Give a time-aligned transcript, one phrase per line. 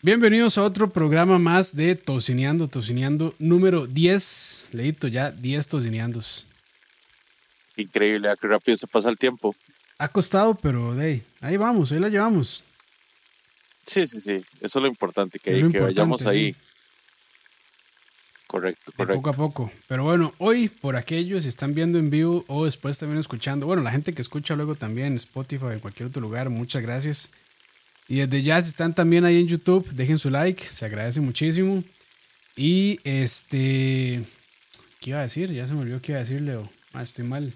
[0.00, 4.70] Bienvenidos a otro programa más de Tocineando, Tocineando número 10.
[4.72, 6.46] Leito ya 10 tocineandos.
[7.76, 9.56] Increíble, a qué rápido se pasa el tiempo.
[9.98, 12.62] Ha costado, pero de ahí, vamos, ahí la llevamos.
[13.88, 14.44] Sí, sí, sí.
[14.60, 16.54] Eso es lo importante, que, que vayamos ahí.
[18.46, 19.20] Correcto, correcto.
[19.20, 19.72] poco a poco.
[19.88, 23.82] Pero bueno, hoy por aquellos, si están viendo en vivo o después también escuchando, bueno,
[23.82, 27.32] la gente que escucha luego también, Spotify, en cualquier otro lugar, muchas gracias.
[28.08, 31.84] Y desde ya, si están también ahí en YouTube, dejen su like, se agradece muchísimo.
[32.56, 34.24] Y este.
[35.00, 35.52] ¿Qué iba a decir?
[35.52, 36.68] Ya se me olvidó qué iba a decir, Leo.
[36.94, 37.52] Ah, estoy mal.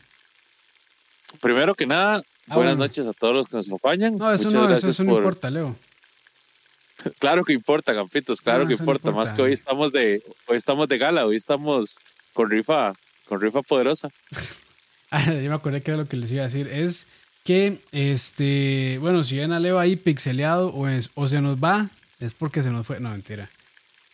[1.40, 4.16] Primero que nada, ah, buenas noches a todos los que nos acompañan.
[4.18, 5.74] No, eso no, eso, no importa, Leo.
[7.18, 9.10] claro que importa, Campitos, claro que importa.
[9.10, 11.98] Más que hoy estamos de, hoy estamos de gala, hoy estamos
[12.34, 12.92] con rifa,
[13.24, 14.10] con rifa poderosa.
[15.10, 16.68] ah, yo me acordé que era lo que les iba a decir.
[16.68, 17.08] Es
[17.44, 21.90] que, este, bueno, si ven a Leo ahí pixeleado o, es, o se nos va,
[22.20, 23.00] es porque se nos fue.
[23.00, 23.50] No, mentira.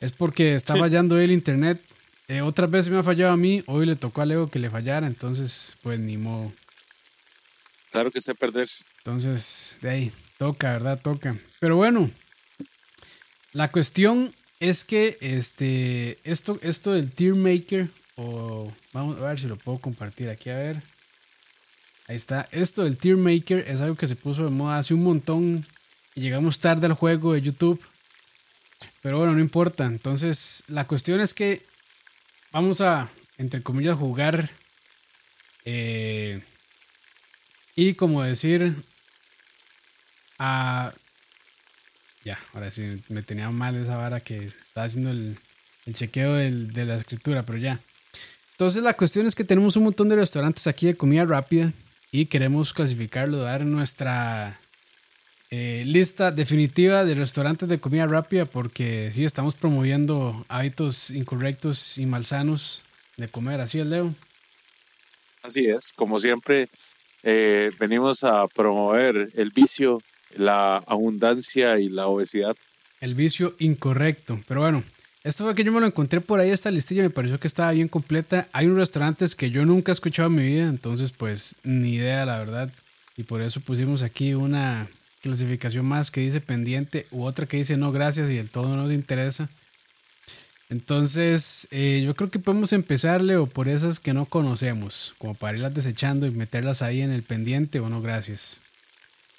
[0.01, 1.81] Es porque está fallando el internet.
[2.29, 4.69] Eh, otras veces me ha fallado a mí, hoy le tocó a Leo que le
[4.69, 6.53] fallara, entonces, pues ni modo.
[7.91, 8.69] Claro que sé perder.
[8.99, 11.01] Entonces, de ahí, toca, ¿verdad?
[11.01, 11.37] Toca.
[11.59, 12.11] Pero bueno,
[13.53, 19.47] la cuestión es que este, esto, esto del tier maker, o vamos a ver si
[19.47, 20.83] lo puedo compartir aquí, a ver.
[22.09, 22.49] Ahí está.
[22.53, 25.67] Esto del Tier Maker es algo que se puso de moda hace un montón.
[26.15, 27.79] Y llegamos tarde al juego de YouTube.
[29.03, 29.85] Pero bueno, no importa.
[29.85, 31.63] Entonces, la cuestión es que
[32.51, 34.51] vamos a, entre comillas, jugar.
[35.67, 36.43] Eh,
[37.77, 38.75] y como decir.
[40.39, 40.95] A.
[42.25, 45.39] Ya, ahora sí, me tenía mal esa vara que estaba haciendo el,
[45.93, 47.79] chequeo de la escritura, pero ya.
[48.53, 51.73] Entonces la cuestión es que tenemos un montón de restaurantes aquí de comida rápida
[52.11, 54.59] y queremos clasificarlo, dar nuestra
[55.51, 62.07] eh, lista definitiva de restaurantes de comida rápida porque sí estamos promoviendo hábitos incorrectos y
[62.07, 62.83] malsanos
[63.17, 63.61] de comer.
[63.61, 64.15] Así es, Leo.
[65.43, 66.69] Así es, como siempre,
[67.23, 70.03] eh, venimos a promover el vicio,
[70.37, 72.57] la abundancia y la obesidad.
[73.01, 74.41] El vicio incorrecto.
[74.47, 74.83] Pero bueno,
[75.25, 77.73] esto fue que yo me lo encontré por ahí, esta listilla me pareció que estaba
[77.73, 78.49] bien completa.
[78.53, 82.25] Hay unos restaurantes que yo nunca he escuchado en mi vida, entonces pues ni idea
[82.25, 82.71] la verdad.
[83.17, 84.89] Y por eso pusimos aquí una
[85.21, 88.85] clasificación más que dice pendiente u otra que dice no gracias y el todo no
[88.85, 89.49] nos interesa.
[90.71, 95.57] Entonces eh, yo creo que podemos empezarle o por esas que no conocemos, como para
[95.57, 98.61] irlas desechando y meterlas ahí en el pendiente o no gracias.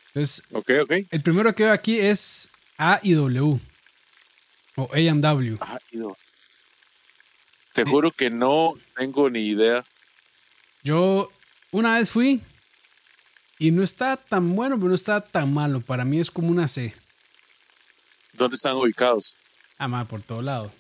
[0.08, 1.08] Entonces, okay, okay.
[1.12, 3.60] el primero que veo aquí es A y W.
[4.80, 5.58] O AW.
[7.74, 9.84] Te juro que no tengo ni idea.
[10.84, 11.30] Yo
[11.72, 12.42] una vez fui
[13.58, 15.82] y no está tan bueno, pero no está tan malo.
[15.82, 16.94] Para mí es como una C.
[18.34, 19.38] ¿Dónde están ubicados?
[19.78, 20.72] Ah, más por todo lado.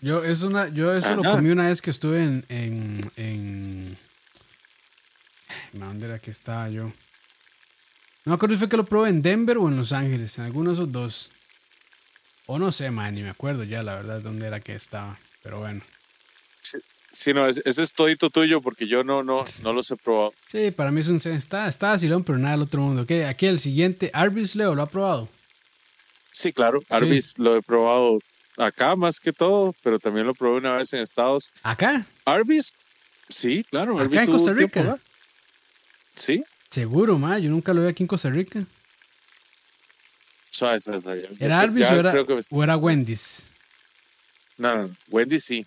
[0.00, 2.44] Yo, es una, yo eso lo comí una vez que estuve en.
[2.48, 3.98] en, en...
[5.72, 6.84] ¿Dónde era que estaba yo?
[6.84, 6.92] No
[8.24, 10.70] me acuerdo si fue que lo probé en Denver o en Los Ángeles, en alguno
[10.70, 11.30] de esos dos.
[12.50, 15.18] O no sé, man, ni me acuerdo ya la verdad dónde era que estaba.
[15.42, 15.82] Pero bueno.
[17.12, 20.32] Sí, no, ese, es todito tuyo porque yo no, no, no los he probado.
[20.46, 23.02] Sí, para mí es un Está, está vacilón, pero nada del otro mundo.
[23.02, 25.28] Ok, aquí el siguiente, Arbis Leo, ¿lo ha probado?
[26.32, 26.80] Sí, claro.
[26.88, 28.18] Arbis lo he probado
[28.56, 31.52] acá más que todo, pero también lo probé una vez en Estados.
[31.62, 32.06] ¿Acá?
[32.24, 32.72] Arbis,
[33.28, 33.98] sí, claro.
[34.00, 34.98] ¿Acá en Costa Rica?
[36.14, 36.42] sí.
[36.70, 38.64] Seguro, ma, yo nunca lo vi aquí en Costa Rica.
[41.38, 41.86] ¿Era Arby's
[42.50, 43.50] o, era, Wendy's?
[44.56, 45.66] No, no, Wendy's sí.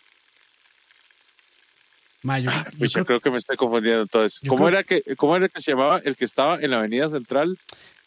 [2.23, 2.49] Mayo.
[2.53, 4.39] Ah, yo, creo, que me estoy confundiendo entonces.
[4.47, 7.57] ¿Cómo, era que, ¿Cómo era que se llamaba el que estaba en la Avenida Central?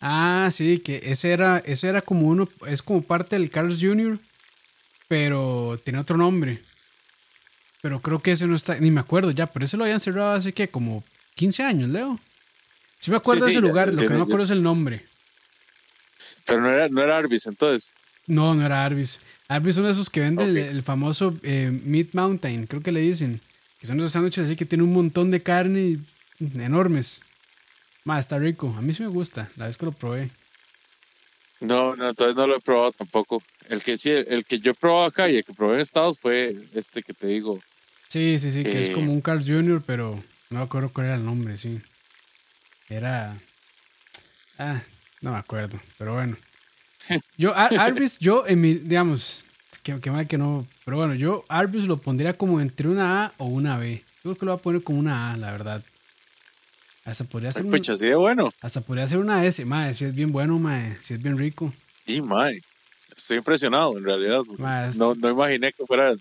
[0.01, 4.19] Ah, sí, que ese era, ese era como uno, es como parte del Carlos Jr.,
[5.09, 6.63] pero tiene otro nombre.
[7.83, 10.33] Pero creo que ese no está, ni me acuerdo ya, pero ese lo habían cerrado
[10.33, 11.03] hace que como
[11.35, 12.21] 15 años, Leo.
[12.99, 15.05] Sí me acuerdo de ese lugar, lo que no me acuerdo es el nombre.
[16.47, 17.95] Pero no era, no era Arbis entonces.
[18.27, 19.21] No, no era Arbis.
[19.49, 23.41] Arbis son esos que venden el, famoso eh, Meat Mountain, creo que le dicen.
[23.81, 25.99] Que son esos sándwiches así que tienen un montón de carne
[26.41, 27.23] enormes.
[28.05, 28.75] Más, está rico.
[28.77, 30.31] A mí sí me gusta, la vez que lo probé.
[31.61, 33.43] No, no, entonces no lo he probado tampoco.
[33.69, 36.19] El que sí, el que yo he probado acá y el que probé en Estados
[36.19, 37.61] fue este que te digo.
[38.09, 41.17] Sí, sí, sí, que es como un Carl Jr., pero no me acuerdo cuál era
[41.17, 41.81] el nombre, sí.
[42.89, 43.37] Era.
[44.59, 44.83] Ah,
[45.25, 46.37] no me acuerdo, pero bueno.
[47.37, 49.47] Yo, Arbis, yo en mi, digamos,
[49.83, 53.33] que, que mal que no, pero bueno, yo Arbis lo pondría como entre una A
[53.39, 54.03] o una B.
[54.23, 55.83] Yo creo que lo voy a poner como una A, la verdad.
[57.05, 57.65] Hasta podría ser.
[57.71, 58.53] Ay, así de bueno.
[58.63, 61.73] Hasta podría ser una S, mae, si es bien bueno, mae, si es bien rico.
[62.07, 62.61] Y mae.
[63.17, 64.41] estoy impresionado, en realidad.
[64.59, 66.15] Más- No, no imaginé que fuera.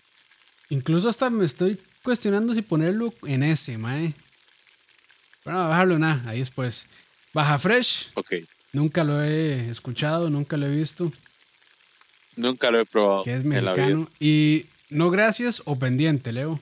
[0.70, 4.14] Incluso hasta me estoy cuestionando si ponerlo en ese, mae.
[5.46, 6.88] Bueno, bajarlo nada, ahí después.
[7.34, 8.34] Baja Fresh, Ok,
[8.74, 11.12] nunca lo he escuchado, nunca lo he visto,
[12.36, 13.24] nunca lo he probado.
[13.24, 14.10] que es mexicano.
[14.20, 16.60] Y no gracias o pendiente, Leo.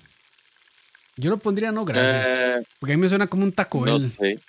[1.17, 2.27] Yo lo pondría no gracias.
[2.27, 4.39] Eh, porque a mí me suena como un Taco no sé.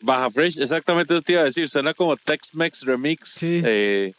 [0.00, 1.68] Baja Fresh, exactamente eso te iba a decir.
[1.68, 3.28] Suena como Tex-Mex Remix.
[3.28, 3.62] Sí.
[3.64, 4.12] eh,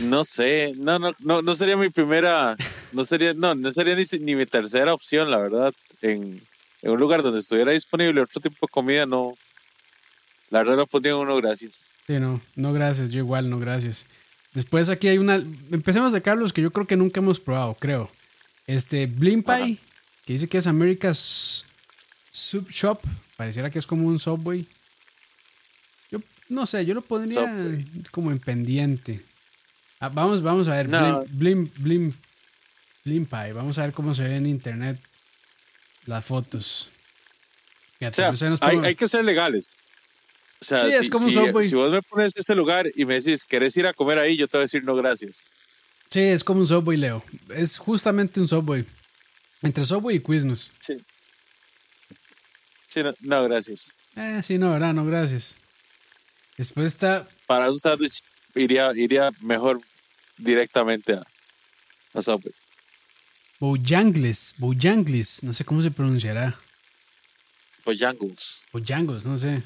[0.00, 2.56] no sé, no, no, no, no sería mi primera,
[2.92, 5.72] no sería, no, no sería ni, ni mi tercera opción, la verdad.
[6.02, 6.40] En,
[6.82, 9.32] en un lugar donde estuviera disponible otro tipo de comida, no.
[10.50, 11.86] La verdad no pondría uno, gracias.
[12.06, 14.06] Sí, no, no gracias, yo igual, no gracias.
[14.54, 15.34] Después aquí hay una,
[15.70, 18.10] empecemos de Carlos, que yo creo que nunca hemos probado, creo.
[18.66, 19.66] Este, Blim Pie, Ajá.
[20.24, 21.64] que dice que es America's
[22.30, 23.00] Sub Shop,
[23.36, 24.66] pareciera que es como un Subway.
[26.10, 27.84] Yo no sé, yo lo pondría Subway.
[28.10, 29.22] como en pendiente.
[30.00, 31.24] Ah, vamos, vamos a ver, No.
[31.26, 32.12] Blim, Blim, Blim,
[33.04, 34.98] Blim Pie, vamos a ver cómo se ve en internet
[36.06, 36.88] las fotos.
[37.98, 39.66] Fíjate, O sea, hay que ser legales.
[40.60, 41.68] O sea, Sí, es si, como un si- Subway.
[41.68, 44.36] si vos me pones este lugar y me decís, ¿querés ir a comer ahí?
[44.36, 45.38] Yo te voy a decir no, gracias.
[46.10, 47.22] Sí, es como un Subway, Leo.
[47.54, 48.84] Es justamente un Subway.
[49.62, 50.70] Entre Subway y Quiznos.
[50.80, 50.94] Sí.
[52.88, 53.94] Sí, no, no, gracias.
[54.16, 54.94] Eh, sí, no, ¿verdad?
[54.94, 55.58] No, gracias.
[56.56, 58.20] Después está Para un sándwich
[58.54, 59.80] iría, iría mejor
[60.38, 61.22] directamente a,
[62.14, 62.52] a Subway.
[63.60, 64.54] Bojangles.
[64.58, 65.42] Bojangles.
[65.44, 66.58] No sé cómo se pronunciará.
[67.88, 68.64] Bojangles.
[68.72, 69.62] Bojangles, no sé.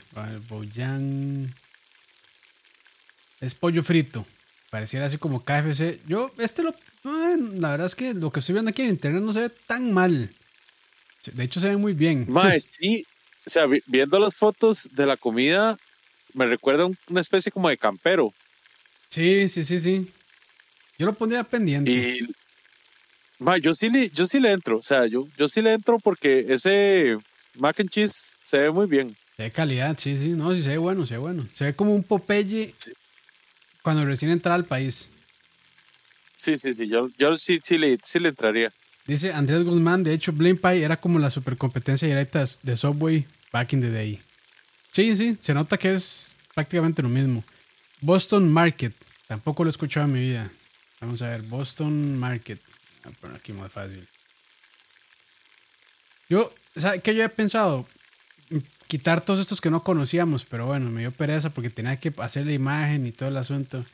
[0.48, 1.52] Bojang...
[3.40, 4.24] Es pollo frito.
[4.70, 5.98] Pareciera así como KFC.
[6.06, 6.74] Yo, este lo...
[7.58, 9.92] La verdad es que lo que estoy viendo aquí en internet no se ve tan
[9.92, 10.30] mal.
[11.32, 12.26] De hecho, se ve muy bien.
[12.28, 13.04] Mae, sí.
[13.44, 15.76] O sea, vi- viendo las fotos de la comida,
[16.32, 18.32] me recuerda un- una especie como de campero.
[19.08, 20.08] Sí, sí, sí, sí.
[20.96, 21.90] Yo lo pondría pendiente.
[21.90, 22.28] Y
[23.40, 24.78] mae, yo sí le, yo sí le entro.
[24.78, 27.18] O sea, yo, yo sí le entro porque ese
[27.56, 29.16] mac and cheese se ve muy bien.
[29.36, 30.28] Se ve calidad, sí, sí.
[30.30, 31.46] No, sí se ve bueno, se ve bueno.
[31.52, 32.92] Se ve como un Popeye Sí.
[33.82, 35.10] cuando recién entra al país.
[36.36, 36.88] Sí, sí, sí.
[36.88, 38.72] Yo, yo sí, sí, le, sí le entraría.
[39.06, 43.72] Dice Andrés Guzmán, de hecho, Blame Pie era como la supercompetencia directa de Subway back
[43.72, 44.20] in the day.
[44.92, 47.42] Sí, sí, se nota que es prácticamente lo mismo.
[48.00, 48.92] Boston Market,
[49.26, 50.50] tampoco lo he escuchado en mi vida.
[51.00, 52.60] Vamos a ver, Boston Market.
[53.04, 54.06] Voy a poner aquí más fácil.
[56.28, 57.86] Yo, ¿sabes qué yo he pensado?
[58.86, 62.46] Quitar todos estos que no conocíamos, pero bueno, me dio pereza porque tenía que hacer
[62.46, 63.84] la imagen y todo el asunto.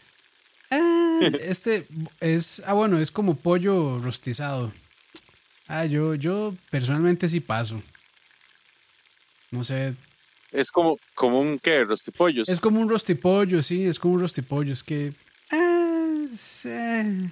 [0.70, 1.86] Ah, este
[2.20, 4.72] es, ah, bueno, es como pollo rostizado.
[5.68, 7.80] Ah, yo, yo personalmente sí paso.
[9.50, 9.94] No sé,
[10.52, 11.84] Es como, como un, ¿qué?
[11.84, 12.48] Rostipollos.
[12.48, 14.72] es como un rostipollo, sí, es como un rostipollo.
[14.72, 15.12] Es que.
[15.52, 17.30] ah, sí.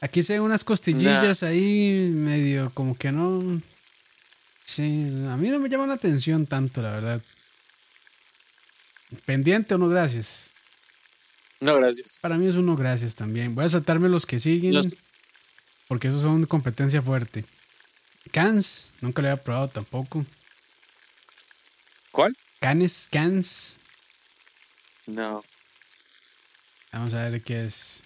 [0.00, 3.60] Aquí se ven unas costillillas ahí, medio como que no.
[4.64, 4.82] Sí,
[5.30, 7.22] a mí no me llama la atención tanto, la verdad.
[9.26, 10.50] Pendiente o no, gracias.
[11.60, 12.18] No, gracias.
[12.20, 13.54] Para mí es uno, gracias también.
[13.54, 14.96] Voy a saltarme los que siguen, Los-
[15.88, 17.44] porque esos son competencia fuerte.
[18.32, 20.24] Cans, nunca lo había probado tampoco.
[22.10, 22.36] ¿Cuál?
[22.60, 23.80] Canes, Cans.
[25.06, 25.44] No.
[26.92, 28.04] Vamos a ver qué es.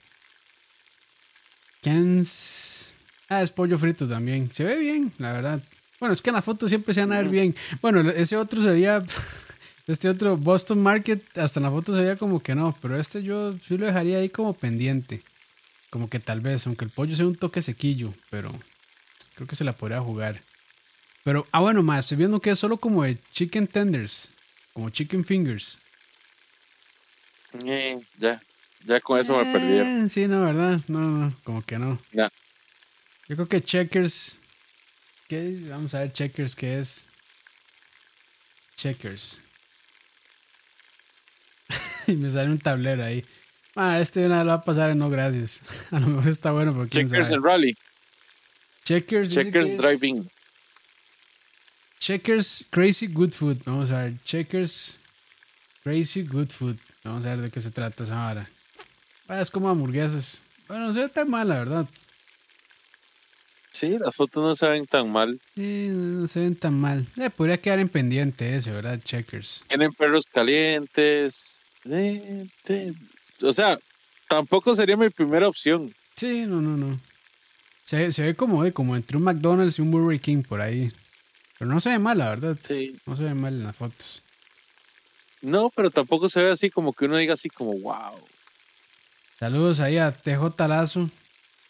[1.82, 2.98] Cans.
[3.28, 4.52] Ah, es pollo frito también.
[4.52, 5.62] Se ve bien, la verdad.
[6.00, 7.54] Bueno, es que en la foto siempre se van a ver bien.
[7.82, 9.04] Bueno, ese otro se veía.
[9.86, 12.76] Este otro Boston Market, hasta en la foto se veía como que no.
[12.82, 15.22] Pero este yo sí lo dejaría ahí como pendiente.
[15.88, 18.12] Como que tal vez, aunque el pollo sea un toque sequillo.
[18.28, 18.52] Pero
[19.34, 20.42] creo que se la podría jugar.
[21.24, 22.00] Pero, ah, bueno, más.
[22.00, 24.30] Estoy viendo que es solo como de chicken tenders.
[24.74, 25.78] Como chicken fingers.
[27.64, 28.40] Eh, ya.
[28.84, 30.04] Ya con eso me perdieron.
[30.04, 30.80] Eh, Sí, no, ¿verdad?
[30.86, 31.98] No, no, como que no.
[32.12, 32.30] Ya.
[33.28, 34.38] Yo creo que Checkers.
[35.30, 37.08] Vamos a ver Checkers, ¿qué es?
[38.76, 39.42] Checkers.
[42.06, 43.22] y me sale un tablero ahí.
[43.74, 45.62] Ah, este una lo va a pasar en no gracias.
[45.90, 47.76] A lo mejor está bueno porque Checkers and Rally.
[48.84, 49.30] Checkers.
[49.30, 50.26] Checkers Driving.
[51.98, 53.58] Checkers Crazy Good Food.
[53.66, 54.14] Vamos a ver.
[54.24, 54.96] Checkers
[55.84, 56.78] Crazy Good Food.
[57.04, 58.48] Vamos a ver de qué se trata esa vara.
[59.28, 60.42] Ah, es como hamburguesas.
[60.68, 61.88] Bueno, no se ve tan mal, la verdad.
[63.78, 65.40] Sí, las fotos no se ven tan mal.
[65.54, 67.06] Sí, no se ven tan mal.
[67.16, 69.00] Eh, podría quedar en pendiente ese, ¿verdad?
[69.00, 69.62] Checkers.
[69.68, 71.62] Tienen perros calientes.
[71.88, 72.44] Eh.
[73.40, 73.78] O sea,
[74.28, 75.94] tampoco sería mi primera opción.
[76.16, 76.98] Sí, no, no, no.
[77.84, 80.90] Se, se ve como, eh, como entre un McDonald's y un Burger King por ahí.
[81.56, 82.58] Pero no se ve mal, la verdad.
[82.60, 82.98] Sí.
[83.06, 84.24] No se ve mal en las fotos.
[85.40, 88.18] No, pero tampoco se ve así como que uno diga así como wow.
[89.38, 91.08] Saludos ahí a TJ Lazo.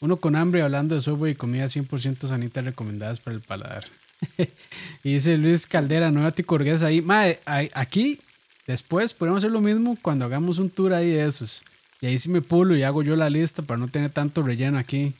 [0.00, 3.84] Uno con hambre hablando de Subway y comida 100% sanita recomendadas para el paladar.
[5.02, 7.00] y dice Luis Caldera, nueva ticurguesa ahí.
[7.00, 7.40] Mae,
[7.74, 8.20] aquí
[8.66, 11.62] después podemos hacer lo mismo cuando hagamos un tour ahí de esos.
[12.00, 14.78] Y ahí sí me pulo y hago yo la lista para no tener tanto relleno
[14.78, 15.14] aquí.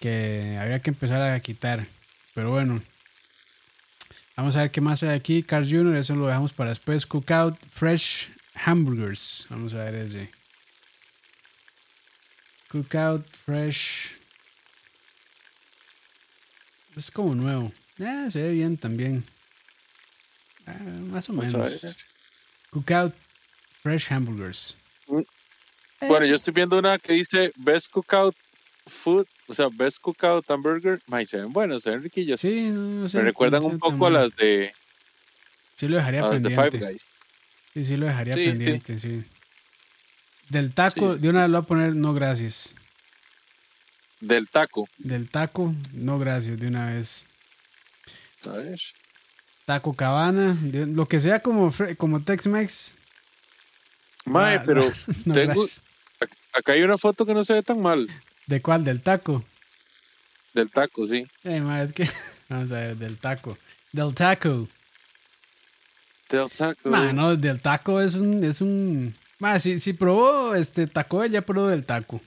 [0.00, 1.86] Que habría que empezar a quitar.
[2.34, 2.82] Pero bueno.
[4.36, 5.42] Vamos a ver qué más hay aquí.
[5.42, 7.06] Carl Jr., eso lo dejamos para después.
[7.06, 8.28] Cookout Fresh
[8.64, 9.46] Hamburgers.
[9.48, 10.28] Vamos a ver ese.
[12.68, 14.12] Cookout Fresh.
[16.96, 17.72] Es como nuevo.
[17.98, 19.24] Eh, se ve bien también.
[20.66, 20.78] Ah,
[21.10, 21.96] más o menos.
[22.70, 23.14] Cookout
[23.82, 24.76] Fresh Hamburgers.
[25.08, 25.20] Mm.
[26.08, 28.36] Bueno, yo estoy viendo una que dice Best Cookout
[28.86, 31.00] Food, o sea, Best Cookout Hamburger.
[31.06, 32.40] May, se ven buenos, se ven riquillos.
[32.40, 34.72] Sí, no, sé, Me recuerdan un poco a las de.
[35.76, 36.98] Sí, lo dejaría pendiente.
[37.72, 39.22] Sí, sí, lo dejaría pendiente, sí.
[40.48, 42.76] Del taco, de una vez lo voy a poner no gracias.
[44.20, 44.88] Del taco.
[44.98, 47.26] Del taco, no gracias, de una vez.
[48.44, 48.80] A ver.
[49.66, 52.94] Taco Cabana, lo que sea como, como Tex-Mex.
[54.26, 54.92] Mae, pero
[55.32, 55.64] tengo,
[56.52, 58.08] acá hay una foto que no se ve tan mal.
[58.46, 58.84] ¿De cuál?
[58.84, 59.42] ¿Del taco?
[60.54, 61.26] Del taco, sí.
[61.44, 62.08] Eh, mae, es que,
[62.48, 63.58] vamos a ver, del taco.
[63.92, 64.68] Del taco.
[66.28, 66.88] Del taco.
[66.88, 71.42] Mae, no, del taco es un, es un más, si, si probó este Taco ya
[71.42, 72.20] probó del taco.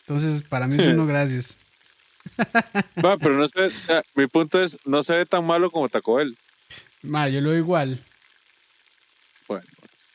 [0.00, 1.58] Entonces, para mí es uno gracias.
[3.04, 5.88] Va, pero no se, o sea, mi punto es, no se ve tan malo como
[5.88, 6.36] Taco Bell.
[7.02, 8.00] Ma, yo lo veo igual.
[9.46, 9.64] Bueno,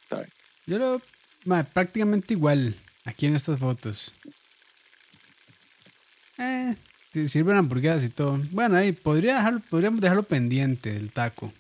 [0.04, 0.30] está bien.
[0.66, 1.02] Yo lo
[1.46, 2.76] ma, prácticamente igual
[3.06, 4.16] aquí en estas fotos.
[6.38, 6.76] Eh,
[7.28, 8.40] sirven hamburguesas y todo.
[8.52, 11.52] Bueno, ahí podría dejarlo, podríamos dejarlo pendiente del taco.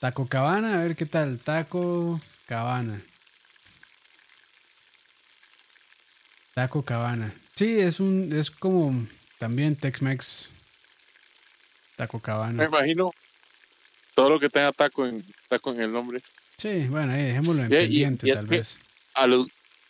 [0.00, 1.38] Taco Cabana, a ver qué tal.
[1.38, 3.00] Taco Cabana.
[6.56, 7.34] Taco Cabana.
[7.54, 9.06] Sí, es un es como
[9.38, 10.54] también Tex-Mex.
[11.96, 12.62] Taco Cabana.
[12.62, 13.12] Me imagino
[14.14, 16.22] todo lo que tenga taco en taco en el nombre.
[16.56, 18.78] Sí, bueno, ahí dejémoslo en pendiente tal vez.
[19.12, 19.46] A los,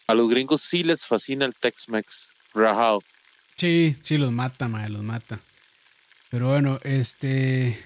[0.08, 3.00] a los gringos sí les fascina el Tex-Mex rajado.
[3.54, 5.38] Sí, sí los mata, madre, los mata.
[6.30, 7.78] Pero bueno, este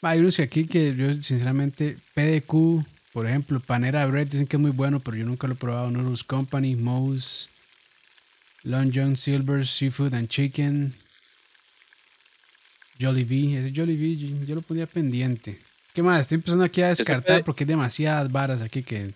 [0.00, 4.70] hay unos aquí que yo sinceramente PDQ, por ejemplo, Panera Bread dicen que es muy
[4.70, 5.90] bueno, pero yo nunca lo he probado.
[5.90, 7.50] Noodles Company, Moe's,
[8.64, 10.94] Long John Silver Seafood and Chicken.
[12.98, 15.58] Jollibee, ese Jollibee yo lo ponía pendiente.
[15.92, 16.22] ¿Qué más?
[16.22, 19.12] Estoy empezando aquí a descartar porque hay demasiadas varas aquí que.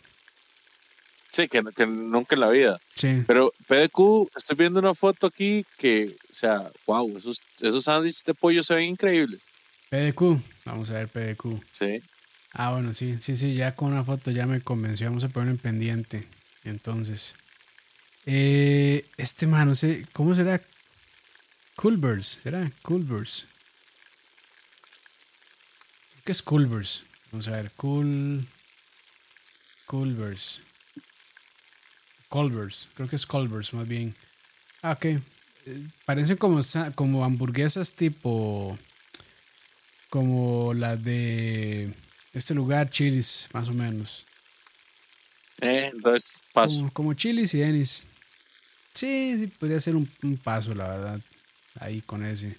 [1.31, 2.81] Sí, que, nunca en la vida.
[2.97, 3.23] Sí.
[3.27, 8.35] Pero PDQ, estoy viendo una foto aquí que, o sea, wow, esos, esos sándwiches de
[8.35, 9.49] pollo se ven increíbles.
[9.91, 11.63] PDQ, vamos a ver PDQ.
[11.73, 12.03] Sí.
[12.53, 15.07] Ah, bueno, sí, sí, sí, ya con una foto ya me convenció.
[15.09, 16.25] Vamos a ponerlo en pendiente.
[16.65, 17.35] Entonces.
[18.31, 20.61] Eh, este man, no sé, ¿cómo será?
[21.77, 22.71] Culvers, ¿será?
[22.83, 23.47] Culvers.
[26.27, 27.05] ¿Qué es Culvers?
[27.33, 28.47] Vamos a ver, Cool.
[29.87, 30.61] Culvers.
[32.29, 34.15] Culvers, creo que es Culvers más bien.
[34.83, 35.07] Ah, ok.
[35.07, 35.21] Eh,
[36.05, 36.61] parecen como,
[36.95, 38.77] como hamburguesas tipo.
[40.11, 41.91] Como las de
[42.35, 44.27] este lugar, Chilis, más o menos.
[45.63, 46.77] Eh, entonces, paso.
[46.77, 48.08] Como, como Chilis y Denis.
[48.95, 50.09] Sí, sí, podría ser un,
[50.43, 51.21] paso, la verdad.
[51.81, 52.57] Ahí con ese.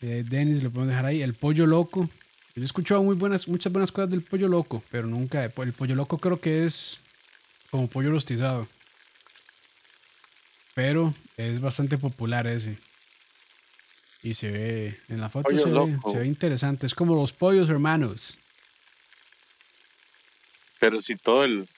[0.00, 1.22] Eh, Dennis lo podemos dejar ahí.
[1.22, 2.08] El pollo loco.
[2.56, 5.44] Yo he escuchado muy buenas, muchas buenas cosas del pollo loco, pero nunca.
[5.44, 7.00] El pollo loco creo que es
[7.70, 8.66] como pollo rostizado.
[10.74, 12.76] Pero es bastante popular ese.
[14.22, 16.86] Y se ve, en la foto se ve, se ve, interesante.
[16.86, 18.38] Es como los pollos hermanos.
[20.78, 21.68] Pero si todo el,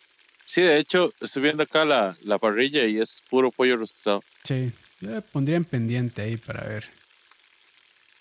[0.53, 4.23] Sí, de hecho, estoy viendo acá la, la parrilla y es puro pollo rostizado.
[4.45, 6.85] Sí, le pondría en pendiente ahí para ver.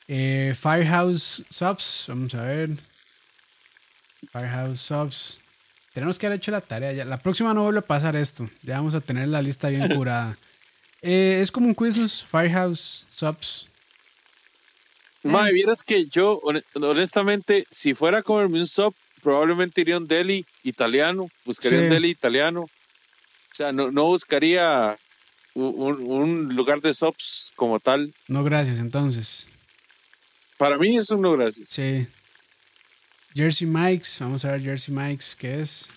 [0.07, 2.69] Eh, Firehouse Subs, vamos a ver.
[4.31, 5.41] Firehouse Subs.
[5.93, 7.03] Tenemos que haber hecho la tarea ya.
[7.03, 8.49] La próxima no vuelve a pasar esto.
[8.61, 10.37] Ya vamos a tener la lista bien curada.
[11.01, 13.67] Eh, es como un quiz Firehouse Subs.
[15.23, 15.53] Mae, eh.
[15.53, 16.39] vieras que yo,
[16.75, 21.89] honestamente, si fuera a comerme un sub, probablemente iría a un deli italiano, buscaría un
[21.89, 22.61] deli italiano.
[22.61, 24.97] O sea, no, no buscaría
[25.53, 28.13] un, lugar de sops como tal.
[28.27, 29.49] No, gracias, entonces.
[30.57, 31.69] Para mí es un no, gracias.
[31.69, 32.07] Sí.
[33.33, 35.89] Jersey Mike's, vamos a ver Jersey Mike's, ¿qué es?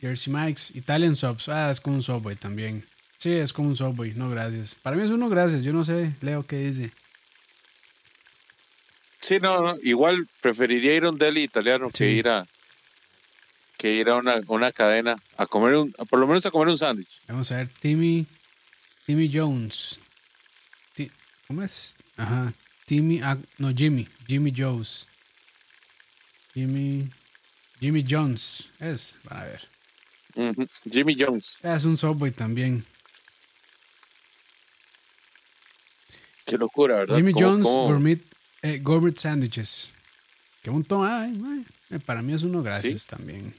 [0.00, 1.48] Jersey Mike's, Italian Subs.
[1.48, 2.84] Ah, es como un Subway también.
[3.18, 4.74] Sí, es como un Subway, no gracias.
[4.74, 6.92] Para mí es uno gracias, yo no sé, Leo qué dice.
[9.22, 12.46] Sí, no, no, igual preferiría ir a un deli italiano que ir a
[13.78, 16.78] que ir a una, una cadena a comer un, por lo menos a comer un
[16.78, 17.20] sándwich.
[17.28, 18.26] Vamos a ver, Timmy,
[19.06, 19.98] Timmy Jones.
[20.94, 21.10] Ti-
[21.48, 21.96] ¿Cómo es?
[22.16, 22.52] Ajá,
[22.86, 25.08] Timmy, ah, no, Jimmy, Jimmy Jones.
[26.54, 27.08] Jimmy,
[27.80, 29.68] Jimmy Jones, es, van a ver.
[30.90, 31.58] Jimmy Jones.
[31.62, 32.84] Es un Subway también.
[36.46, 37.16] Qué locura, ¿verdad?
[37.16, 38.20] Jimmy ¿Cómo- Jones cómo- Gourmet,
[38.62, 39.94] eh, gourmet Sandwiches.
[40.62, 43.54] Qué montón, ay, ay, eh, para mí es uno gracias también.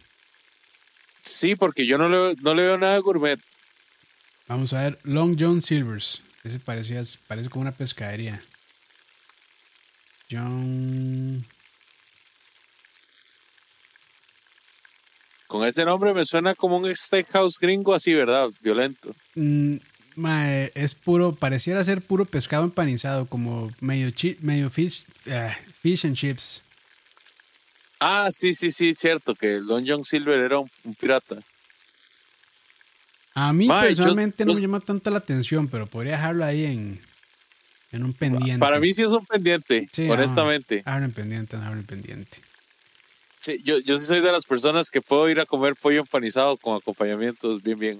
[1.24, 3.40] Sí, porque yo no le, no le veo nada de gourmet.
[4.48, 6.22] Vamos a ver, Long John Silvers.
[6.44, 8.42] Ese parecía, parece como una pescadería.
[10.30, 11.46] John.
[15.48, 18.50] Con ese nombre me suena como un steakhouse gringo así, ¿verdad?
[18.62, 19.16] Violento.
[19.36, 19.78] Mm,
[20.15, 25.51] mae, es puro, pareciera ser puro pescado empanizado, como medio, chi- medio fish, eh,
[25.82, 26.63] fish and chips.
[28.00, 31.38] Ah, sí, sí, sí, cierto, que Long John Silver era un, un pirata.
[33.36, 37.00] A mí yo- personalmente no me llama tanto la atención, pero podría dejarlo ahí en,
[37.91, 38.60] en un pendiente.
[38.60, 40.84] Para mí sí es un pendiente, Sí, honestamente.
[40.86, 42.39] Abren pendiente, abren pendiente.
[43.39, 46.55] Sí, yo, yo sí soy de las personas que puedo ir a comer pollo empanizado
[46.58, 48.00] con acompañamientos bien, bien.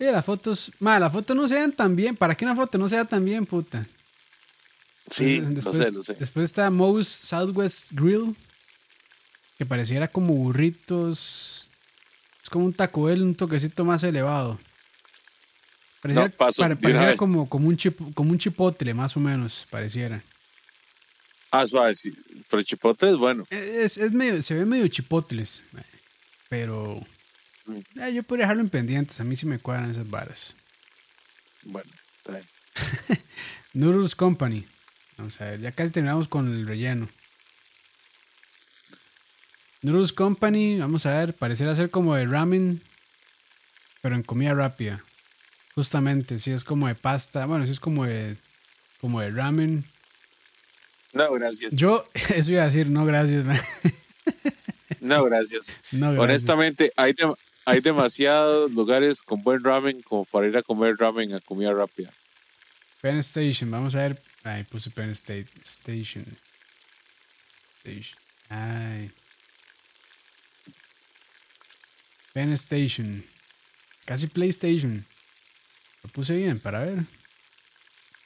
[0.00, 2.16] Sí, las fotos, ma, las fotos no se ven tan bien.
[2.16, 3.86] ¿Para qué una foto no se vea tan bien, puta?
[5.10, 6.14] Sí, lo sé, lo sé.
[6.14, 8.34] Después está Moe's Southwest Grill,
[9.58, 11.68] que pareciera como burritos.
[12.42, 14.58] Es como un Taco Bell, un toquecito más elevado.
[16.00, 19.66] Pareciera, No, paso, pare- pareciera como, como, un chip, como un chipotle, más o menos,
[19.68, 20.22] pareciera.
[21.50, 22.10] Ah, suave, sí.
[22.48, 23.44] Pero chipotle es bueno.
[23.50, 25.62] Es, es medio, se ve medio chipotles,
[26.48, 27.04] pero.
[27.76, 29.20] Eh, yo podría dejarlo en pendientes.
[29.20, 30.56] A mí sí me cuadran esas varas.
[31.64, 32.44] Bueno, está bien.
[33.72, 34.66] Noodles Company.
[35.16, 37.08] Vamos a ver, ya casi terminamos con el relleno.
[39.82, 42.82] Noodles Company, vamos a ver, pareciera ser como de ramen,
[44.02, 45.02] pero en comida rápida.
[45.74, 48.36] Justamente, sí es como de pasta, bueno, sí es como de,
[49.00, 49.84] como de ramen.
[51.12, 51.76] No, gracias.
[51.76, 53.60] Yo, eso iba a decir, no gracias, man.
[55.00, 55.80] No, gracias.
[55.92, 56.22] no gracias.
[56.22, 57.14] Honestamente, hay,
[57.64, 62.12] hay demasiados lugares con buen ramen como para ir a comer ramen a comida rápida.
[63.00, 64.22] Penn Station, vamos a ver.
[64.44, 66.24] Ay, puse Penn State Station.
[67.82, 68.18] Station.
[68.48, 69.10] Ay.
[72.32, 73.24] Penn Station.
[74.04, 75.04] Casi PlayStation.
[76.02, 77.04] Lo puse bien para ver.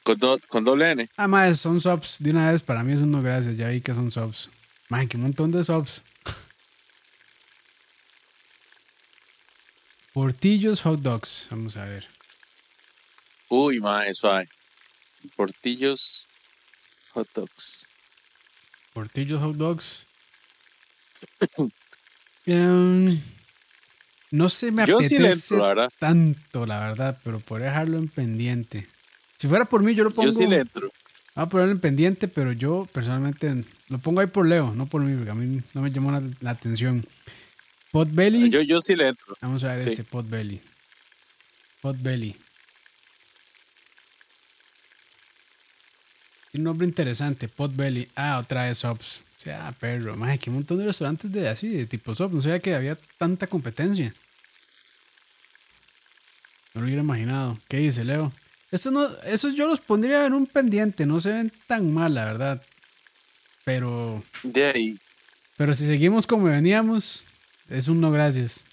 [0.02, 1.08] Con, do- con doble N.
[1.16, 2.18] Ah, más son subs.
[2.20, 3.56] De una vez, para mí es uno gracias.
[3.56, 4.50] Ya vi que son subs.
[4.88, 6.02] Man, qué montón de subs.
[10.14, 11.48] Portillos Hot Dogs.
[11.50, 12.07] Vamos a ver.
[13.48, 14.46] Uy, ma, eso hay.
[15.37, 16.29] Portillos,
[17.12, 17.88] hot dogs.
[18.92, 20.07] Portillos Hot Dogs.
[22.46, 23.18] Em,
[24.31, 28.09] no se me Yo sí le apetece entro, tanto, la verdad, pero podría dejarlo en
[28.09, 28.87] pendiente.
[29.38, 30.29] Si fuera por mí, yo lo pongo.
[30.29, 30.92] Yo sí le entro.
[31.35, 35.00] Voy a ponerlo en pendiente, pero yo personalmente lo pongo ahí por Leo, no por
[35.00, 37.05] mí, porque a mí no me llamó la, la atención.
[37.94, 38.50] Potbelly.
[38.50, 39.37] Yo, yo sí le entro.
[39.40, 39.90] Vamos a ver sí.
[39.90, 40.61] este Potbelly.
[41.80, 42.35] Potbelly.
[46.54, 48.09] Un nombre interesante, Potbelly.
[48.16, 49.22] Ah, otra vez Subs.
[49.37, 50.16] O sea, perro.
[50.16, 52.33] Madre, que un montón de restaurantes de así, de tipo Subs.
[52.33, 54.12] No sabía que había tanta competencia.
[56.74, 57.57] No lo hubiera imaginado.
[57.68, 58.33] ¿Qué dice Leo?
[58.72, 61.07] Esto no, esos yo los pondría en un pendiente.
[61.07, 62.61] No se ven tan mal, la verdad.
[63.64, 64.98] Pero, De ahí.
[65.57, 67.28] pero si seguimos como veníamos,
[67.68, 68.66] es un no gracias.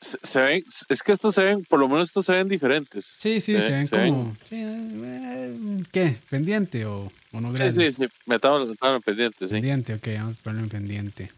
[0.00, 3.16] Se, se ven, es que estos se ven, por lo menos estos se ven diferentes.
[3.20, 4.36] Sí, sí, Eh, se ven se como.
[4.48, 6.16] sí, eh, ¿Qué?
[6.28, 7.94] ¿Pendiente o, o no Sí, gracias?
[7.94, 8.12] sí, sí.
[8.26, 9.54] Metamos, metamos pendientes, sí.
[9.54, 11.30] Pendiente, ok, vamos a ponerlo en pendiente.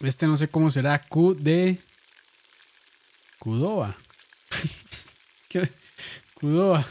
[0.00, 0.98] Este no sé cómo será.
[1.00, 1.76] Q de.
[3.38, 3.94] Kudoa.
[5.48, 5.68] ¿Qué?
[6.40, 6.84] Kudoa.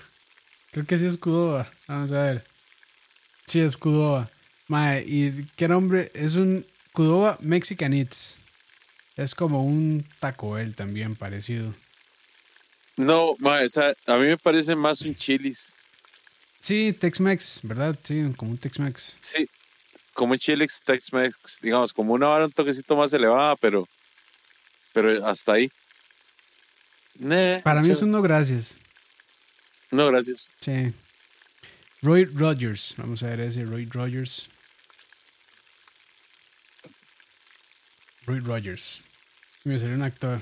[0.72, 1.68] Creo que sí es Kudoa.
[1.88, 2.46] Vamos a ver.
[3.48, 4.30] Sí, es Kudoa.
[4.68, 6.12] Mae, ¿y qué nombre?
[6.14, 8.42] Es un Kudoa Mexican Eats.
[9.16, 11.74] Es como un Taco Bell también parecido.
[12.98, 15.74] No, ma, a mí me parece más un chilis.
[16.60, 17.98] Sí, Tex-Mex, ¿verdad?
[18.04, 19.18] Sí, como un Tex-Mex.
[19.22, 19.50] Sí,
[20.14, 23.88] como un chilis Tex-Mex, digamos, como una vara un toquecito más elevada, pero,
[24.94, 25.72] pero hasta ahí.
[27.18, 28.80] Nah, Para mí es un no gracias.
[29.92, 30.54] No, gracias.
[30.62, 30.94] Sí.
[32.02, 32.96] Roy Rogers.
[32.98, 34.48] Vamos a ver ese Roy Rogers.
[38.32, 39.02] Roy Rogers.
[39.66, 40.42] Me salió un actor.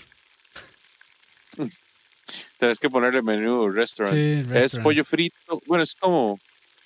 [2.60, 4.16] Tienes que ponerle menú restaurant.
[4.16, 5.62] Sí, Es pollo frito.
[5.66, 6.40] Bueno, es como,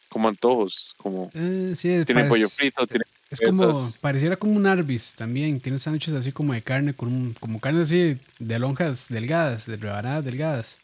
[0.10, 0.94] como antojos.
[0.98, 5.60] Como Eh, sí, tiene pollo frito, tiene Es como, Esas- pareciera como un Arby's también.
[5.60, 9.76] Tiene sándwiches así como de carne, con un, como carne así de lonjas delgadas, de
[9.78, 10.78] rebanadas delgadas.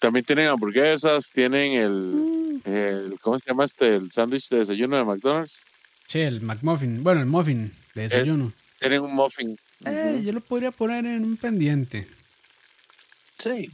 [0.00, 3.96] También tienen hamburguesas, tienen el, el ¿cómo se llama este?
[3.96, 5.62] El sándwich de desayuno de McDonald's.
[6.06, 7.02] Sí, el McMuffin.
[7.04, 8.52] Bueno, el muffin de desayuno.
[8.78, 9.56] Tienen un muffin.
[9.84, 12.06] Eh, yo lo podría poner en un pendiente.
[13.38, 13.70] Sí.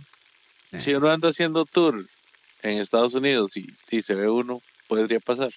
[0.73, 0.81] Eh.
[0.81, 2.07] Si uno anda haciendo tour
[2.63, 5.51] en Estados Unidos y, y se ve uno, podría pasar.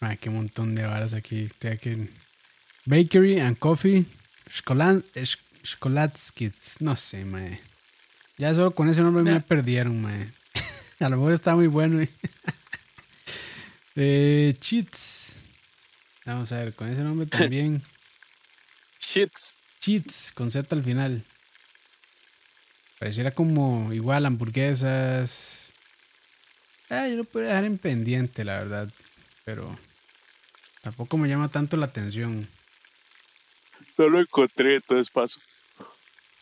[0.00, 1.48] Ay, qué montón de varas aquí.
[1.70, 2.08] Aquí.
[2.84, 4.04] Bakery and Coffee.
[5.64, 6.80] Scholatskits.
[6.80, 7.60] No sé, mae.
[8.38, 10.28] Ya solo con ese nombre me perdieron, mae.
[11.00, 12.00] A lo mejor está muy bueno.
[12.00, 12.08] eh.
[13.96, 15.43] Eh, cheats.
[16.24, 17.82] Vamos a ver, con ese nombre también.
[19.00, 19.56] Shits.
[19.80, 21.22] cheats, con Z al final.
[22.98, 25.74] Pareciera como igual hamburguesas.
[26.88, 28.88] Ah, yo lo podría dejar en pendiente, la verdad.
[29.44, 29.78] Pero
[30.82, 32.48] tampoco me llama tanto la atención.
[33.98, 35.38] No lo encontré, entonces paso.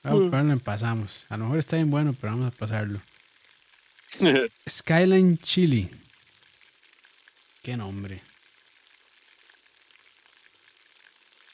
[0.04, 1.26] Vamos, pero lo pasamos.
[1.28, 3.00] A lo mejor está bien bueno, pero vamos a pasarlo.
[4.68, 5.90] Skyline Chili.
[7.62, 8.20] Qué nombre.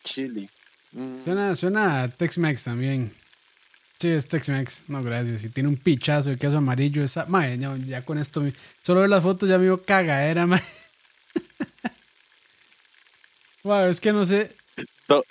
[0.09, 0.49] Chili.
[0.93, 1.25] Mm.
[1.25, 3.13] Suena, suena a Tex-Mex también.
[4.01, 4.85] Sí, es Tex-Mex.
[4.89, 5.45] No, gracias.
[5.45, 7.03] Y tiene un pichazo de queso amarillo.
[7.03, 8.43] Esa, mae, no, ya con esto.
[8.83, 10.63] Solo ver las fotos ya me dio cagadera, mae.
[13.65, 14.55] Wow, es que no sé.
[15.07, 15.25] Todo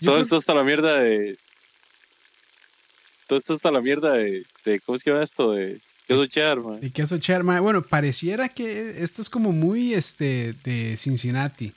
[0.00, 1.38] creo- esto está la mierda de.
[3.26, 4.44] Todo esto está la mierda de.
[4.64, 5.52] de ¿Cómo se llama esto?
[5.52, 6.78] De queso cheddar, man.
[6.82, 7.60] Y queso cheddar, mae.
[7.60, 11.72] Bueno, pareciera que esto es como muy este de Cincinnati.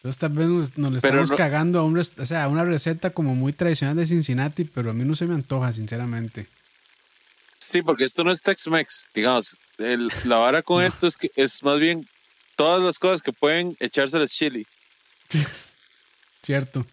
[0.00, 2.64] Entonces tal vez nos, nos le estamos no- cagando a, un o sea, a una
[2.64, 6.46] receta como muy tradicional de Cincinnati, pero a mí no se me antoja, sinceramente.
[7.58, 9.10] Sí, porque esto no es Tex-Mex.
[9.14, 12.08] Digamos, el- la vara con esto es que es más bien
[12.56, 14.66] todas las cosas que pueden echárseles chili.
[16.42, 16.86] Cierto.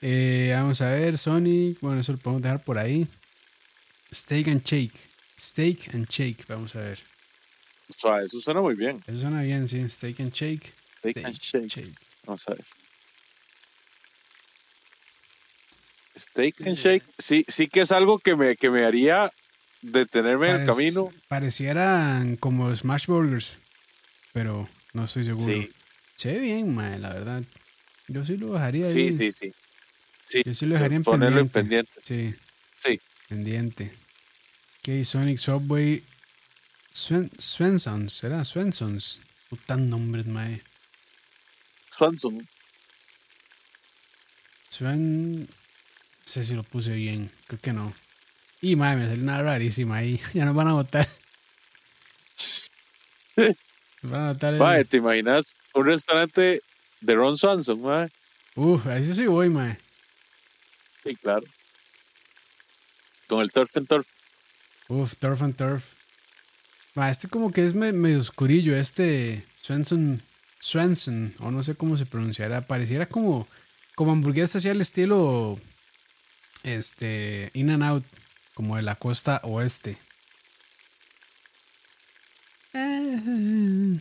[0.00, 1.78] Eh, vamos a ver, Sonic.
[1.80, 3.06] Bueno, eso lo podemos dejar por ahí.
[4.12, 4.98] Steak and Shake.
[5.38, 6.98] Steak and Shake, vamos a ver.
[7.90, 9.02] O sea, eso suena muy bien.
[9.06, 9.86] Eso suena bien, sí.
[9.88, 10.72] Steak and Shake.
[11.02, 11.94] Steak and shake.
[12.26, 12.64] Vamos a ver.
[16.16, 17.04] Steak and shake.
[17.18, 19.32] Sí, sí que es algo que me, que me haría
[19.80, 21.10] detenerme en el camino.
[21.28, 23.56] Parecieran como Smash Burgers.
[24.32, 25.52] Pero no estoy seguro.
[25.52, 25.70] Sí,
[26.14, 27.42] Se ve bien, mae, la verdad.
[28.08, 29.12] Yo sí lo dejaría sí, ahí.
[29.12, 29.52] sí, sí.
[30.28, 31.90] Sí, Yo sí lo dejaría en ponerlo en pendiente.
[32.04, 32.36] pendiente.
[32.36, 33.00] Sí, Sí.
[33.28, 33.92] pendiente.
[34.80, 36.02] Ok, Sonic Subway.
[36.92, 38.44] Swen Swensons, ¿será?
[38.44, 39.20] Swensons.
[39.48, 40.60] Putan nombres, mae.
[41.96, 42.46] Swanson.
[44.70, 45.42] Swen.
[45.42, 45.46] No
[46.24, 47.30] sé si lo puse bien.
[47.46, 47.92] Creo que no.
[48.60, 50.20] Y mae, me salió una rarísima ahí.
[50.34, 51.08] Ya nos van a votar.
[53.36, 54.54] Nos van a votar.
[54.54, 56.60] el- ¿te imaginas un restaurante
[57.00, 58.08] de Ron Swanson, mae?
[58.54, 59.78] Uf, ahí sí sí voy, mae.
[61.02, 61.44] Sí, claro.
[63.26, 64.06] Con el Turf and Turf.
[64.88, 65.84] Uf, Turf and Turf.
[66.94, 70.22] Ma, este como que es me- medio oscurillo, este Swenson,
[70.62, 72.60] Swenson, o no sé cómo se pronunciará.
[72.60, 73.48] Pareciera como,
[73.96, 75.58] como hamburguesa así al estilo,
[76.62, 78.04] este, In and Out,
[78.54, 79.98] como de la costa oeste.
[82.74, 83.98] Eh,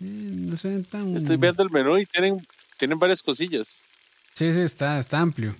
[0.00, 1.16] no se ven tan...
[1.16, 3.84] Estoy viendo el menú y tienen, tienen varias cosillas.
[4.34, 5.56] Sí, sí, está, está amplio.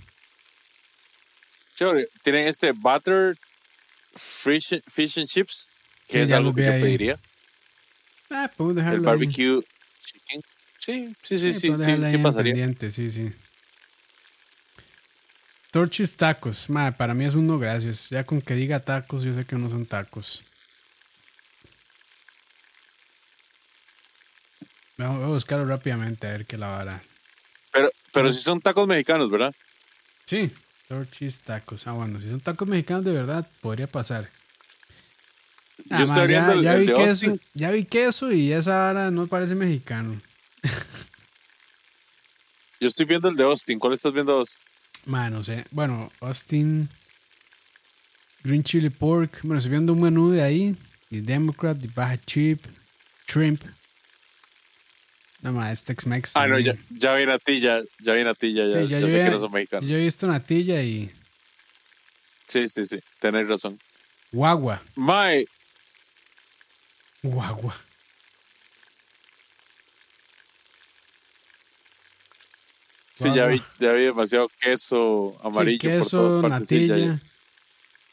[1.75, 2.09] Chévere.
[2.23, 3.39] Tienen este butter
[4.15, 5.71] fish, fish and chips,
[6.09, 6.83] que Sí, es algo que yo ahí.
[6.83, 7.19] pediría.
[8.31, 9.63] Ah, podemos dejarlo El barbecue.
[10.87, 12.73] Sí, sí, sí, sí, sí, ahí sí pasaría.
[12.93, 13.33] sí, sí.
[15.73, 16.71] Torches tacos.
[16.71, 18.09] Ma, para mí es un no gracias.
[18.11, 20.45] Ya con que diga tacos, yo sé que no son tacos.
[24.97, 27.03] Vamos voy a buscarlo rápidamente a ver qué la vara.
[27.73, 29.53] Pero, pero si son tacos mexicanos, ¿verdad?
[30.25, 30.53] Sí,
[30.87, 31.89] torches tacos.
[31.89, 34.31] Ah, bueno, si son tacos mexicanos de verdad, podría pasar.
[35.91, 38.31] Ah, Yo ma, estoy viendo ya, el, ya el vi de queso, ya vi queso
[38.31, 40.21] y esa vara no parece mexicano.
[42.81, 43.79] Yo estoy viendo el de Austin.
[43.79, 44.59] ¿Cuál estás viendo vos?
[45.07, 45.65] Ma, no sé.
[45.71, 46.89] Bueno, Austin.
[48.43, 49.41] Green Chili Pork.
[49.43, 50.77] Bueno, estoy viendo un menú de ahí.
[51.11, 52.65] The Democrat, The Baja Chip,
[53.29, 53.63] Shrimp.
[55.43, 56.37] No más, es Tex-Mex.
[56.37, 59.25] Ah, no, ya, ya vi natilla, ya vi natilla, ya, Sí, ya yo sé ya-
[59.25, 59.89] que no son mexicanos.
[59.89, 61.11] Yo he visto natilla y
[62.49, 63.79] Sí, sí, sí, tenés razón.
[64.33, 64.83] guagua.
[64.97, 65.47] Mae,
[67.23, 67.75] Guagua.
[73.17, 73.75] Sí, ya vi, Guagua.
[73.81, 76.69] ya vi demasiado queso amarillo sí, por queso, todas partes.
[76.69, 77.21] Sí, ya-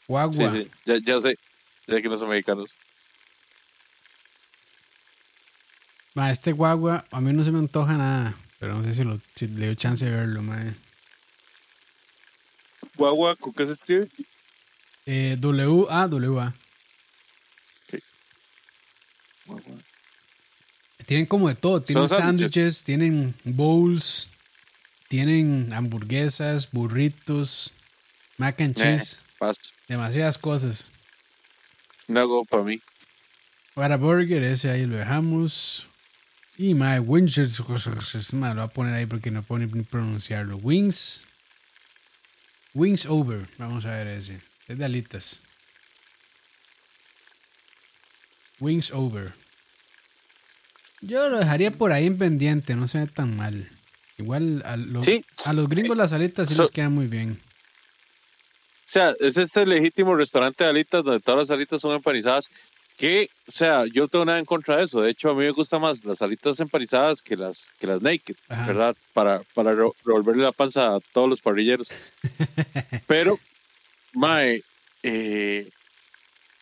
[0.08, 0.50] Guagua.
[0.50, 1.38] sí, sí, ya, ya sé,
[1.86, 2.76] ya que no son mexicanos.
[6.14, 8.34] Ma, este guagua, a mí no se me antoja nada.
[8.60, 10.74] Pero no sé si, lo, si le doy chance de verlo, mae.
[12.96, 14.08] Guagua, ¿con qué se escribe?
[15.06, 16.54] Eh, W-A-W-A.
[19.46, 19.74] Guagua.
[21.04, 21.82] Tienen como de todo.
[21.82, 24.30] Tienen sándwiches, tienen bowls,
[25.14, 27.70] tienen hamburguesas, burritos,
[28.36, 29.22] mac and cheese,
[29.86, 30.90] demasiadas cosas.
[32.08, 32.80] No hago para mí.
[33.74, 35.86] Para burger, ese ahí lo dejamos.
[36.58, 37.38] Y my wings,
[38.32, 40.56] ma, lo voy a poner ahí porque no puedo ni pronunciarlo.
[40.56, 41.22] Wings.
[42.74, 43.48] Wings over.
[43.56, 44.40] Vamos a ver ese.
[44.66, 45.44] Es de alitas.
[48.58, 49.32] Wings over.
[51.02, 53.70] Yo lo dejaría por ahí en pendiente, no se ve tan mal.
[54.18, 55.98] Igual a, los- Sí, a los gringos sí.
[55.98, 57.40] las alitas sí So- les quedan muy bien.
[58.86, 62.46] O sea, es este legítimo restaurante de alitas donde todas las alitas son empanizadas.
[62.96, 65.00] Que, o sea, yo no tengo nada en contra de eso.
[65.00, 68.36] De hecho, a mí me gustan más las alitas empanizadas que las, que las naked,
[68.48, 68.66] Ajá.
[68.68, 68.96] ¿verdad?
[69.12, 71.88] Para, para re- revolverle la panza a todos los parrilleros.
[73.08, 73.40] Pero,
[74.12, 74.62] mae,
[75.02, 75.68] eh,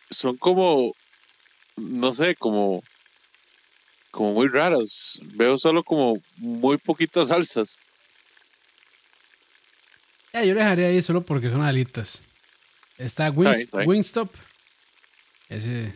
[0.09, 0.95] son como,
[1.75, 2.81] no sé, como,
[4.13, 5.17] como muy raras.
[5.33, 7.79] Veo solo como muy poquitas salsas.
[10.31, 12.23] Ya, yo lo dejaría ahí solo porque son alitas.
[12.99, 13.31] Está.
[13.31, 14.31] Wingstop.
[15.49, 15.93] Ese.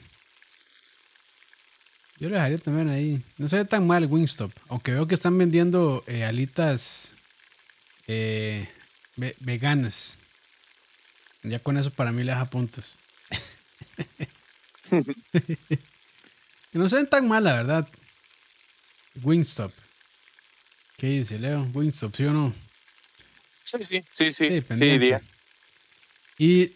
[2.17, 3.23] Yo lo dejaría también ahí.
[3.37, 4.51] No se ve tan mal Wingstop.
[4.69, 7.13] Aunque veo que están vendiendo eh, alitas
[8.07, 8.67] eh,
[9.15, 10.17] ve- veganas.
[11.43, 12.95] Ya con eso para mí le deja puntos.
[16.73, 17.87] No se ven tan mal, la verdad.
[19.23, 19.71] Wingstop.
[20.97, 21.61] ¿Qué dice Leo?
[21.73, 22.53] Wingstop, ¿sí o no?
[23.63, 25.21] Sí, sí, sí, sí, Sí, diría.
[26.37, 26.73] Y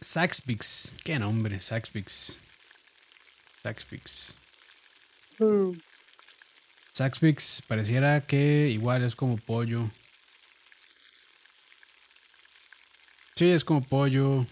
[0.00, 0.96] Saxpix.
[1.04, 1.60] ¿Qué nombre?
[1.60, 2.42] Saxpix.
[3.62, 4.36] Saxpix.
[6.92, 9.90] Saxpix pareciera que igual es como pollo.
[13.36, 14.46] Sí, es como pollo.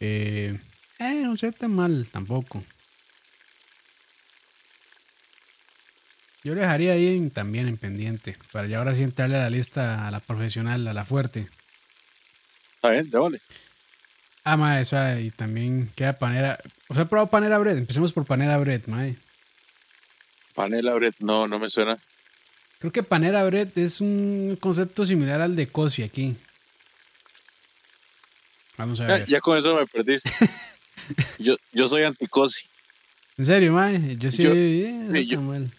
[0.00, 0.58] Eh,
[0.98, 2.64] eh, no se ve tan mal tampoco.
[6.44, 8.36] Yo le dejaría ahí en- también en pendiente.
[8.52, 11.46] Para ya ahora sí entrarle a la lista a la profesional, a la fuerte.
[12.76, 13.40] Está bien, déjale.
[14.44, 16.58] Ah, mae, eso ah, y también queda panera.
[16.88, 17.76] O sea, he probado panera bread.
[17.78, 19.14] Empecemos por panera bread, mae.
[20.54, 21.96] Panela bread, no, no me suena.
[22.80, 26.36] Creo que panera bread es un concepto similar al de cosi aquí.
[28.76, 29.26] Vamos a ver.
[29.28, 30.30] ya con eso me perdiste.
[31.38, 32.66] yo, yo soy anticosi.
[33.38, 34.16] En serio, mae.
[34.16, 34.42] Yo sí.
[34.42, 35.70] Yo- eh, sí, yo- mal.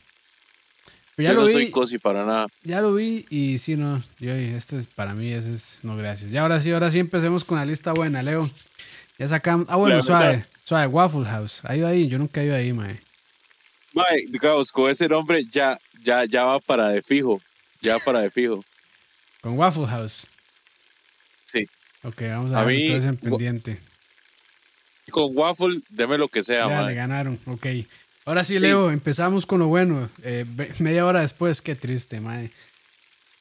[1.15, 1.53] Pero ya yo lo no vi.
[1.53, 2.47] soy cosi para nada.
[2.63, 4.01] Ya lo vi y sí, no.
[4.19, 6.33] Yo, este es para mí, ese es no gracias.
[6.33, 8.49] Y ahora sí, ahora sí empecemos con la lista buena, Leo.
[9.19, 9.67] Ya sacamos.
[9.69, 10.45] Ah, bueno, suave.
[10.63, 11.61] Suave, Waffle House.
[11.65, 12.07] ¿Ha ido ahí?
[12.07, 12.99] Yo nunca he ido ahí, mae.
[13.93, 17.39] Mae, digamos, con ese nombre ya, ya, ya va para de fijo.
[17.81, 18.63] Ya va para de fijo.
[19.41, 20.25] Con Waffle House.
[21.45, 21.67] Sí.
[22.03, 23.79] Ok, vamos a, A ver mí, entonces en pendiente.
[25.11, 26.87] Con waffle, deme lo que sea, Ya mae.
[26.87, 27.67] le ganaron, ok.
[28.25, 30.09] Ahora sí, Leo, empezamos con lo bueno.
[30.23, 30.45] Eh,
[30.79, 32.51] media hora después, qué triste, mae.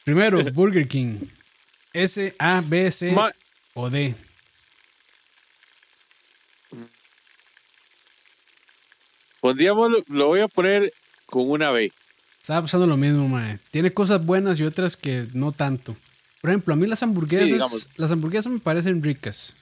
[0.04, 1.18] Primero, Burger King.
[1.92, 3.32] S, A, B, C Ma-
[3.74, 4.14] o D.
[9.40, 10.92] Pondríamos, lo, voy a poner
[11.26, 11.92] con una B.
[12.40, 13.58] Estaba pasando lo mismo, mae.
[13.70, 15.94] Tiene cosas buenas y otras que no tanto.
[16.40, 19.54] Por ejemplo, a mí las hamburguesas, las hamburguesas me parecen ricas.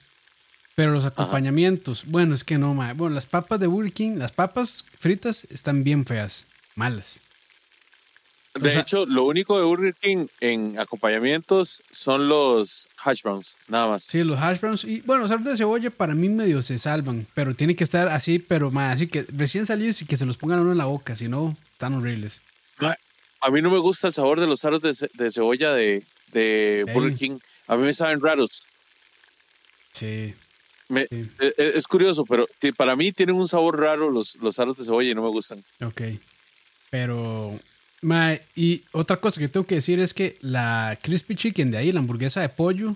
[0.81, 2.93] Pero los acompañamientos, bueno, es que no, mae.
[2.93, 7.21] Bueno, las papas de Burger King, las papas fritas están bien feas, malas.
[8.55, 13.55] De O sea- hecho, lo único de Burger King en acompañamientos son los hash browns,
[13.67, 14.03] nada más.
[14.05, 14.83] Sí, los hash browns.
[14.83, 17.27] Y bueno, los de cebolla para mí medio se salvan.
[17.35, 20.37] Pero tiene que estar así, pero más así que recién salidos y que se los
[20.37, 21.15] pongan a uno en la boca.
[21.15, 22.41] Si no, están horribles.
[23.43, 26.03] A mí no me gusta el sabor de los aros de, ce- de cebolla de,
[26.33, 26.85] de.
[26.91, 27.37] Burger King.
[27.67, 28.63] A mí me saben raros.
[29.93, 30.33] Sí.
[30.91, 31.25] Me- Sí.
[31.39, 34.83] e- e- es curioso, pero para mí tienen un sabor raro los, los aros de
[34.85, 35.63] cebolla y no me gustan.
[35.83, 36.01] Ok.
[36.89, 37.57] Pero.
[38.01, 41.91] ma, y otra cosa que tengo que decir es que la crispy chicken de ahí,
[41.91, 42.95] la hamburguesa de pollo,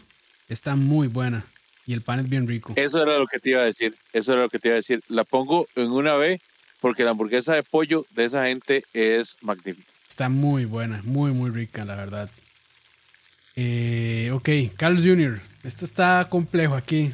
[0.50, 1.46] está muy buena.
[1.88, 2.74] Y el pan es bien rico.
[2.76, 3.96] Eso era lo que te iba a decir.
[4.12, 5.02] Eso era lo que te iba a decir.
[5.08, 6.42] La pongo en una B
[6.82, 9.88] porque la hamburguesa de pollo de esa gente es magnífica.
[10.10, 12.30] Está muy buena, muy, muy rica, la verdad.
[13.56, 15.40] Eh, ok, Carl's Jr.
[15.64, 17.12] Esto está complejo aquí.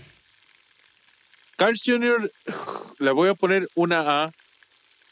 [1.61, 2.31] Carl's Jr.
[2.97, 4.31] le voy a poner una A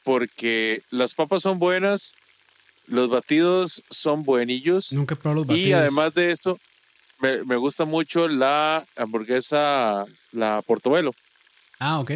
[0.03, 2.15] porque las papas son buenas,
[2.87, 5.69] los batidos son buenillos Nunca he probado los batidos.
[5.69, 6.59] y además de esto
[7.19, 11.13] me, me gusta mucho la hamburguesa, la portobelo.
[11.77, 12.13] Ah, ok.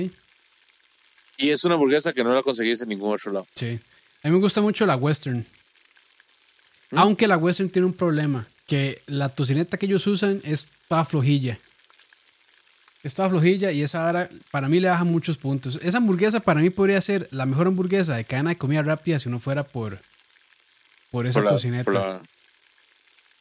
[1.38, 3.46] Y es una hamburguesa que no la conseguís en ningún otro lado.
[3.54, 3.80] Sí.
[4.24, 5.46] A mí me gusta mucho la western.
[6.89, 6.98] ¿Mm?
[6.98, 11.60] Aunque la western tiene un problema, que la tocineta que ellos usan es toda flojilla.
[13.04, 15.78] Es toda flojilla y esa ahora para mí le baja muchos puntos.
[15.84, 19.30] Esa hamburguesa para mí podría ser la mejor hamburguesa de cadena de comida rápida si
[19.30, 20.00] no fuera por,
[21.12, 21.84] por esa Por la- tocineta.
[21.84, 22.22] por la-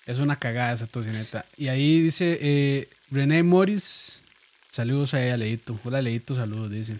[0.05, 1.47] Es una cagada esa tocineta.
[1.57, 4.25] Y ahí dice eh, René Morris.
[4.69, 5.79] Saludos a ella, Leito.
[5.85, 6.97] Hola, Leito, saludos, dice.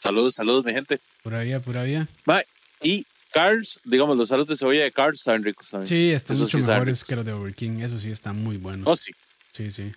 [0.00, 1.00] Saludos, saludos, mi gente.
[1.22, 2.06] Pura vida, pura vida.
[2.26, 2.44] Mae,
[2.82, 5.88] y Cars, digamos, los salos de cebolla de Cars están ricos también.
[5.88, 7.80] Sí, están Esos mucho sí mejores que los de Burger King.
[7.80, 8.86] Eso sí, están muy buenos.
[8.86, 9.12] Oh, sí.
[9.52, 9.90] Sí, sí.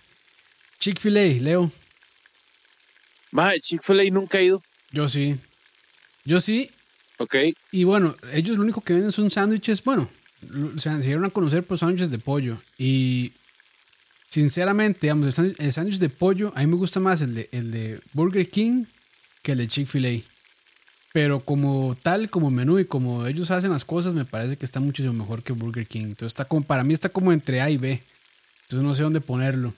[0.78, 1.70] Chick-fil-A, Leo.
[3.32, 4.62] Mae, Chick-fil-A nunca he ido.
[4.92, 5.36] Yo sí.
[6.24, 6.70] Yo sí.
[7.18, 7.36] Ok.
[7.72, 9.82] Y bueno, ellos lo único que venden son sándwiches.
[9.82, 10.08] Bueno,
[10.76, 12.58] se dieron a conocer por sándwiches de pollo.
[12.78, 13.32] Y
[14.30, 17.48] sinceramente, digamos, el sándwich- el sándwich de pollo, a mí me gusta más el de,
[17.52, 18.84] el de Burger King
[19.42, 20.22] que el de Chick-fil-A.
[21.12, 24.78] Pero como tal, como menú y como ellos hacen las cosas, me parece que está
[24.78, 26.02] muchísimo mejor que Burger King.
[26.02, 28.00] Entonces está como, para mí está como entre A y B.
[28.62, 29.74] Entonces no sé dónde ponerlo.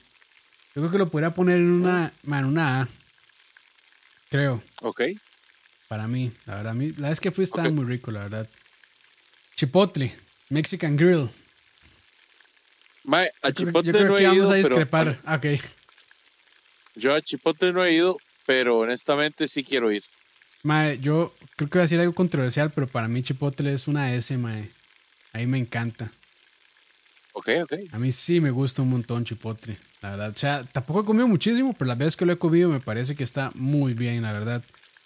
[0.74, 2.88] Yo creo que lo podría poner en una, una A.
[4.30, 4.62] Creo.
[4.82, 5.02] Ok.
[5.88, 8.48] Para mí, la verdad, a mí, la vez que fui estaba muy rico, la verdad.
[9.56, 10.14] Chipotle,
[10.48, 11.28] Mexican Grill.
[13.04, 15.20] Mae, a Yo creo- Chipotle yo creo no que he vamos ido, a pero- discrepar.
[15.24, 15.46] Ah, ok.
[16.94, 20.04] yo a Chipotle no he ido, pero honestamente sí quiero ir.
[20.62, 24.12] Mae, yo creo que voy a decir algo controversial, pero para mí Chipotle es una
[24.14, 24.70] S, mae.
[25.32, 26.10] Ahí me encanta.
[27.32, 27.72] Ok, ok.
[27.92, 30.30] A mí sí me gusta un montón Chipotle, la verdad.
[30.34, 33.14] O sea, tampoco he comido muchísimo, pero las veces que lo he comido me parece
[33.14, 34.62] que está muy bien, la verdad.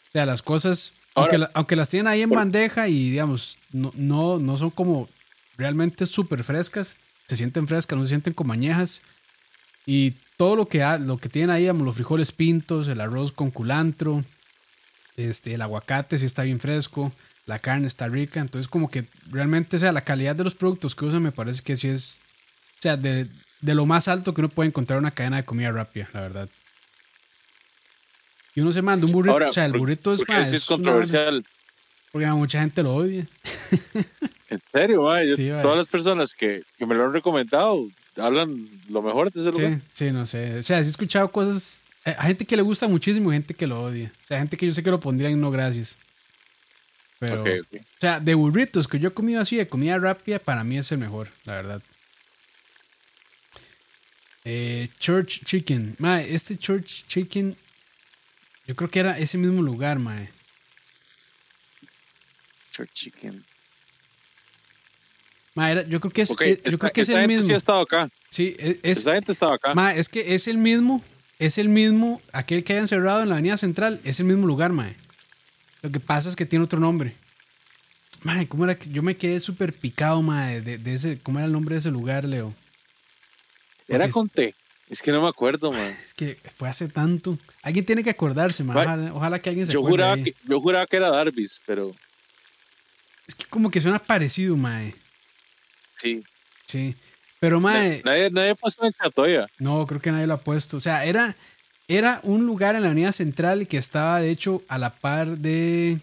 [0.09, 3.59] O sea, las cosas, aunque, la- aunque las tienen ahí en por- bandeja y digamos,
[3.73, 5.09] no, no, no son como
[5.57, 9.03] realmente súper frescas, se sienten frescas, no se sienten como añejas.
[9.87, 13.33] Y todo lo que, ha- lo que tienen ahí, digamos, los frijoles pintos, el arroz
[13.33, 14.25] con culantro,
[15.17, 17.13] este, el aguacate sí está bien fresco,
[17.47, 20.95] la carne está rica, entonces como que realmente, o sea, la calidad de los productos
[20.95, 22.21] que usan me parece que sí es,
[22.79, 23.27] o sea, de,
[23.65, 26.21] de lo más alto que uno puede encontrar en una cadena de comida rápida, la
[26.21, 26.49] verdad.
[28.55, 30.25] Y uno se manda un burrito, Ahora, o sea, el ¿por- burrito es, sí
[30.57, 31.45] es una- controversial.
[32.13, 33.27] porque mucha gente lo odia.
[34.51, 35.17] En serio.
[35.17, 39.41] Yo- Sí, todas las personas que, que me lo han recomendado hablan lo mejor de
[39.41, 39.81] ese lugar.
[39.91, 40.59] Sí, sí, no sé.
[40.59, 41.83] O sea, sí he escuchado cosas.
[42.05, 44.13] eh, Hay gente que le gusta muchísimo y gente que lo odia.
[44.25, 45.99] O sea, gente que yo sé que lo pondría en no gracias.
[47.19, 47.47] Pero, o
[47.99, 50.99] sea, de burritos que yo he comido así, de comida rápida, para mí es el
[50.99, 51.83] mejor, la verdad.
[54.45, 55.97] Eh, Church Chicken.
[55.99, 57.57] Mae, este Church Chicken,
[58.67, 60.29] yo creo que era ese mismo lugar, mae.
[62.71, 63.45] Church Chicken.
[65.55, 67.47] Mae, era- yo creo que es, eh, yo esta, creo que es el mismo.
[67.47, 68.09] sí ha estado acá.
[68.29, 69.73] Sí, es, es- Esta gente estaba acá.
[69.75, 71.03] Ma, es que es el mismo,
[71.39, 74.73] es el mismo, aquel que hayan cerrado en la avenida central, es el mismo lugar,
[74.73, 74.95] mae.
[75.83, 77.15] Lo que pasa es que tiene otro nombre.
[78.25, 81.47] Mae, ¿cómo era que yo me quedé súper picado, mae, de, de ese, ¿cómo era
[81.47, 82.53] el nombre de ese lugar, Leo?
[83.89, 84.55] Era con T.
[84.91, 85.97] Es que no me acuerdo, man.
[86.05, 87.39] Es que fue hace tanto.
[87.63, 88.75] Alguien tiene que acordarse, mae.
[88.75, 90.23] Ma, Ojalá, ojalá que alguien se Yo acuerde juraba, ahí.
[90.25, 91.93] que, yo juraba que era Darby's, pero
[93.27, 94.95] Es que como que suena parecido, mae.
[95.97, 96.23] sí.
[96.67, 96.95] Sí.
[97.41, 99.47] Pero, mae, Nadie, nadie ha puesto en Chatoya.
[99.59, 100.79] No, creo que nadie lo ha puesto.
[100.79, 101.37] O sea, era,
[101.89, 105.99] era un lugar en la Avenida Central que estaba, de hecho, a la par de.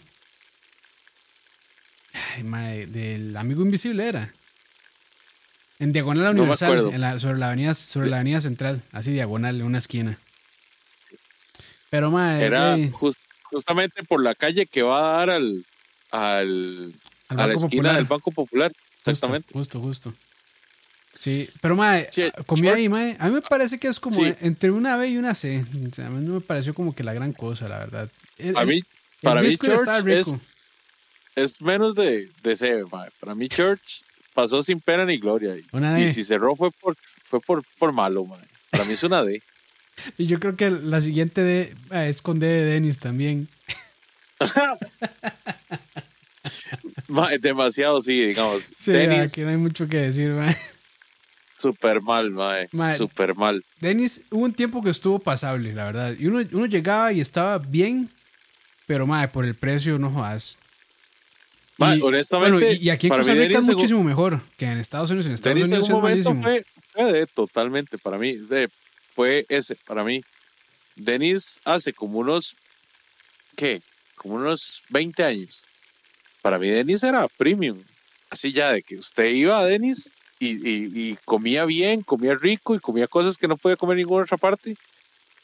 [2.35, 4.31] Ay, mae, del Amigo Invisible era.
[5.81, 6.91] En diagonal a No Universal, acuerdo.
[6.93, 10.17] en la- sobre, la avenida, sobre la Avenida Central, así diagonal, en una esquina.
[11.89, 15.65] Pero, mae, Era eh, jus- justamente por la calle que va a dar al,
[16.11, 16.93] al,
[17.27, 17.95] al a la Banco esquina Popular.
[17.95, 18.71] del Banco Popular.
[18.71, 19.53] Justo, Exactamente.
[19.53, 20.13] Justo, justo.
[21.19, 23.17] Sí, pero mae, Sí, comí short- ahí, mae.
[23.19, 24.33] A mí me parece que es como Sí.
[24.41, 25.63] entre una B y una C.
[25.91, 28.09] O sea, a mí no me pareció como que la gran cosa, la verdad.
[28.37, 28.83] El- A mí, el
[29.21, 30.27] para mí, Church es,
[31.35, 33.09] es menos de, de C, mae.
[33.19, 35.55] Para mí, Church pasó sin pena ni gloria.
[35.55, 36.13] Y, Una y D.
[36.13, 38.39] si cerró fue por, fue por, por malo, mae.
[38.69, 39.41] Para mí es una D.
[40.17, 43.47] Y yo creo que la siguiente de, ah, es con D de Dennis también.
[47.41, 48.71] Demasiado, sí, digamos.
[48.75, 50.55] Sí, Dennis, aquí no hay mucho que decir, mae.
[51.57, 52.67] súper mal, mae.
[52.71, 52.97] Mae.
[52.97, 53.63] Súper mal.
[53.79, 56.15] Dennis, hubo un tiempo que estuvo pasable, la verdad.
[56.17, 58.09] Y uno, uno llegaba y estaba bien,
[58.87, 60.57] pero mae, por el precio no jodas.
[61.97, 64.65] Y, honestamente, bueno, y, y aquí en para Costa Rica es en muchísimo mejor que
[64.65, 65.25] en Estados Unidos.
[65.27, 68.33] En Estados en Unidos un es momento fue, fue de totalmente para mí.
[68.37, 68.69] De,
[69.13, 70.21] fue ese para mí.
[70.95, 72.55] Denis hace como unos,
[73.55, 73.81] ¿qué?
[74.15, 75.61] Como unos 20 años.
[76.41, 77.81] Para mí Denis era premium.
[78.29, 82.75] Así ya de que usted iba a Denis y, y- y comía bien, comía rico
[82.75, 84.75] y comía cosas que no podía comer en ninguna otra parte.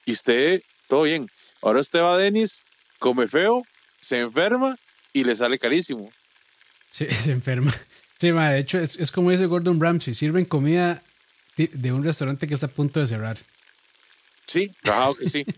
[0.05, 1.27] Y usted, todo bien.
[1.61, 2.63] Ahora usted va a Denis
[2.99, 3.63] come feo,
[3.99, 4.77] se enferma
[5.13, 6.09] y le sale carísimo.
[6.97, 7.71] Sí, se enferma.
[8.19, 11.03] Sí, ma, de hecho, es, es como dice Gordon Ramsay: sirven comida
[11.55, 13.37] de un restaurante que está a punto de cerrar.
[14.47, 15.45] Sí, rajado que sí.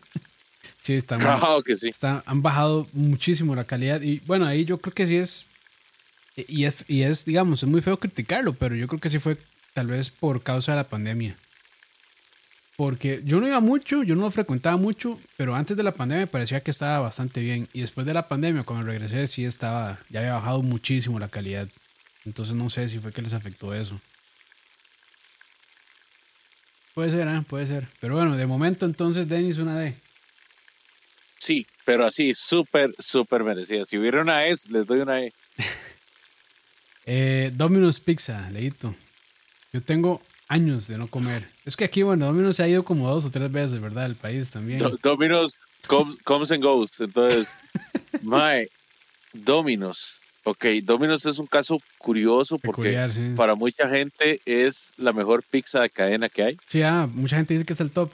[0.82, 1.28] Sí, está mal.
[1.28, 1.90] rajado que sí.
[1.90, 4.02] Está, han bajado muchísimo la calidad.
[4.02, 5.46] Y bueno, ahí yo creo que sí es.
[6.36, 9.38] Y es, y es, digamos, es muy feo criticarlo, pero yo creo que sí fue
[9.74, 11.36] tal vez por causa de la pandemia.
[12.80, 16.22] Porque yo no iba mucho, yo no lo frecuentaba mucho, pero antes de la pandemia
[16.22, 17.68] me parecía que estaba bastante bien.
[17.74, 21.68] Y después de la pandemia, cuando regresé, sí estaba, ya había bajado muchísimo la calidad.
[22.24, 24.00] Entonces no sé si fue que les afectó eso.
[26.94, 27.42] Puede ser, ¿eh?
[27.50, 27.86] puede ser.
[28.00, 29.94] Pero bueno, de momento entonces Dennis una D.
[31.38, 33.84] Sí, pero así, súper, súper merecida.
[33.84, 35.34] Si hubiera una E, les doy una E.
[37.12, 38.94] Eh, Domino's Pizza, leíto.
[39.74, 41.48] Yo tengo años de no comer.
[41.66, 44.06] Es que aquí, bueno, Domino's se ha ido como dos o tres veces, ¿verdad?
[44.08, 44.80] El país también.
[44.80, 45.54] Do- Domino's
[45.88, 46.90] comes, comes and goes.
[47.00, 47.56] Entonces,
[48.24, 48.68] mae,
[49.34, 50.22] Domino's.
[50.46, 53.34] Ok, Domino's es un caso curioso porque Peculiar, sí.
[53.36, 56.58] para mucha gente es la mejor pizza de cadena que hay.
[56.68, 58.12] Sí, ah, mucha gente dice que es el top.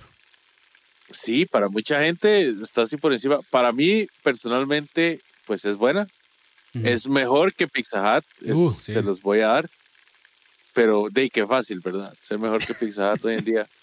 [1.11, 3.39] Sí, para mucha gente está así por encima.
[3.51, 6.07] Para mí, personalmente, pues es buena.
[6.73, 6.85] Ujú.
[6.87, 8.91] Es mejor que Pizza Hut, es- Uh, sí.
[8.91, 9.69] se los voy a dar.
[10.75, 12.13] Pero de qué fácil, ¿verdad?
[12.21, 13.67] Ser mejor que Pizza Hut hoy en día.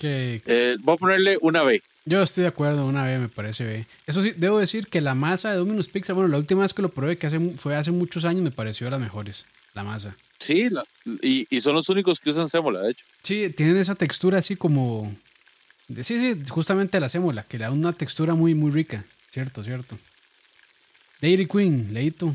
[0.00, 1.82] Que Eh, voy a ponerle una B.
[2.06, 3.84] yo estoy de acuerdo, una vez me parece B.
[4.06, 6.80] Eso sí, debo decir que la masa de Domino's Pizza, bueno, la última vez que
[6.80, 9.44] lo probé, que hace, fue hace muchos años, me pareció de las mejores.
[9.74, 10.16] La masa.
[10.38, 10.84] Sí, la-
[11.20, 13.04] y, y son los únicos que usan sémola, de hecho.
[13.22, 15.14] Sí, tienen esa textura así como.
[15.94, 19.04] Sí, sí, justamente la sémola, que le da una textura muy, muy rica.
[19.30, 19.98] Cierto, cierto.
[21.20, 22.34] Dairy Queen, leíto.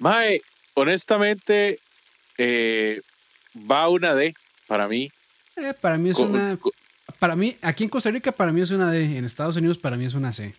[0.00, 0.42] Mae,
[0.74, 1.78] honestamente,
[2.38, 3.00] eh,
[3.70, 4.34] va una D
[4.66, 5.10] para mí.
[5.56, 6.58] Eh, para mí es una.
[7.18, 9.16] Para mí, aquí en Costa Rica, para mí es una D.
[9.18, 10.54] En Estados Unidos, para mí es una C.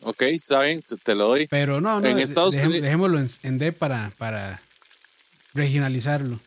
[0.00, 1.46] ok, saben, te lo doy.
[1.48, 2.06] Pero no, no.
[2.08, 4.60] En de- Estados Unidos- Dejémoslo en, en D para, para
[5.54, 6.38] regionalizarlo.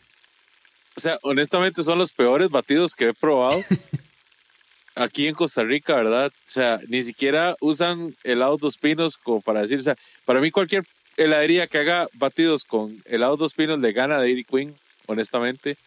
[0.96, 3.64] O sea, honestamente son los peores batidos que he probado
[4.96, 6.28] aquí en Costa Rica, ¿verdad?
[6.28, 9.96] O sea, ni siquiera usan helados dos pinos como para decir, o sea,
[10.26, 10.84] para mí cualquier
[11.24, 14.76] heladería que haga batidos con helados dos pinos le gana a Dairy Queen,
[15.08, 15.78] honestamente.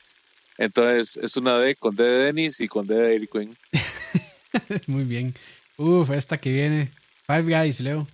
[0.59, 3.57] Entonces es una D con D de Dennis y con D de Dairy Queen.
[4.87, 5.35] Muy bien.
[5.77, 6.91] Uf, esta que viene.
[7.27, 8.07] Five Guys, Leo.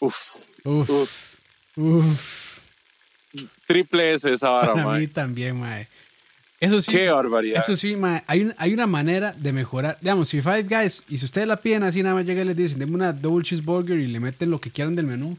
[0.00, 0.16] Uf,
[0.64, 0.90] Uf.
[0.90, 1.38] Uf.
[1.76, 2.58] Uf.
[3.66, 5.88] triple S esa vara, Para mí también, mae.
[6.60, 6.92] Eso sí.
[6.92, 7.62] Qué barbaridad.
[7.62, 9.96] Eso sí, mae, hay, un- hay una manera de mejorar.
[10.00, 12.56] Digamos, si Five Guys, y si ustedes la piden así, nada más llega y les
[12.56, 15.36] dicen, denme una double cheeseburger y le meten lo que quieran del menú.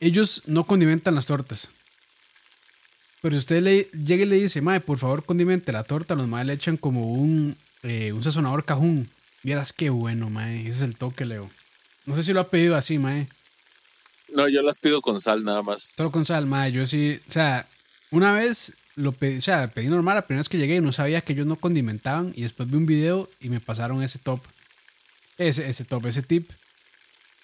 [0.00, 1.70] Ellos no condimentan las tortas.
[3.22, 6.28] Pero si usted le llega y le dice, mae, por favor condimente la torta, los
[6.28, 9.08] mae le echan como un, eh, un sazonador cajún.
[9.42, 10.60] Vieras qué bueno, mae.
[10.60, 11.50] Ese es el toque, Leo.
[12.04, 13.28] No sé si lo ha pedido así, mae.
[14.32, 15.94] No, yo las pido con sal nada más.
[15.96, 16.72] Todo con sal, mae.
[16.72, 17.66] Yo sí, o sea,
[18.10, 20.92] una vez lo pedí, o sea, pedí normal, la primera vez que llegué y no
[20.92, 24.40] sabía que ellos no condimentaban y después vi un video y me pasaron ese top,
[25.38, 26.50] ese, ese top, ese tip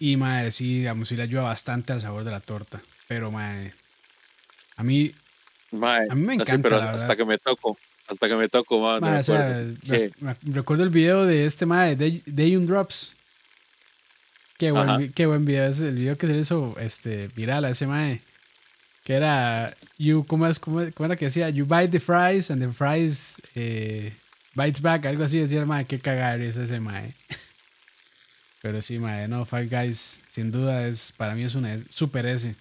[0.02, 3.72] y mae, sí, digamos, sí le ayuda bastante al sabor de la torta, pero mae,
[4.76, 5.12] a mí,
[5.70, 7.78] Mae, A mí me así, encanta, pero la hasta que me toco,
[8.08, 9.64] hasta que me toco, mae, no mae, me o sea,
[10.20, 13.16] me- recuerdo el video de este mae, de Dayun Drops.
[14.58, 17.86] Qué buen, qué buen video, es el video que se hizo este, viral a ese
[17.86, 18.20] mae.
[19.04, 21.48] Que era, you, ¿cómo, es, cómo, cómo era que decía?
[21.50, 24.12] You bite the fries and the fries eh,
[24.54, 27.14] bites back, algo así decía el mae, qué cagar es ese mae.
[28.62, 32.54] Pero sí, mae, no, Five Guys, sin duda, es para mí es una super S.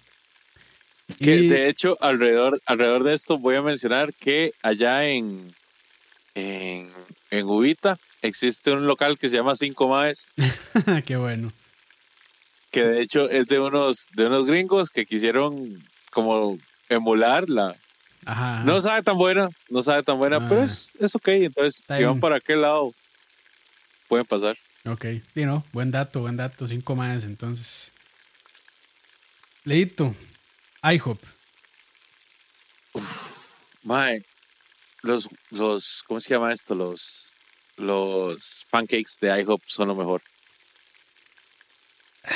[1.20, 5.54] Que Y- de hecho, alrededor, alrededor de esto voy a mencionar que allá en,
[6.34, 6.90] en,
[7.30, 10.32] en Ubita existe un local que se llama Cinco Maes,
[11.06, 11.52] qué bueno.
[12.70, 17.76] que de hecho es de unos, de unos gringos que quisieron como emular la...
[18.24, 18.56] Ajá.
[18.58, 18.64] ajá.
[18.64, 20.46] No sabe tan buena, no sabe tan buena, Ah.
[20.48, 21.28] pero es, es ok.
[21.28, 22.92] Entonces, Está si van para aquel lado,
[24.08, 24.56] pueden pasar.
[24.84, 27.92] Ok, sí, no, buen dato, buen dato, cinco más entonces.
[29.64, 30.14] Leito,
[30.82, 31.22] IHOP.
[33.84, 34.24] Mae,
[35.02, 36.74] los, los, ¿cómo se llama esto?
[36.74, 37.32] Los,
[37.76, 40.20] los pancakes de IHOP son lo mejor.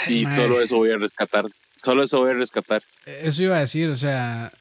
[0.07, 0.37] Y mae.
[0.37, 1.47] solo eso voy a rescatar.
[1.77, 2.83] Solo eso voy a rescatar.
[3.07, 4.53] Eso iba a decir, o sea,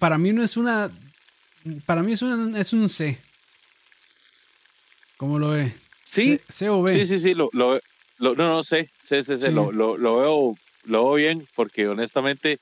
[0.00, 0.90] para mí no es una,
[1.86, 3.16] para mí es, una, es un C.
[5.16, 5.72] ¿Cómo lo ve?
[6.10, 7.34] Sí, C, C sí, sí, sí.
[7.34, 7.80] Lo, lo,
[8.18, 9.54] lo- no, no, sé, sé, sé, sé, Sí.
[9.54, 12.58] Lo, lo, lo veo, lo veo bien porque honestamente,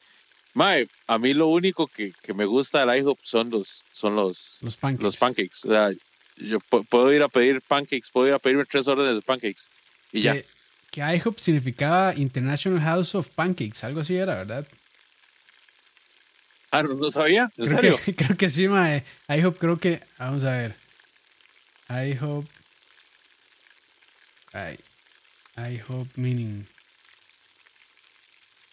[0.55, 4.59] mae, a mí lo único que, que me gusta del IHOP son los, son los,
[4.61, 5.03] Los pancakes.
[5.05, 5.59] los pancakes.
[5.65, 5.91] O sea,
[6.37, 9.63] yo pu- puedo ir a pedir pancakes, puedo ir a pedirme tres órdenes de pancakes
[10.13, 10.35] Y ya.
[10.35, 10.45] Que,
[10.91, 14.67] que IHOP significaba International House of Pancakes, algo así era, ¿verdad?
[16.71, 17.51] Ah, no, no sabía.
[17.57, 18.01] ¿En Creo serio?
[18.05, 19.03] que, creo que sí, mae.
[19.29, 20.03] IHOP creo que.
[20.19, 20.75] Vamos a ver.
[21.89, 22.45] IHOP.
[24.59, 24.79] I,
[25.57, 26.67] IHOP meaning.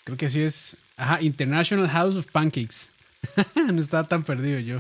[0.03, 0.77] Creo que sí es.
[0.97, 2.89] Ajá, International House of Pancakes.
[3.55, 4.79] no estaba tan perdido yo.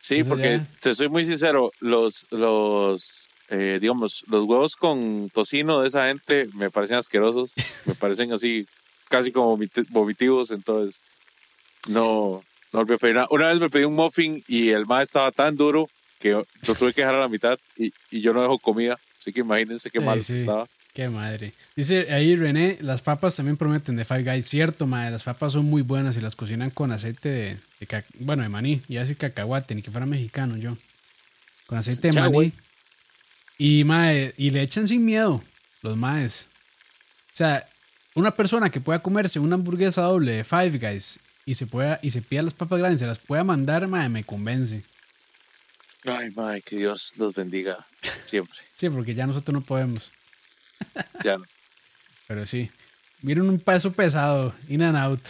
[0.00, 0.66] Sí, Eso porque ya.
[0.80, 6.46] te soy muy sincero, los, los, eh, digamos, los huevos con tocino de esa gente
[6.54, 7.52] me parecen asquerosos,
[7.86, 8.66] me parecen así,
[9.08, 11.00] casi como vomit- vomitivos, entonces
[11.88, 13.28] no, no volví a pedir nada.
[13.30, 15.86] Una vez me pedí un muffin y el más estaba tan duro
[16.18, 19.32] que lo tuve que dejar a la mitad y, y yo no dejo comida, así
[19.32, 20.34] que imagínense qué Sí, mal sí.
[20.34, 20.66] estaba.
[20.92, 21.54] Qué madre.
[21.74, 24.46] Dice ahí René, las papas también prometen de Five Guys.
[24.46, 28.42] Cierto, madre, las papas son muy buenas y las cocinan con aceite de, de bueno,
[28.42, 28.82] de maní.
[28.86, 30.76] Ya así cacahuate, ni que fuera mexicano yo.
[31.66, 32.52] Con aceite de maní.
[33.58, 35.42] Y, madre, y le echan sin miedo
[35.82, 36.48] los maes.
[37.32, 37.66] O sea,
[38.14, 42.10] una persona que pueda comerse una hamburguesa doble de Five Guys y se pueda y
[42.10, 44.84] se pida las papas grandes, se las pueda mandar, madre, me convence.
[46.04, 47.84] Ay, madre, que Dios los bendiga
[48.24, 48.58] siempre.
[48.76, 50.10] Sí, porque ya nosotros no podemos.
[51.22, 51.44] Ya no.
[52.26, 52.70] Pero sí.
[53.22, 55.20] Miren un peso pesado, in and out.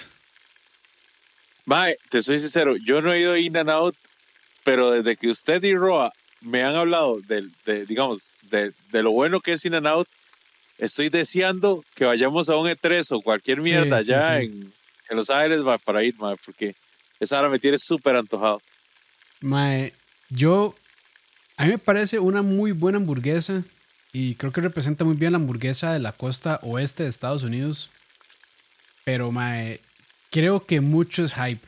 [1.66, 3.97] Mae, te soy sincero, yo no he ido In and Out,
[4.64, 6.12] pero desde que usted y Roa
[6.43, 10.09] me han hablado de, digamos, de, de lo bueno que es In and Out,
[10.79, 14.47] estoy deseando que vayamos a un E3 o cualquier mierda sí, allá sí.
[14.47, 14.72] En,
[15.09, 16.75] en Los Ángeles para ir, mae, porque
[17.18, 18.61] esa hora me tiene súper antojado.
[19.41, 19.95] Mae,
[20.35, 20.74] yo.
[21.57, 23.62] A mí me parece una muy buena hamburguesa.
[24.12, 27.91] Y creo que representa muy bien la hamburguesa de la costa oeste de Estados Unidos.
[29.05, 29.80] Pero, mae,
[30.30, 31.66] creo que mucho es hype.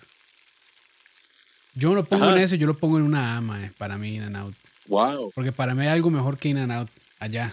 [1.75, 2.37] Yo no lo pongo Ajá.
[2.37, 4.55] en ese, yo lo pongo en una A, mae, para mí, In and Out.
[4.87, 5.33] Wow.
[5.35, 6.89] Porque para mí hay algo mejor que In and Out
[7.19, 7.53] allá.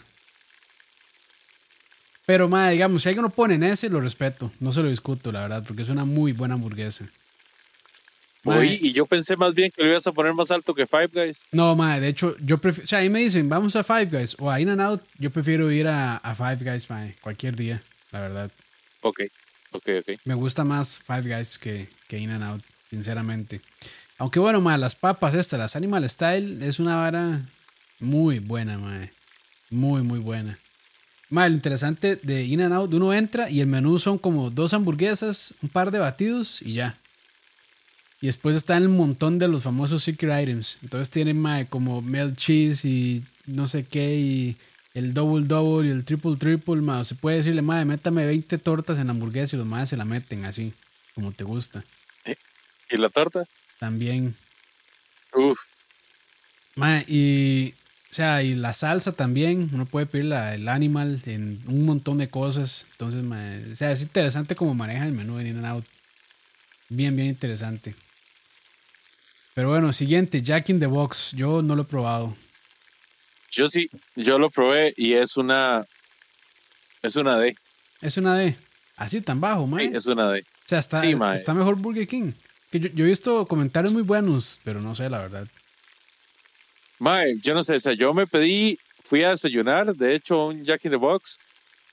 [2.26, 4.52] Pero, mae, digamos, si alguien lo pone en ese, lo respeto.
[4.60, 7.10] No se lo discuto, la verdad, porque es una muy buena hamburguesa.
[8.46, 11.12] Oí, y yo pensé más bien que lo ibas a poner más alto que Five
[11.14, 11.44] Guys.
[11.52, 12.84] No, madre, de hecho, yo prefiero.
[12.84, 15.02] O sea, ahí me dicen, vamos a Five Guys o a In and Out.
[15.18, 17.82] Yo prefiero ir a, a Five Guys, madre, cualquier día,
[18.12, 18.52] la verdad.
[19.02, 19.22] Ok,
[19.72, 20.20] ok, ok.
[20.26, 23.62] Me gusta más Five Guys que, que In and Out, sinceramente.
[24.18, 27.42] Aunque bueno, madre, las papas estas, las Animal Style, es una vara
[28.00, 29.12] muy buena, madre.
[29.70, 30.60] Muy, muy buena.
[31.30, 34.74] Madre, lo interesante de In and Out, uno entra y el menú son como dos
[34.74, 36.98] hamburguesas, un par de batidos y ya.
[38.24, 40.78] Y después está el montón de los famosos secret items.
[40.82, 44.58] Entonces tienen mae, como melt cheese y no sé qué y
[44.94, 46.80] el double double y el triple triple.
[46.80, 47.02] Mae.
[47.02, 49.98] O Se puede decirle, madre, métame 20 tortas en la hamburguesa y los madres se
[49.98, 50.72] la meten así,
[51.14, 51.84] como te gusta.
[52.90, 53.44] ¿Y la torta?
[53.78, 54.34] También.
[55.34, 55.60] Uf.
[56.76, 57.74] Mae, y,
[58.10, 59.70] o sea, y la salsa también.
[59.74, 62.88] Uno puede pedir la, el animal en un montón de cosas.
[62.92, 65.84] Entonces, mae, o sea, es interesante como maneja el menú en In Out.
[66.88, 67.94] Bien, bien interesante.
[69.54, 71.32] Pero bueno, siguiente, Jack in the Box.
[71.36, 72.36] Yo no lo he probado.
[73.52, 75.86] Yo sí, yo lo probé y es una,
[77.04, 77.56] es una D.
[78.02, 78.56] Es una D.
[78.96, 79.90] Así tan bajo, mae.
[79.90, 80.40] Sí, es una D.
[80.42, 82.32] O sea, está, sí, está mejor Burger King.
[82.72, 85.48] Que yo, yo he visto comentarios muy buenos, pero no sé la verdad.
[87.00, 90.64] Mae, yo no sé, o sea, yo me pedí, fui a desayunar, de hecho, un
[90.64, 91.38] Jack in the Box,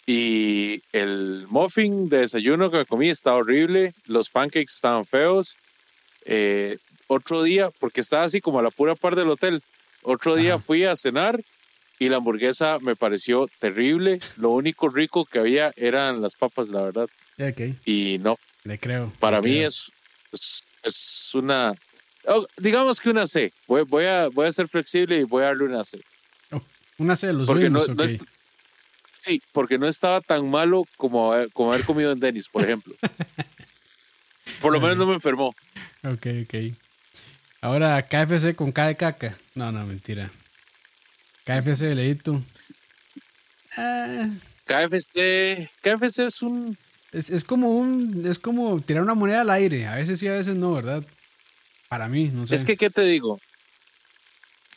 [0.06, 5.56] y el muffin de desayuno que comí estaba horrible, los pancakes estaban feos.
[6.24, 6.78] Eh,
[7.12, 9.62] otro día, porque estaba así como a la pura par del hotel,
[10.02, 10.62] otro día Ajá.
[10.62, 11.40] fui a cenar
[11.98, 14.20] y la hamburguesa me pareció terrible.
[14.36, 17.08] Lo único rico que había eran las papas, la verdad.
[17.38, 19.12] Ok, Y no, le creo.
[19.18, 19.68] para le mí creo.
[19.68, 19.90] es,
[20.32, 21.74] es, es una,
[22.26, 23.52] oh, digamos que una C.
[23.66, 26.00] Voy, voy, a, voy a ser flexible y voy a darle una C.
[26.98, 28.06] Una C de los Porque no, mismos, no
[29.18, 32.94] sí, porque no estaba tan malo como haber, como haber comido en Dennis, por ejemplo.
[34.60, 35.54] Por lo menos no me enfermó.
[36.04, 36.54] Ok, ok.
[37.60, 39.36] Ahora, KFC con K de caca.
[39.54, 40.30] No, no, mentira.
[41.44, 42.42] KFC de leíto.
[43.76, 44.28] Ah,
[44.64, 46.76] KFC, KFC es un...
[47.12, 48.24] es, es como un.
[48.26, 49.86] Es como tirar una moneda al aire.
[49.86, 51.04] A veces sí, a veces no, ¿verdad?
[51.88, 52.54] Para mí, no sé.
[52.54, 53.40] Es que, ¿qué te digo?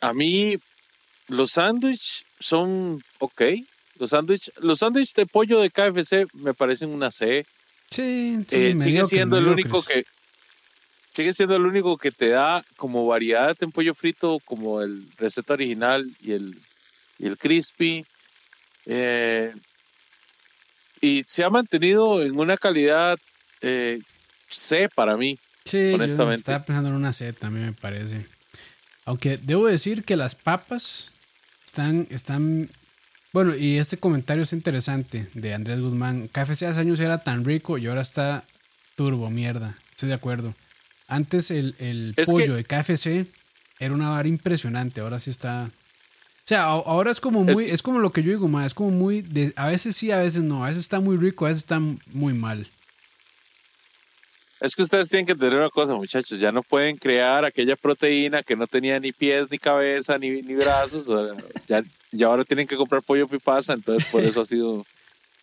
[0.00, 0.56] A mí,
[1.28, 3.42] los sándwiches son ok.
[3.98, 7.46] Los sándwiches los sándwich de pollo de KFC me parecen una C.
[7.90, 10.04] Sí, sí, Eh, sigue siendo el único que
[11.14, 15.54] sigue siendo el único que te da como variedad en pollo frito como el receta
[15.54, 16.58] original y el
[17.18, 18.04] y el crispy
[18.86, 19.54] Eh,
[21.00, 23.18] y se ha mantenido en una calidad
[23.62, 24.00] eh,
[24.50, 26.40] C para mí Sí, yo honestamente.
[26.40, 28.26] estaba pensando en una C también me parece.
[29.06, 31.12] Aunque debo decir que las papas
[31.64, 32.68] están, están
[33.32, 36.28] Bueno, y este comentario es interesante de Andrés Guzmán.
[36.28, 38.44] KFC hace años era tan rico y ahora está
[38.96, 39.74] turbo mierda.
[39.92, 40.54] Estoy de acuerdo.
[41.14, 43.26] Antes el, el pollo de KFC
[43.78, 45.70] era una vara impresionante, ahora sí está...
[45.70, 48.90] O sea, ahora es como muy, es, como lo que yo digo, más, es como
[48.90, 51.62] muy, de, a veces sí, a veces no, a veces está muy rico, a veces
[51.62, 51.80] está
[52.12, 52.66] muy mal.
[54.60, 58.42] Es que ustedes tienen que entender una cosa, muchachos, ya no pueden crear aquella proteína
[58.42, 61.08] que no tenía ni pies, ni cabeza, ni, ni brazos,
[61.68, 64.84] ya, ya ahora tienen que comprar pollo pipasa, entonces por eso ha sido...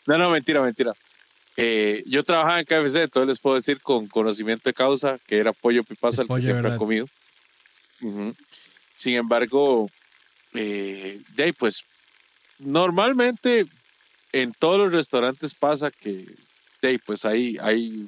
[0.05, 0.91] No, no, mentira, mentira.
[1.57, 5.53] Eh, yo trabajaba en KFC, entonces les puedo decir con conocimiento de causa que era
[5.53, 7.07] pollo pipasa el, que siempre he comido.
[8.95, 9.89] Sin embargo,
[10.53, 11.83] eh, de ahí pues
[12.59, 13.65] normalmente
[14.31, 16.25] en todos los restaurantes pasa que
[16.81, 18.07] de ahí pues hay, hay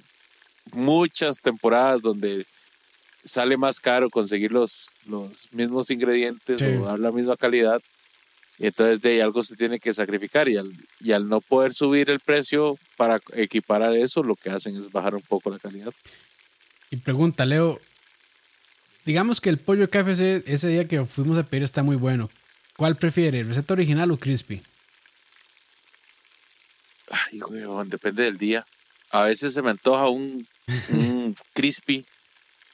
[0.72, 2.46] muchas temporadas donde
[3.24, 7.82] sale más caro conseguir los, los mismos ingredientes o dar la misma calidad.
[8.64, 11.74] Y entonces de ahí algo se tiene que sacrificar y al, y al no poder
[11.74, 15.93] subir el precio para equiparar eso, lo que hacen es bajar un poco la calidad.
[16.89, 17.82] Y pregunta, Leo,
[19.03, 22.30] digamos que el pollo KFC ese día que fuimos a pedir está muy bueno.
[22.78, 24.64] ¿Cuál prefiere, receta original o crispy?
[27.09, 27.41] Ay,
[27.88, 28.66] depende del día.
[29.09, 30.47] A veces se me antoja un,
[31.53, 32.05] crispy.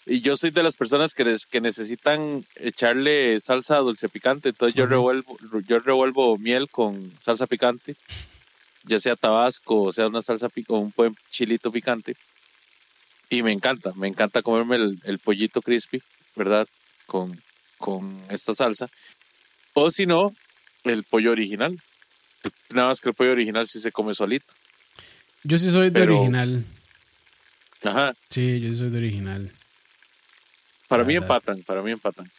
[0.06, 4.50] Y yo soy de las personas que, que necesitan echarle salsa dulce picante.
[4.50, 5.38] Entonces yo revuelvo,
[5.68, 7.96] yo revuelvo miel con salsa picante,
[8.86, 12.16] ya sea tabasco o sea una salsa o un buen chilito picante.
[13.30, 16.02] Y me encanta, me encanta comerme el, el pollito crispy.
[16.40, 16.68] ¿verdad?
[17.06, 17.40] Con,
[17.78, 18.90] con esta salsa.
[19.74, 20.34] O si no,
[20.84, 21.78] el pollo original.
[22.74, 24.54] Nada más que el pollo original sí se come solito.
[25.44, 26.64] Yo sí soy de original.
[27.84, 28.14] Ajá.
[28.30, 29.52] Sí, yo soy de original.
[30.90, 32.30] Para mí empatan, para mí empatan.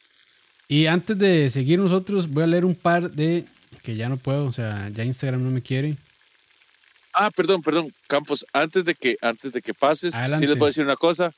[0.69, 3.47] Y antes de seguir nosotros, voy a leer un par de
[3.83, 5.97] que ya no puedo, o sea, ya Instagram no me quiere.
[7.15, 10.69] Ah, perdón, perdón, Campos, antes de que antes de que pases, sí les voy a
[10.69, 11.33] decir una cosa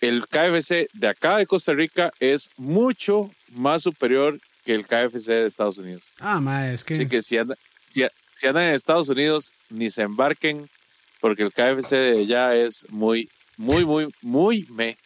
[0.00, 5.46] el KFC de acá de Costa Rica es mucho más superior que el KFC de
[5.46, 6.04] Estados Unidos.
[6.20, 6.94] Ah, ma, es que.
[6.94, 7.56] Así que si andan,
[7.90, 8.02] si,
[8.46, 10.68] andan en Estados Unidos, ni se embarquen,
[11.20, 14.96] porque el KFC de allá es muy, muy, muy, muy me.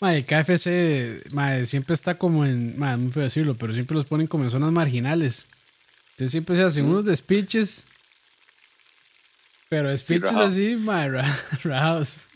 [0.00, 2.78] Ma, el KFC ma, siempre está como en.
[2.78, 5.46] Ma, muy feo decirlo, pero siempre los ponen como en zonas marginales.
[6.10, 7.86] Entonces siempre se hacen unos despiches.
[9.68, 11.08] Pero despiches así, ma,
[11.62, 12.26] rajados.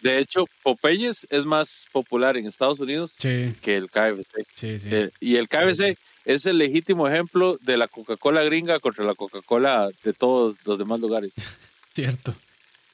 [0.00, 4.46] De hecho, Popeyes es más popular en Estados Unidos que el KFC.
[4.62, 9.88] Eh, y el KFC es el legítimo ejemplo de la Coca-Cola gringa contra la Coca-Cola
[10.04, 11.34] de todos los demás lugares.
[11.92, 12.34] Cierto.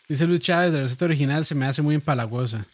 [0.09, 2.67] Dice Luis Chávez, la receta original se me hace muy empalagosa.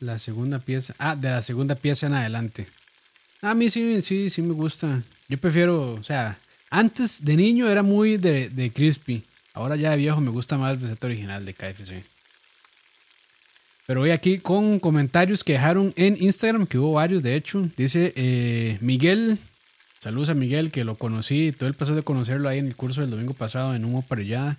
[0.00, 0.94] La segunda pieza.
[0.98, 2.66] Ah, de la segunda pieza en adelante.
[3.40, 5.02] A mí sí, sí, sí me gusta.
[5.28, 6.38] Yo prefiero, o sea,
[6.70, 9.24] antes de niño era muy de, crispy.
[9.54, 12.04] Ahora ya de viejo me gusta más el receta original de KFC.
[13.86, 17.68] Pero voy aquí con comentarios que dejaron en Instagram, que hubo varios de hecho.
[17.76, 19.38] Dice eh, Miguel,
[19.98, 23.00] saludos a Miguel, que lo conocí, todo el placer de conocerlo ahí en el curso
[23.00, 24.56] del domingo pasado en Humo Parrillada.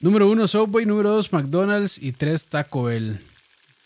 [0.00, 0.84] Número uno, Subway.
[0.84, 1.98] Número dos, McDonald's.
[2.02, 3.18] Y tres, Taco Bell.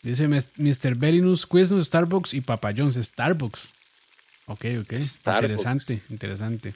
[0.02, 0.94] Dice Mr.
[0.96, 2.96] Bellinus, Quiznos, Starbucks y Papa John's.
[2.96, 3.68] Starbucks.
[4.46, 4.94] Ok, ok.
[4.94, 6.74] Interesante, interesante.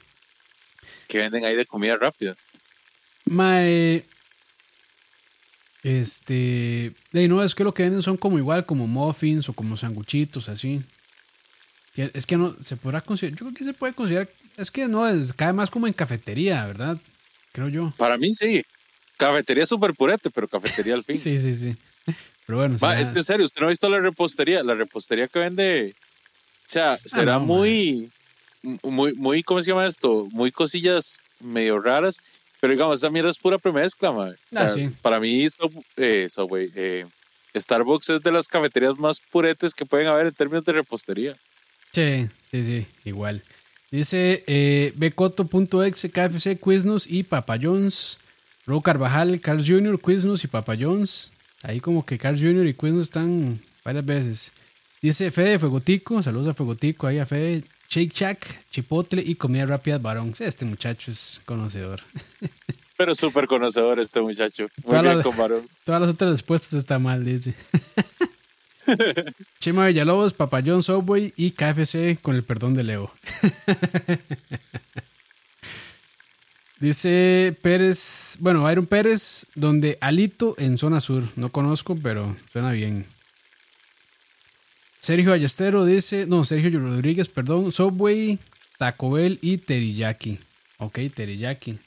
[1.07, 2.35] Que venden ahí de comida rápida.
[3.25, 4.05] Mae.
[5.83, 6.93] Este.
[7.11, 10.81] No, es que lo que venden son como igual, como muffins o como sanguchitos, así.
[11.95, 13.39] Es que no, se podrá considerar.
[13.39, 14.29] Yo creo que se puede considerar.
[14.57, 16.97] Es que no, es, cae más como en cafetería, ¿verdad?
[17.51, 17.93] Creo yo.
[17.97, 18.63] Para mí sí.
[19.17, 21.15] Cafetería súper purete, pero cafetería al fin.
[21.19, 21.75] sí, sí, sí.
[22.45, 22.75] Pero bueno.
[22.75, 24.63] es que en serio, usted no ha visto la repostería.
[24.63, 25.95] La repostería que vende.
[25.95, 28.09] O sea, ah, será muy.
[28.81, 30.27] Muy, muy, ¿cómo se llama esto?
[30.31, 32.19] Muy cosillas medio raras
[32.65, 34.35] pero digamos, esa mierda es pura premezcla, man.
[34.55, 34.67] Ah,
[35.03, 35.45] para mí,
[35.97, 36.27] eh,
[36.75, 37.05] eh,
[37.55, 41.35] Starbucks es de las cafeterías más puretes que pueden haber en términos de repostería.
[41.91, 43.43] Sí, sí, sí, igual.
[43.91, 48.17] Dice eh, Becoto.exe, KFC, Quiznos y Papa John's.
[48.65, 51.33] Ro Carvajal, Carl Jr., Quiznos y Papa John's.
[51.63, 52.67] Ahí como que Carl Jr.
[52.67, 54.51] y Quiznos están varias veces.
[55.01, 57.63] Dice Fede Fuegotico, saludos a Fuegotico, ahí a Fede.
[57.89, 60.33] Shake Shack, Chipotle y comida rápida Barón.
[60.39, 62.01] Este muchacho es conocedor.
[62.97, 64.67] Pero súper conocedor este muchacho.
[64.85, 65.67] Muy bien con Barón.
[65.83, 67.53] Todas las otras respuestas está mal, dice.
[69.59, 73.11] Chema Villalobos, Papayón Subway y KFC con el perdón de Leo.
[76.79, 81.23] Dice Pérez, bueno, Iron Pérez, donde Alito en zona sur.
[81.35, 83.05] No conozco, pero suena bien.
[84.99, 88.39] Sergio Ayestero dice, no, Sergio Rodríguez, perdón, Subway,
[88.77, 90.39] Taco Bell y teriyaki.
[90.79, 91.79] Ok, teriyaki.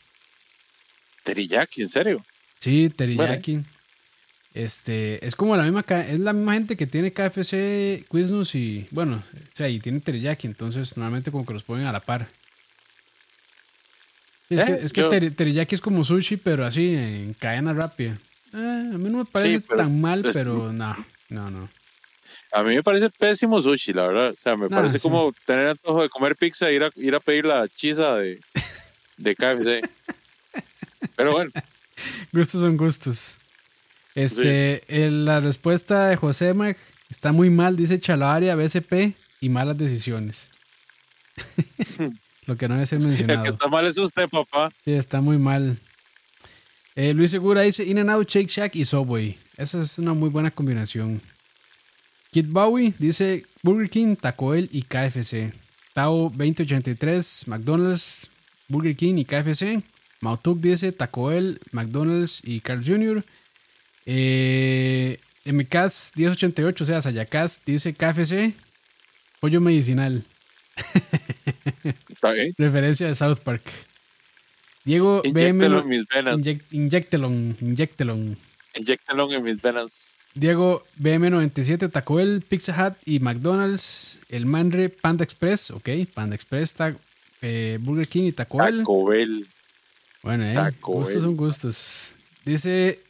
[1.24, 2.24] Teriyaki, ¿en serio?
[2.59, 3.61] Sí, teriyaki.
[4.55, 9.16] Este, es como la misma, es la misma gente que tiene KFC, Quiznos y, bueno,
[9.16, 12.28] o sea, y tiene teriyaki, entonces normalmente como que los ponen a la par.
[14.51, 18.16] Es que, es que eh, teriyaki es como sushi, pero así, en cadena rápida.
[18.55, 20.96] Eh, a mí no me parece tan mal, pero no,
[21.28, 21.68] no, no.
[22.53, 24.30] A mí me parece pésimo sushi, la verdad.
[24.30, 27.20] O sea, me parece como tener antojo de comer pizza e ir a, ir a
[27.20, 28.40] pedir la chisa de,
[29.18, 29.86] de KFC.
[31.16, 31.51] Pero bueno.
[32.32, 33.36] Gustos son gustos.
[34.14, 36.78] Este, la respuesta de José Mac
[37.11, 40.51] está muy mal, dice Chalaria, BSP y malas decisiones.
[42.49, 43.40] Lo que no debe ser mencionado.
[43.40, 44.72] El que está mal es usted, papá.
[44.82, 45.78] Sí, está muy mal.
[46.96, 49.38] Eh, Luis Segura dice In and Out, Shake Shack y Subway.
[49.59, 51.20] Esa es una muy buena combinación.
[52.30, 55.53] Kid Bowie dice Burger King, Taco Bell y KFC.
[55.92, 58.30] Tao 2083, McDonald's,
[58.68, 59.82] Burger King y KFC.
[60.22, 63.22] Mautuk dice Taco Bell, McDonald's y Carl Jr.
[64.07, 68.55] Eh, MCAS 1088, o sea, Sayacas dice KFC,
[69.38, 70.24] pollo medicinal.
[72.58, 73.62] Referencia de South Park.
[74.84, 75.66] Diego BM.
[75.66, 76.40] en mis venas.
[76.70, 78.36] inyectelon, inyectelon.
[78.74, 80.16] Inyectelon en mis venas.
[80.34, 84.20] Diego BM97, Taco Bell, Pizza Hut y McDonald's.
[84.28, 85.70] El Manre, Panda Express.
[85.72, 86.74] Ok, Panda Express,
[87.42, 88.78] eh, Burger King y Taco Bell.
[88.78, 89.46] Taco Bell.
[90.22, 90.74] Bueno, eh.
[90.80, 92.14] gustos son gustos.
[92.44, 93.00] Dice,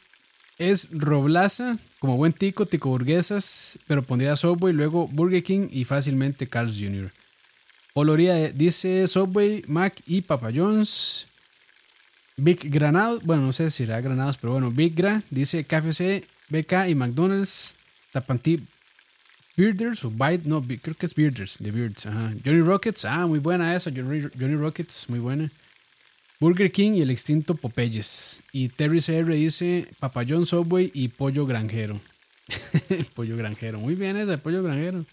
[0.57, 6.47] es Roblaza, como buen tico, tico burguesas, pero pondría Subway, luego Burger King y fácilmente
[6.47, 7.11] Carl's Jr.
[7.99, 11.27] Oloría eh, dice Subway, Mac y Papa John's.
[12.37, 16.87] Big Granados, bueno, no sé si era Granados, pero bueno, Big Gra dice KFC, BK
[16.89, 17.75] y McDonald's.
[18.13, 18.61] Tapantí
[19.57, 22.05] Bearders o Bite, no, creo que es Bearders, de Beards.
[22.45, 25.51] Johnny Rockets, ah, muy buena Johnny, Johnny Rockets, muy buena.
[26.39, 28.41] Burger King y el extinto Popeyes.
[28.53, 31.99] Y Terry CR dice Papayón Subway y Pollo Granjero.
[33.15, 33.79] pollo Granjero.
[33.79, 35.05] Muy bien ese Pollo Granjero.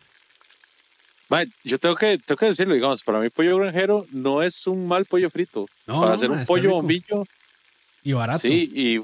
[1.64, 5.04] Yo tengo que, tengo que decirlo, digamos, para mí Pollo Granjero no es un mal
[5.06, 5.68] pollo frito.
[5.86, 7.26] para hacer un pollo bombillo.
[8.02, 8.40] Y barato.
[8.40, 9.00] Sí, y,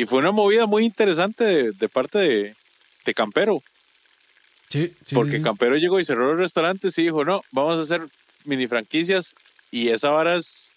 [0.00, 2.54] y, fue una movida muy interesante de, parte de,
[3.04, 3.62] de, Campero.
[4.70, 8.08] Sí, sí Porque Campero llegó y cerró los restaurantes y dijo, no, vamos a hacer
[8.44, 9.34] mini franquicias.
[9.70, 10.72] Y esa vara es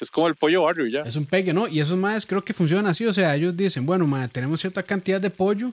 [0.00, 1.02] es como el pollo barrio ya.
[1.02, 1.68] Es un pegue, ¿no?
[1.68, 3.04] Y esos más creo que funcionan así.
[3.06, 5.72] O sea, ellos dicen, bueno, madre, tenemos cierta cantidad de pollo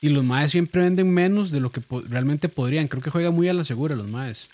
[0.00, 2.88] y los maes siempre venden menos de lo que realmente podrían.
[2.88, 4.48] Creo que juega muy a la segura los maes.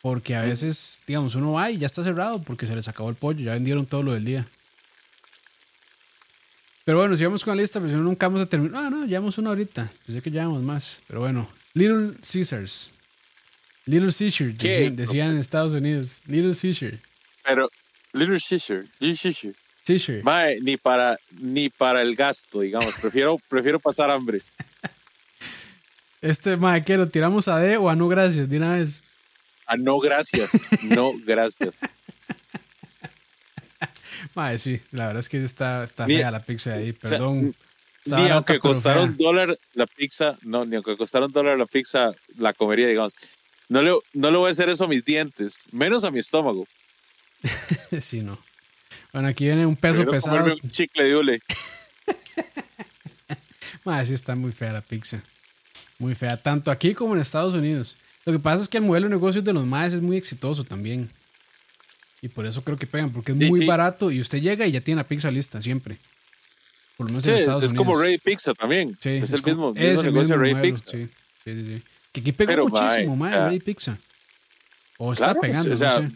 [0.00, 3.16] Porque a veces, digamos, uno va y ya está cerrado porque se les acabó el
[3.16, 4.46] pollo, ya vendieron todo lo del día.
[6.84, 8.84] Pero bueno, si vamos con la lista, pues nunca vamos a terminar.
[8.84, 9.90] No, no, llevamos una ahorita.
[10.06, 11.02] Pensé que llevamos más.
[11.06, 12.94] Pero bueno, Little Caesars.
[13.84, 16.20] Little Caesar, decían, decían en Estados Unidos.
[16.26, 16.98] Little Caesar.
[17.44, 17.68] Pero,
[18.12, 19.52] Little Caesar, Little Caesar.
[20.22, 22.94] Mae, ni para, ni para el gasto, digamos.
[23.00, 24.40] Prefiero, prefiero pasar hambre.
[26.20, 29.02] Este, mae, ¿qué lo tiramos a D o a no gracias de una vez?
[29.66, 30.50] A no gracias.
[30.82, 31.74] No gracias.
[34.34, 37.54] mae, sí, la verdad es que está, está fea la pizza ahí, perdón.
[38.06, 42.12] ni aunque costara un dólar la pizza, no, ni aunque costara un dólar la pizza,
[42.36, 43.14] la comería, digamos.
[43.68, 46.66] No le, no le voy a hacer eso a mis dientes, menos a mi estómago.
[48.00, 48.38] sí, no.
[49.12, 50.54] Bueno, aquí viene un peso pesado.
[50.62, 51.40] Un chicle dule.
[53.84, 55.22] Madre, sí está muy fea la pizza.
[55.98, 57.96] Muy fea, tanto aquí como en Estados Unidos.
[58.24, 60.64] Lo que pasa es que el modelo de negocios de los maes es muy exitoso
[60.64, 61.08] también.
[62.20, 64.80] Y por eso creo que pegan, porque es muy barato y usted llega y ya
[64.80, 65.96] tiene la pizza lista siempre.
[66.96, 68.98] Por lo menos en Estados es como Ray Pizza también.
[69.02, 70.84] es, el mismo, negocio de Ray Pizza.
[70.90, 71.08] Sí,
[71.44, 71.82] sí, sí.
[72.12, 73.96] Que aquí pega muchísimo, mae, Ray Pizza.
[74.98, 75.72] O está pegando.
[75.72, 76.10] O sea,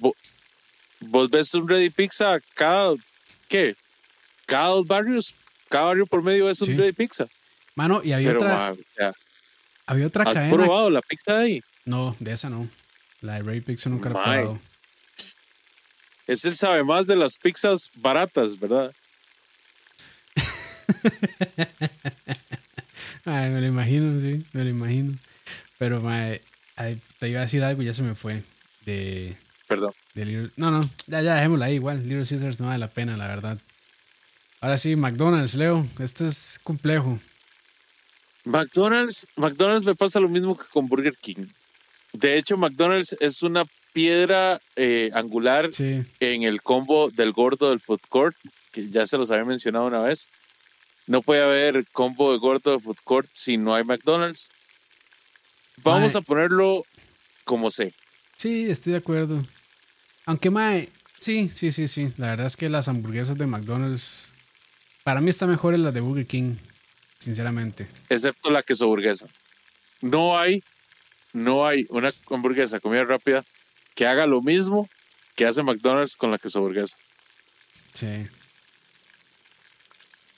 [1.09, 2.95] vos ves un Ready Pizza cada,
[3.49, 3.75] ¿qué?
[4.47, 5.35] Cada dos barrios,
[5.69, 7.27] cada barrio por medio es un Ready Pizza.
[7.75, 8.75] Mano, y había otra.
[9.87, 11.63] había otra ¿Has probado la pizza de ahí?
[11.85, 12.69] No, de esa no.
[13.21, 14.61] La de Ready Pizza nunca la he probado.
[16.27, 18.93] Es el sabe más de las pizzas baratas, ¿verdad?
[23.25, 25.17] Ay, me lo imagino, sí, me lo imagino.
[25.79, 26.03] Pero
[27.19, 28.43] te iba a decir algo y ya se me fue.
[28.87, 29.37] De,
[29.73, 29.93] Perdón.
[30.57, 32.03] no, no, ya, ya dejémosla ahí igual.
[32.03, 33.59] Little Caesars no vale la pena, la verdad.
[34.61, 35.87] Ahora sí, McDonald's, Leo.
[35.99, 37.19] Esto es complejo.
[38.45, 41.47] McDonald's, McDonald's me pasa lo mismo que con Burger King.
[42.13, 43.65] De hecho, McDonald's es una
[43.95, 48.37] piedra eh, angular en el combo del gordo del food court,
[48.73, 50.29] que ya se los había mencionado una vez.
[51.07, 54.51] No puede haber combo de gordo de food court si no hay McDonald's.
[55.83, 56.85] Vamos a ponerlo
[57.45, 57.95] como sé.
[58.37, 59.43] Sí, estoy de acuerdo.
[60.27, 62.13] Aunque, mae, sí, sí, sí, sí.
[62.17, 64.33] La verdad es que las hamburguesas de McDonald's,
[65.05, 66.57] para mí están mejores las de Burger King,
[67.19, 67.87] sinceramente.
[68.09, 69.27] Excepto la queso burguesa.
[70.01, 70.63] No hay,
[71.33, 73.45] no hay una hamburguesa comida rápida
[73.95, 74.89] que haga lo mismo
[75.35, 76.97] que hace McDonald's con la queso burguesa.
[77.95, 78.27] Sí.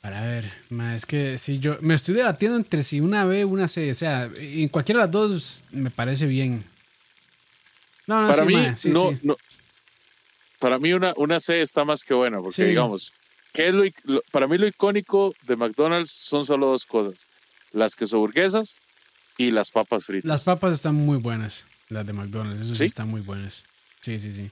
[0.01, 3.49] Para ver, ma, es que si yo me estoy debatiendo entre si una B o
[3.49, 6.62] una C, o sea, en cualquiera de las dos me parece bien.
[8.07, 9.20] No, no, para sí, mí, ma, sí, no, sí.
[9.22, 9.37] no-
[10.64, 12.64] para mí una, una C está más que buena, porque Sí.
[12.64, 13.12] digamos,
[13.52, 17.26] ¿qué es lo para mí lo icónico de McDonald's son solo dos cosas,
[17.72, 18.78] las queso burguesas
[19.36, 20.26] y las papas fritas.
[20.26, 23.64] Las papas están muy buenas, las de McDonald's, eso sí, están muy buenas.
[24.00, 24.50] Sí, sí, sí.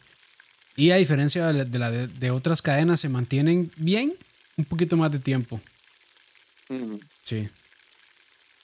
[0.76, 4.12] Y a diferencia de la de, la de- de otras cadenas, se mantienen bien
[4.58, 5.60] un poquito más de tiempo.
[7.22, 7.48] Sí.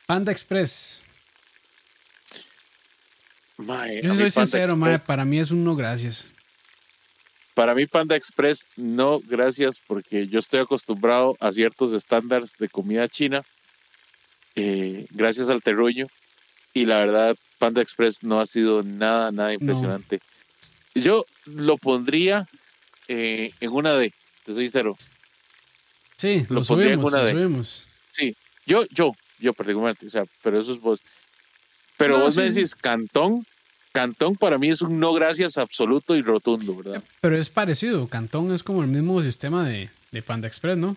[0.06, 1.06] Panda Express.
[3.56, 6.32] Mae, Yo soy Panda sincero, mae, para mí es un no gracias.
[7.58, 13.08] Para mí Panda Express no, gracias, porque yo estoy acostumbrado a ciertos estándares de comida
[13.08, 13.42] china,
[14.54, 16.06] eh, gracias al terruño,
[16.72, 20.20] y la verdad Panda Express no ha sido nada, nada impresionante.
[20.94, 22.46] Yo lo pondría
[23.08, 24.12] eh, en una D,
[24.44, 24.96] te soy sincero.
[26.16, 27.90] Sí, lo, Lo pondría en subimos, una lo de- subimos.
[28.06, 28.36] Sí,
[28.66, 31.00] yo, yo, yo particularmente, o sea, pero eso es vos.
[31.96, 32.54] Pero No, vos me sí.
[32.60, 33.42] decís Cantón,
[33.92, 37.02] Cantón para mí es un no gracias absoluto y rotundo, ¿verdad?
[37.20, 40.96] Pero es parecido, Cantón es como el mismo sistema de, de Panda Express, ¿no?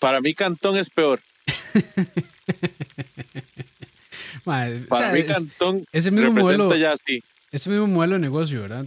[0.00, 1.20] Para mí Cantón es peor.
[4.44, 7.22] O Para sea, mí es- Cantón ese mismo representa modelo- ya así.
[7.52, 8.86] ese mismo modelo de negocio, ¿verdad?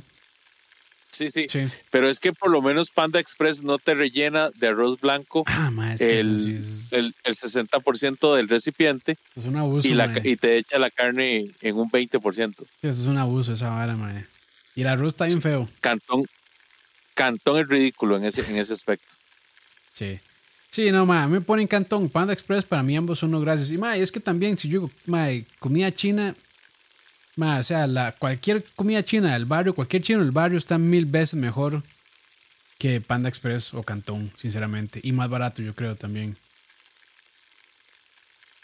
[1.15, 1.67] Sí, sí, Sí.
[1.91, 5.71] Pero es que por lo menos Panda Express no te rellena de arroz blanco Ah,
[5.93, 10.07] es que sí el, es, el, el 60% del recipiente es un abuso, y, la,
[10.07, 10.21] mae.
[10.23, 12.55] y te echa la carne en un 20%.
[12.57, 14.25] Sí, eso es un abuso esa vara, mae.
[14.75, 15.69] Y el arroz está bien feo.
[15.79, 16.25] Cantón,
[17.13, 19.13] Cantón es ridículo en ese, en ese aspecto.
[19.93, 20.19] Sí.
[20.69, 23.71] Sí, no, mae, me ponen Cantón, Panda Express, para mí ambos son no gracias.
[23.71, 24.91] Y mae, es que también, si yo digo,
[25.59, 26.35] comida china,
[27.35, 31.05] mae, o sea, la, cualquier comida china del barrio, cualquier chino del barrio está mil
[31.05, 31.83] veces mejor
[32.77, 34.99] que Panda Express o Cantón, sinceramente.
[35.03, 36.35] Y más barato, yo creo también.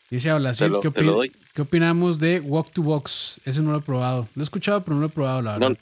[0.10, 0.30] Dice
[0.68, 1.32] lo- ¿qué.
[1.54, 3.40] ¿qué opinamos de Walk to Box?
[3.46, 4.28] Ese no lo he probado.
[4.36, 5.70] Lo he escuchado, pero no lo he probado, la verdad.
[5.70, 5.78] No,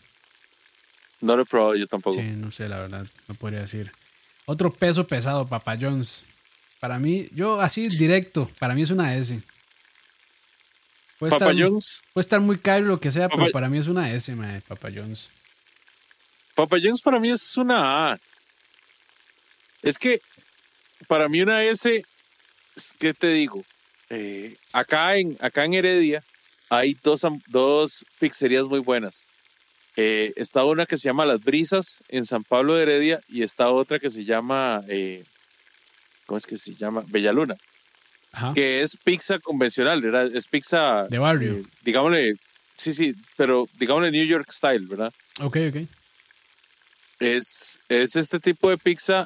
[1.22, 2.20] no lo he probado yo tampoco.
[2.20, 3.92] Sí, no sé, la verdad, no podría decir.
[4.46, 6.30] Otro peso pesado, Papa John's.
[6.80, 9.42] Para mí, yo así directo, para mí es una S.
[11.20, 13.88] Puede, Papa estar, John's, puede estar muy caro lo que sea, pero para mí es
[13.88, 15.32] una S, mae, Papa John's.
[16.56, 18.20] Papa John's para mí es una A.
[19.82, 20.22] Es que
[21.08, 22.02] para mí una S,
[23.00, 23.64] ¿qué te digo?
[24.10, 26.24] Eh, acá, en, acá en Heredia
[26.70, 29.26] hay dos, dos pizzerías muy buenas.
[29.98, 33.70] Eh, está una que se llama Las Brisas en San Pablo de Heredia y está
[33.70, 35.26] otra que se llama, eh,
[36.26, 37.04] ¿cómo es que se llama?
[37.08, 37.58] Bellaluna,
[38.32, 38.54] Ajá.
[38.54, 40.30] que es pizza convencional, ¿verdad?
[40.36, 41.54] Es pizza, De barrio.
[41.54, 42.34] eh, digámosle,
[42.76, 45.12] sí, sí, pero digámosle New York style, ¿verdad?
[45.42, 45.78] Ok, ok.
[47.20, 49.26] es, es este tipo de pizza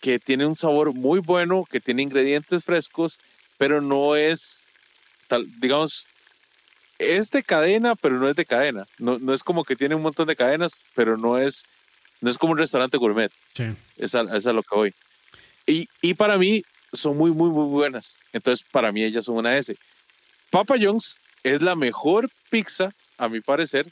[0.00, 3.18] que tiene un sabor muy bueno, que tiene ingredientes frescos,
[3.58, 4.64] pero no es,
[5.28, 6.06] tal, digamos,
[6.98, 8.84] es de cadena, pero no es de cadena.
[8.98, 11.62] No, no es como que tiene un montón de cadenas, pero no es,
[12.20, 13.30] no es como un restaurante gourmet.
[13.54, 13.64] Sí.
[13.96, 14.94] Es a, es a lo que voy.
[15.66, 16.62] Y, y para mí
[16.92, 18.16] son muy, muy, muy buenas.
[18.32, 19.76] Entonces, para mí ellas son una S.
[20.50, 23.86] Papa John's es la mejor pizza, a mi parecer,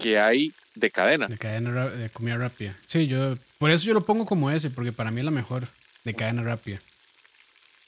[0.00, 1.26] que hay de cadena.
[1.26, 2.76] De cadena de comida rápida.
[2.86, 5.66] Sí, yo, por eso yo lo pongo como S, porque para mí es la mejor
[6.04, 6.80] de cadena rápida.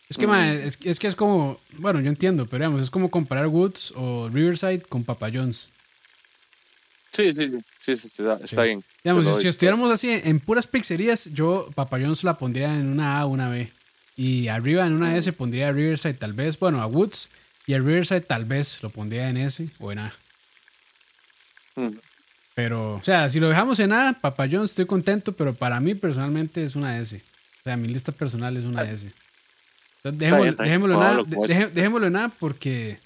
[0.09, 0.35] Es que, Mm.
[0.67, 4.29] es, es que es como, bueno, yo entiendo, pero digamos, es como comparar Woods o
[4.29, 5.71] Riverside con Papa John's.
[7.13, 8.69] Sí, sí, sí, sí, sí, está, está Sí.
[8.69, 8.85] bien.
[9.05, 13.19] Digamos, si, si estuviéramos así en puras pizzerías, yo Papa John's la pondría en una
[13.21, 13.71] A o una B.
[14.21, 17.31] Y arriba en una S pondría a Riverside tal vez, bueno, a Woods.
[17.66, 20.12] Y a Riverside tal vez lo pondría en S o en A.
[21.75, 21.97] Mm.
[22.55, 25.95] Pero, o sea, si lo dejamos en A, Papa John's estoy contento, pero para mí
[25.95, 27.16] personalmente es una S.
[27.16, 29.11] O sea, mi lista personal es una S.
[30.03, 32.99] Entonces, dejémoslo, dejémoslo en A, dejémoslo en porque...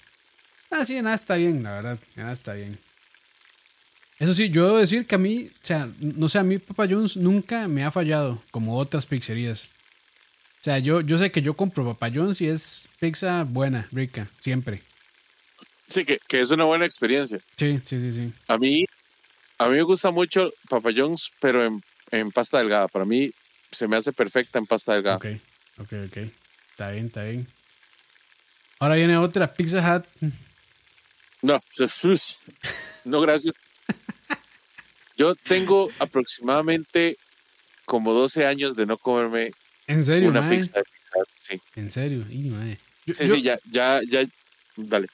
[0.69, 1.99] Ah, sí, en A está bien, la verdad.
[2.17, 2.77] En A está bien.
[4.19, 6.87] Eso sí, yo debo decir que a mí, o sea, no sé, a mí Papa
[6.89, 9.69] John's nunca me ha fallado como otras pizzerías.
[10.65, 14.27] O sea, yo, yo sé que yo compro Papa John's y es pizza buena, rica,
[14.41, 14.81] siempre.
[15.87, 17.37] Sí, que, que es una buena experiencia.
[17.55, 18.33] Sí, sí, sí, sí.
[18.47, 18.83] A mí,
[19.59, 22.87] a mí me gusta mucho Papa John's, pero en, en pasta delgada.
[22.87, 23.29] Para mí
[23.69, 25.17] se me hace perfecta en pasta delgada.
[25.17, 25.27] Ok,
[25.81, 26.17] ok, ok.
[26.71, 27.45] Está bien, está bien.
[28.79, 30.31] Ahora viene otra, Pizza Hut.
[31.43, 31.59] No,
[33.05, 33.53] no, gracias.
[35.15, 37.17] Yo tengo aproximadamente
[37.85, 39.51] como 12 años de no comerme
[39.87, 40.57] ¿En serio, una mae?
[40.57, 42.77] pizza de Pizza Sí, En serio, y, mae.
[43.05, 44.25] Yo- sí, yo- sí, ya, ya, ya.
[44.77, 45.07] Dale.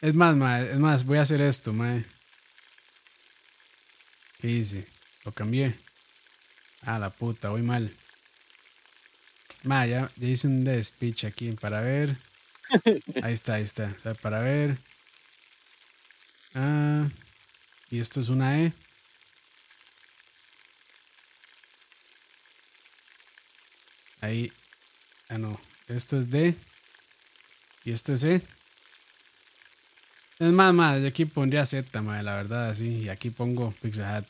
[0.00, 2.04] Es más, mae, es más, voy a hacer esto, mae.
[4.40, 4.86] ¿Qué hice?
[5.24, 5.74] Lo cambié.
[6.82, 7.90] Ah, la puta, voy mal.
[9.62, 12.16] Ma, ya, ya hice un despiche aquí para ver.
[13.22, 13.94] Ahí está, ahí está.
[13.96, 14.76] O sea, para ver.
[16.54, 17.08] Ah,
[17.90, 18.72] y esto es una E.
[24.22, 24.50] Ahí.
[25.28, 25.60] Ah, no.
[25.88, 26.56] Esto es D.
[27.84, 28.36] Y esto es E.
[30.38, 33.02] Es más, más, yo aquí pondría Z, madre, la verdad, así.
[33.02, 34.26] Y aquí pongo Pizza Hut.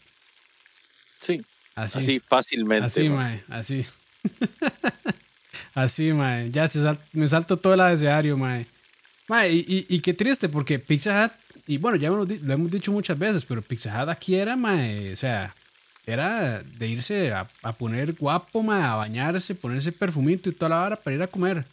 [1.20, 1.40] Sí,
[1.74, 1.98] Así.
[2.00, 2.86] así fácilmente.
[2.86, 3.16] Así, ma.
[3.16, 3.86] mae, así.
[5.74, 6.50] así, mae.
[6.50, 8.66] Ya se sal- me salto todo el abecedario, mae.
[9.28, 11.32] Mae, y, y, y qué triste, porque Pizza Hut,
[11.66, 15.12] y bueno, ya di- lo hemos dicho muchas veces, pero Pizza Hut aquí era, mae,
[15.12, 15.54] o sea,
[16.06, 20.82] era de irse a, a poner guapo, mae, a bañarse, ponerse perfumito y toda la
[20.82, 21.64] hora para ir a comer.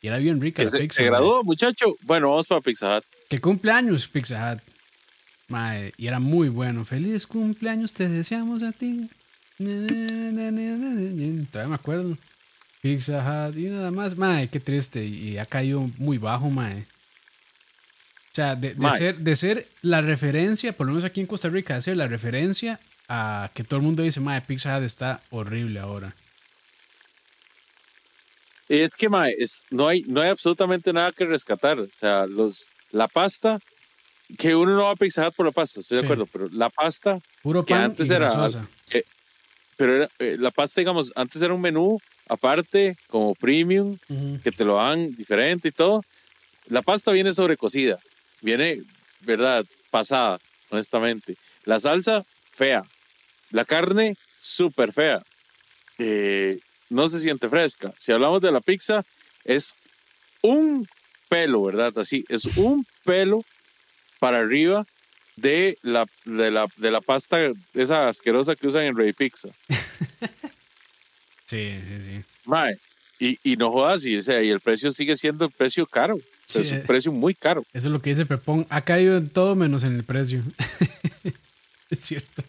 [0.00, 0.96] Y era bien rica Que la se, pizza.
[0.96, 1.10] se mae.
[1.10, 1.96] graduó, muchacho.
[2.02, 3.04] Bueno, vamos para Pizza Hut.
[3.28, 4.60] Que cumpleaños Pizza Hut.
[5.48, 6.84] Mae, y era muy bueno.
[6.84, 9.08] Feliz cumpleaños, te deseamos a ti.
[9.58, 12.16] Todavía me acuerdo.
[12.80, 14.16] Pizza Hut y nada más.
[14.16, 15.04] Mae, qué triste.
[15.04, 16.80] Y ha caído muy bajo, mae.
[16.80, 21.50] O sea, de, de ser, de ser la referencia, por lo menos aquí en Costa
[21.50, 25.20] Rica, de ser la referencia a que todo el mundo dice, mae, Pizza Hut está
[25.30, 26.14] horrible ahora.
[28.68, 31.78] Es que, mae, es, no, hay, no hay absolutamente nada que rescatar.
[31.80, 33.58] O sea, los, la pasta,
[34.38, 36.00] que uno no va a Pizza Hut por la pasta, estoy Sí.
[36.02, 38.28] de acuerdo, pero la pasta, Puro que pan antes y era
[38.88, 39.04] que-
[39.76, 41.98] pero era, eh, la pasta, digamos, antes era un menú
[42.28, 43.98] aparte, como premium,
[44.42, 46.02] que te lo dan diferente y todo.
[46.66, 47.98] La pasta viene sobrecocida,
[48.40, 48.80] viene,
[49.20, 49.66] ¿verdad?
[49.90, 50.38] Pasada,
[50.70, 51.34] honestamente.
[51.64, 52.22] La salsa,
[52.52, 52.84] fea.
[53.52, 55.22] La carne, súper fea.
[55.98, 56.58] Eh,
[56.90, 57.92] no se siente fresca.
[57.98, 59.04] Si hablamos de la pizza,
[59.44, 59.74] es
[60.42, 60.86] un
[61.28, 61.96] pelo, ¿verdad?
[61.98, 63.44] Así, es un pelo
[64.18, 64.84] para arriba
[65.36, 67.38] de la, de la, de la pasta
[67.74, 69.48] esa asquerosa que usan en Rey Pizza.
[71.44, 72.24] Sí, sí, sí.
[72.46, 72.78] Mae,
[73.18, 76.18] y, y no jodas, y, o sea, y el precio sigue siendo el precio caro.
[76.46, 76.76] Sí, es eh.
[76.76, 77.62] un precio muy caro.
[77.74, 78.66] Eso es lo que dice Pepón.
[78.70, 80.42] Ha caído en todo menos en el precio.
[81.90, 82.42] es cierto.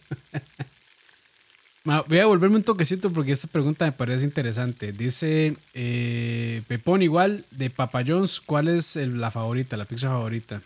[1.84, 4.92] Voy a volverme un toquecito porque esta pregunta me parece interesante.
[4.92, 10.62] Dice eh, Pepón, igual de Papa John's, ¿cuál es el- la favorita, la pizza favorita?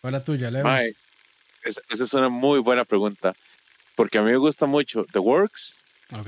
[0.00, 0.64] ¿Cuál es la tuya, Leo?
[0.64, 0.94] Mae,
[1.62, 3.34] esa es una muy buena pregunta.
[3.96, 5.82] Porque a mí me gusta mucho The Works.
[6.12, 6.26] Ok.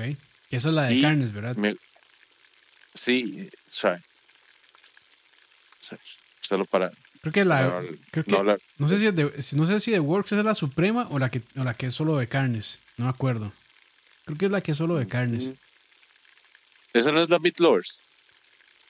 [0.51, 1.57] Que eso es la de carnes, ¿verdad?
[1.57, 1.77] me-
[2.95, 3.49] sí,
[6.43, 6.93] solo para
[7.31, 7.83] Creo que la.
[8.12, 11.18] creo que, no sé si, de- no sé si de Works es la suprema o
[11.18, 12.79] la que, o la que es solo de carnes.
[12.99, 13.53] No me acuerdo.
[14.24, 15.51] Creo que es la que es solo de carnes.
[16.93, 18.03] Esa no es la Meat Lovers.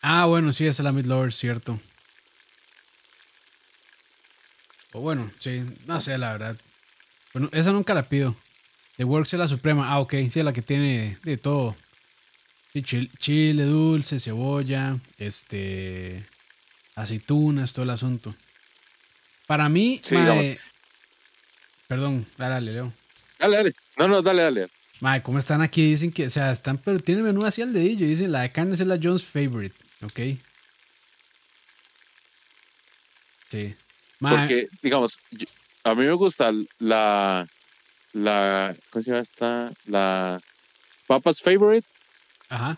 [0.02, 1.80] Ah, bueno, sí, esa es la Mid Lover, cierto.
[4.92, 6.56] O bueno, sí, no sé, la verdad.
[7.32, 8.36] Bueno, esa nunca la pido.
[8.98, 9.90] The Works es la suprema.
[9.90, 11.74] Ah, ok, sí, es la que tiene de todo.
[12.72, 16.24] Sí, chile, chile dulce, cebolla, este,
[16.96, 18.34] aceitunas, todo el asunto.
[19.46, 20.58] Para mí, Sí, mae-
[21.86, 22.92] perdón, dale, dale, Leo.
[23.38, 23.74] Dale, dale.
[23.96, 24.68] No, no, dale, dale.
[25.00, 25.90] Mae, ¿cómo están aquí?
[25.90, 28.06] Dicen que, o sea, están, pero tienen el menú así al dedillo.
[28.06, 30.38] Dicen, la de carnes es la Jones Favorite, ¿ok?
[33.50, 33.74] Sí.
[34.20, 35.46] Mae, Porque, digamos, yo-
[35.84, 37.46] a mí me gusta la,
[38.14, 39.70] la, ¿cómo se llama esta?
[39.84, 40.40] La
[41.06, 41.86] Papa's Favorite.
[42.48, 42.76] Ajá.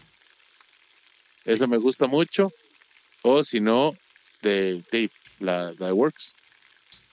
[1.45, 2.51] Esa me gusta mucho.
[3.23, 3.95] O si no,
[4.43, 5.11] de, de
[5.41, 6.35] la, la de Works.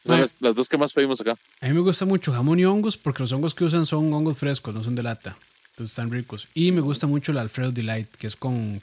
[0.05, 1.35] Son las, las dos que más pedimos acá.
[1.61, 4.37] A mí me gusta mucho jamón y hongos porque los hongos que usan son hongos
[4.37, 5.37] frescos, no son de lata.
[5.71, 6.47] Entonces están ricos.
[6.53, 8.81] Y me gusta mucho el Alfredo Delight, que es con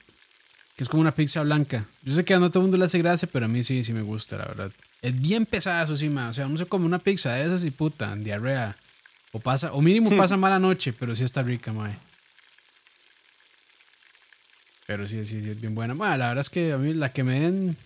[0.77, 1.87] que es como una pizza blanca.
[2.03, 3.85] Yo sé que a no todo el mundo le hace gracia, pero a mí sí,
[3.85, 4.73] sí me gusta, la verdad.
[5.01, 6.31] Es bien pesada, eso sí, ma.
[6.31, 8.77] O sea, uno se come una pizza de esas y puta, en diarrea.
[9.33, 11.97] O pasa, o mínimo pasa mala noche, pero sí está rica, mae.
[14.87, 15.95] Pero sí, sí, sí, es bien buena.
[15.95, 17.77] Bueno, la verdad es que a mí la que me den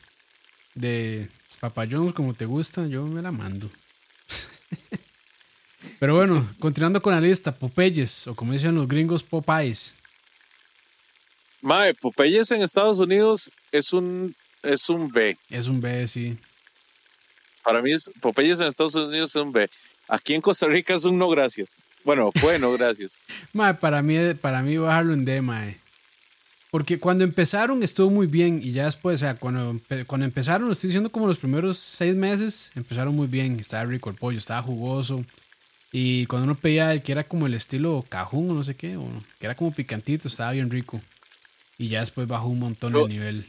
[0.76, 1.28] de
[1.60, 3.68] Papa John's como te gusta, yo me la mando.
[5.98, 9.94] Pero bueno, continuando con la lista, Popeyes, o como dicen los gringos, Popeyes.
[11.62, 15.36] Mae, Popeyes en Estados Unidos es un, es un B.
[15.48, 16.38] Es un B, sí.
[17.64, 19.68] Para mí, es, Popeyes en Estados Unidos es un B.
[20.08, 21.82] Aquí en Costa Rica es un no gracias.
[22.04, 23.22] Bueno, fue no gracias.
[23.52, 25.80] Mae, para mí, para mí bajarlo en D, mae.
[26.76, 30.74] Porque cuando empezaron estuvo muy bien y ya después, o sea, cuando, cuando empezaron, lo
[30.74, 33.58] estoy diciendo como los primeros seis meses, empezaron muy bien.
[33.58, 35.24] Estaba rico el pollo, estaba jugoso.
[35.90, 38.98] Y cuando uno pedía el que era como el estilo cajún o no sé qué,
[38.98, 39.08] o
[39.40, 41.00] que era como picantito, estaba bien rico.
[41.78, 43.46] Y ya después bajó un montón el nivel.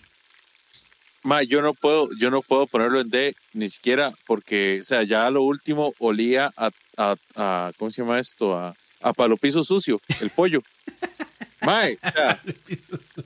[1.24, 5.04] Ma, yo no puedo, yo no puedo ponerlo en D ni siquiera porque, o sea,
[5.04, 8.58] ya lo último olía a, a, a ¿cómo se llama esto?
[8.58, 10.64] A, a palo piso sucio, el pollo.
[11.68, 12.42] Mae, o sea,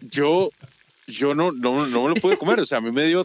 [0.01, 0.49] yo,
[1.05, 2.59] yo no, no, no me lo pude comer.
[2.59, 3.23] O sea, a mí me dio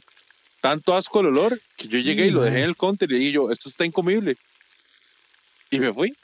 [0.61, 3.19] tanto asco el olor que yo llegué y lo dejé en el counter y le
[3.21, 4.37] dije yo, esto está incomible.
[5.71, 6.15] Y me fui.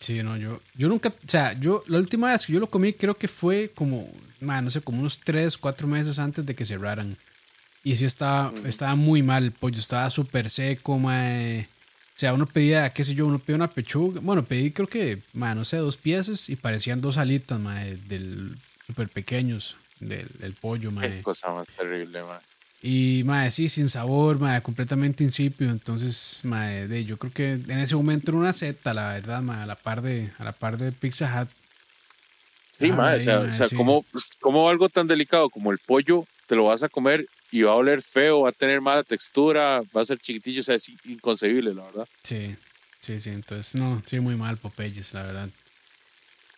[0.00, 2.92] Sí, no, yo, yo nunca, o sea, yo la última vez que yo lo comí
[2.92, 6.64] creo que fue como, man, no sé, como unos 3, 4 meses antes de que
[6.64, 7.16] cerraran.
[7.84, 11.68] Y sí estaba, estaba muy mal el pollo, estaba súper seco, mae.
[12.20, 14.20] O sea, uno pedía, qué sé yo, uno pedía una pechuga.
[14.22, 17.58] Bueno, pedí creo que, mae, no sé, dos piezas y parecían dos alitas,
[18.08, 21.08] del súper pequeños del, del, pollo, mae.
[21.08, 22.40] Qué cosa más terrible, mae.
[22.82, 25.70] Y, mae, sí, sin sabor, mae, completamente insípido.
[25.70, 29.62] Entonces, mae, de, yo creo que en ese momento era una seta, la verdad, mae,
[29.62, 31.48] a la par de, a la par de Pizza Hut.
[32.78, 34.04] Sí, mae, o sea, o sea ¿cómo,
[34.40, 37.76] ¿cómo algo tan delicado como el pollo te lo vas a comer y va a
[37.76, 41.74] oler feo, va a tener mala textura, va a ser chiquitillo, o sea, es inconcebible,
[41.74, 42.08] la verdad.
[42.22, 42.54] Sí,
[43.00, 45.48] sí, sí, entonces no, sí, muy mal Popeyes, la verdad.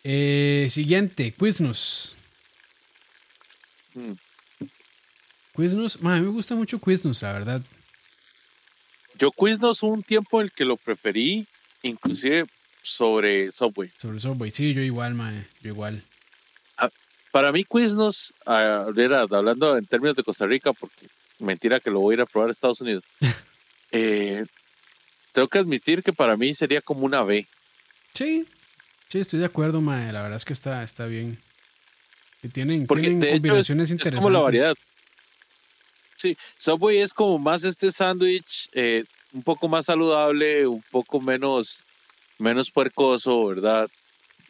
[0.03, 2.17] Eh, siguiente, Quiznos.
[3.93, 4.13] Hmm.
[5.55, 7.61] Quiznos, a mí me gusta mucho Quiznos, la verdad.
[9.17, 11.47] Yo Quiznos un tiempo el que lo preferí,
[11.81, 12.45] inclusive
[12.81, 13.89] sobre Subway.
[13.97, 16.03] Sobre Subway, sí, yo igual, mae, yo igual.
[17.33, 18.93] Para mí, Quiznos, uh,
[19.33, 21.07] hablando en términos de Costa Rica, porque
[21.39, 23.05] mentira que lo voy a ir a probar a Estados Unidos,
[23.91, 24.45] eh,
[25.31, 27.47] tengo que admitir que para mí sería como una B.
[28.13, 28.45] Sí,
[29.09, 30.13] sí, estoy de acuerdo, Mae.
[30.13, 31.39] La verdad es que está, está bien.
[32.43, 34.19] Y tienen, tienen combinaciones interesantes.
[34.19, 34.75] Es como la variedad.
[36.15, 41.83] Sí, Subway es como más este sándwich, eh, un poco más saludable, un poco menos,
[42.37, 43.89] menos puercoso, ¿verdad?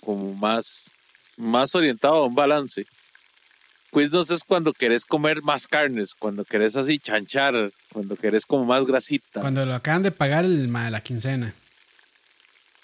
[0.02, 0.92] Como más
[1.38, 2.86] más orientado a un balance.
[3.92, 8.86] Quiznos es cuando querés comer más carnes, cuando querés así chanchar, cuando querés como más
[8.86, 9.42] grasita.
[9.42, 11.54] Cuando lo acaban de pagar el, la quincena.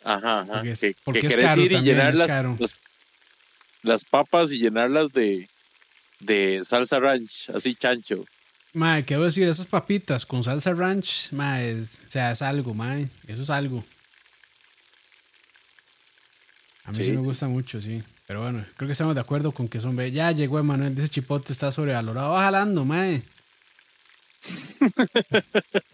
[0.04, 0.64] Ajá, ajá.
[1.04, 2.76] Porque, que, querés ir y llenar las,
[3.82, 5.50] las, papas y llenarlas de,
[6.20, 8.24] de salsa ranch, así chancho.
[8.74, 9.48] Mae, ¿qué decir?
[9.48, 13.10] Esas papitas con salsa ranch, mae, es, o sea, es algo, mae.
[13.28, 13.84] Eso es algo.
[16.86, 18.04] A mí sí, me gusta mucho, sí.
[18.30, 19.98] Pero bueno, creo que estamos de acuerdo con que son...
[20.12, 22.34] Ya llegó Emanuel, ese chipote está sobrevalorado.
[22.34, 23.24] Va jalando, mae.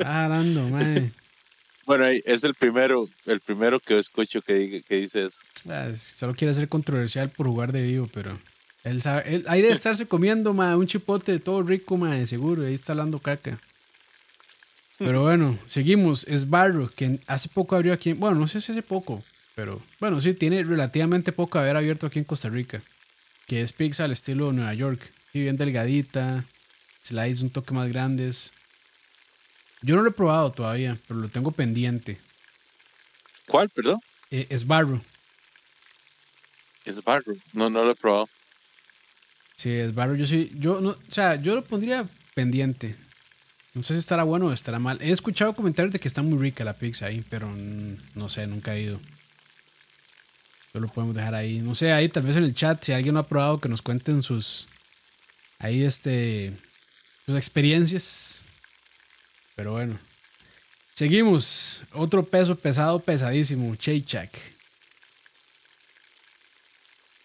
[0.01, 1.13] Va jalando, mae.
[1.85, 5.39] Bueno, es el primero, el primero que escucho que, que dice eso.
[5.69, 8.37] Ah, solo quiere ser controversial por jugar de vivo, pero...
[8.83, 12.65] Él sabe, él, hay de estarse comiendo, mae, un chipote todo rico, mae, seguro.
[12.65, 13.61] Ahí está hablando caca.
[14.97, 16.25] Pero bueno, seguimos.
[16.25, 18.11] Es Barro, que hace poco abrió aquí.
[18.11, 19.23] Bueno, no sé si hace poco,
[19.55, 22.81] pero bueno, sí, tiene relativamente poco haber abierto aquí en Costa Rica.
[23.47, 24.99] Que es pizza al estilo Nueva York.
[25.31, 26.43] Sí, bien delgadita.
[27.01, 28.51] Slides un toque más grandes.
[29.81, 32.19] Yo no lo he probado todavía, pero lo tengo pendiente.
[33.47, 33.99] ¿Cuál, perdón?
[34.31, 34.99] Eh, es Barro.
[36.83, 37.33] Es Barro.
[37.53, 38.27] No, no lo he probado.
[39.55, 40.15] Sí, es Barro.
[40.15, 42.95] Yo sí, yo no, o sea, yo lo pondría pendiente.
[43.73, 44.99] No sé si estará bueno o estará mal.
[45.01, 47.53] He escuchado comentarios de que está muy rica la pizza ahí, pero
[48.15, 48.99] no sé, nunca he ido
[50.79, 51.59] lo podemos dejar ahí.
[51.59, 53.81] No sé, ahí tal vez en el chat, si alguien lo ha probado, que nos
[53.81, 54.67] cuenten sus.
[55.59, 56.53] Ahí, este.
[57.25, 58.45] Sus experiencias.
[59.55, 59.97] Pero bueno.
[60.93, 61.83] Seguimos.
[61.93, 63.75] Otro peso pesado, pesadísimo.
[63.75, 64.29] Chaychak.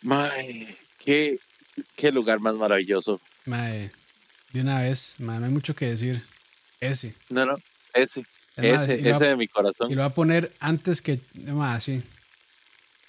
[0.02, 1.38] Mae, qué,
[1.96, 3.20] qué lugar más maravilloso.
[3.44, 3.90] Mae,
[4.52, 6.22] de una vez, mae, no hay mucho que decir.
[6.80, 7.14] Ese.
[7.28, 7.58] No, no,
[7.92, 8.24] ese.
[8.56, 9.90] ese, ese de mi corazón.
[9.90, 11.20] Y lo voy a poner antes que.
[11.34, 12.02] Mae, sí.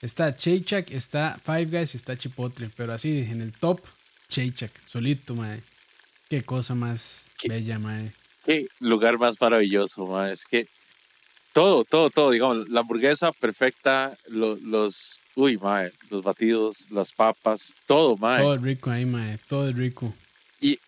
[0.02, 2.70] Está Chaychak, está Five Guys y está Chipotle.
[2.76, 3.80] Pero así, en el top,
[4.30, 5.62] Chaychak, solito, mae.
[6.30, 8.12] Qué cosa más bella, mae.
[8.44, 10.34] Qué lugar más maravilloso, mae.
[10.34, 10.68] Es que
[11.54, 18.18] todo, todo, todo, digamos, la hamburguesa perfecta, los, uy, mae, los batidos, las papas, todo,
[18.18, 18.42] mae.
[18.42, 20.14] Todo rico ahí, mae, todo rico.
[20.60, 20.80] Y,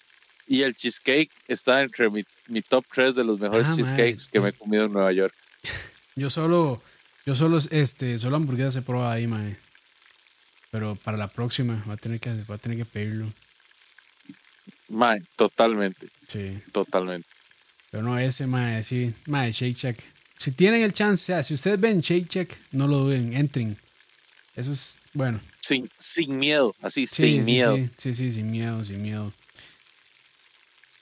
[0.47, 2.23] y el cheesecake está entre mi,
[2.61, 5.35] top 3 de los mejores ah, cheesecakes que me he comido en Nueva York.
[6.15, 6.81] Yo solo
[7.25, 9.55] yo solo, este, solo hamburguesas he probado ahí, mae.
[10.71, 13.27] Pero para la próxima voy a tener que, voy a tener que pedirlo.
[14.89, 16.07] Mae, totalmente.
[16.27, 16.59] Sí.
[16.71, 17.27] Totalmente.
[17.91, 19.13] Pero no, ese, mae, sí.
[19.27, 20.03] Mae, Shake Shack.
[20.37, 23.77] Si tienen el chance, o sea, si ustedes ven Shake Shack, no lo duden, entren.
[24.55, 25.39] Eso es, bueno.
[25.61, 27.77] Sin, sin miedo, así, sin miedo.
[27.77, 29.31] Sí, sí, sí, sin miedo, sin miedo.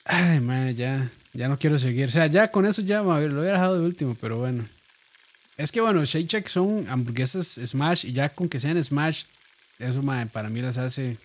[0.05, 2.09] Ay, mae, ya, ya no quiero seguir.
[2.09, 4.67] O sea, ya con eso ya, lo había dejado de último, pero bueno.
[5.61, 9.25] Es que bueno, Shake Shack son hamburguesas Smash y ya con que sean Smash,
[9.77, 10.01] eso
[10.31, 11.17] para mí las hace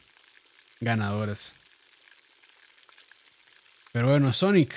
[0.81, 1.55] ganadoras.
[3.93, 4.75] Pero bueno, Sonic.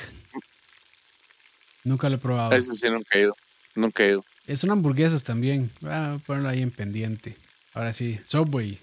[1.84, 2.54] Nunca lo he probado.
[2.54, 3.36] Ese sí nunca he ido.
[3.76, 4.24] Nunca he ido.
[4.48, 5.70] Es una hamburguesas también.
[5.82, 7.36] Voy a ponerlo ahí en pendiente.
[7.74, 8.80] Ahora sí, Subway.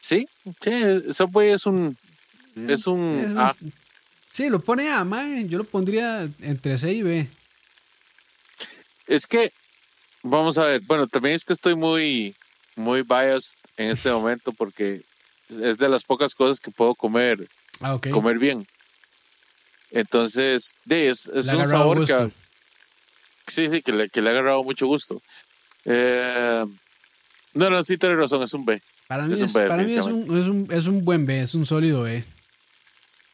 [0.00, 0.26] Sí,
[0.60, 1.96] sí, Subway es un.
[2.68, 3.16] Es un.
[3.20, 3.58] Es más-
[4.32, 5.46] Sí, lo pone A, mae.
[5.46, 7.28] Yo lo pondría entre C y B.
[9.10, 9.52] Es que,
[10.22, 12.34] vamos a ver, bueno, también es que estoy muy,
[12.76, 15.02] muy biased en este momento porque
[15.48, 17.48] es de las pocas cosas que puedo comer,
[17.80, 18.10] Ah, ok.
[18.10, 18.64] comer bien.
[19.90, 22.30] Entonces, de, es, es un sabor que, gusto.
[23.48, 25.20] sí, sí, que le, que le ha agarrado mucho gusto.
[25.84, 26.64] Eh,
[27.54, 28.80] no, no, sí, tienes razón, es un B.
[29.08, 31.40] Para mí, es un B, para mí es, un, es, un, es un buen B,
[31.40, 32.22] es un sólido B.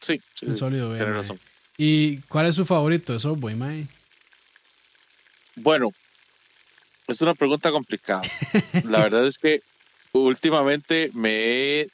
[0.01, 0.97] Sí, sí, Un sólido B.
[0.97, 1.39] tienes razón.
[1.77, 3.85] ¿Y cuál es su favorito de Subway, mae?
[5.57, 5.89] Bueno,
[7.07, 8.21] es una pregunta complicada.
[8.83, 9.61] La verdad es que
[10.11, 11.31] últimamente me
[11.81, 11.87] he,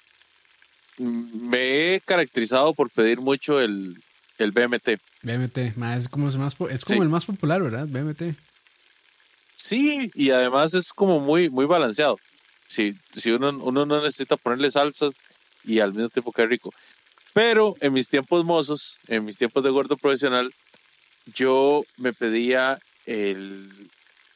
[0.98, 3.96] me he caracterizado por pedir mucho el,
[4.38, 5.00] el BMT.
[5.24, 5.58] BMT,
[5.98, 7.04] es como, el más, es como Sí.
[7.04, 7.88] el más popular, ¿verdad?
[7.88, 8.36] BMT.
[9.56, 12.18] Sí, y además es como muy, muy balanceado.
[12.68, 15.14] Si, si uno, uno no necesita ponerle salsas
[15.64, 16.72] y al mismo tiempo que rico.
[17.34, 20.52] Pero en mis tiempos mozos, en mis tiempos de gordo profesional,
[21.34, 23.72] yo me pedía el,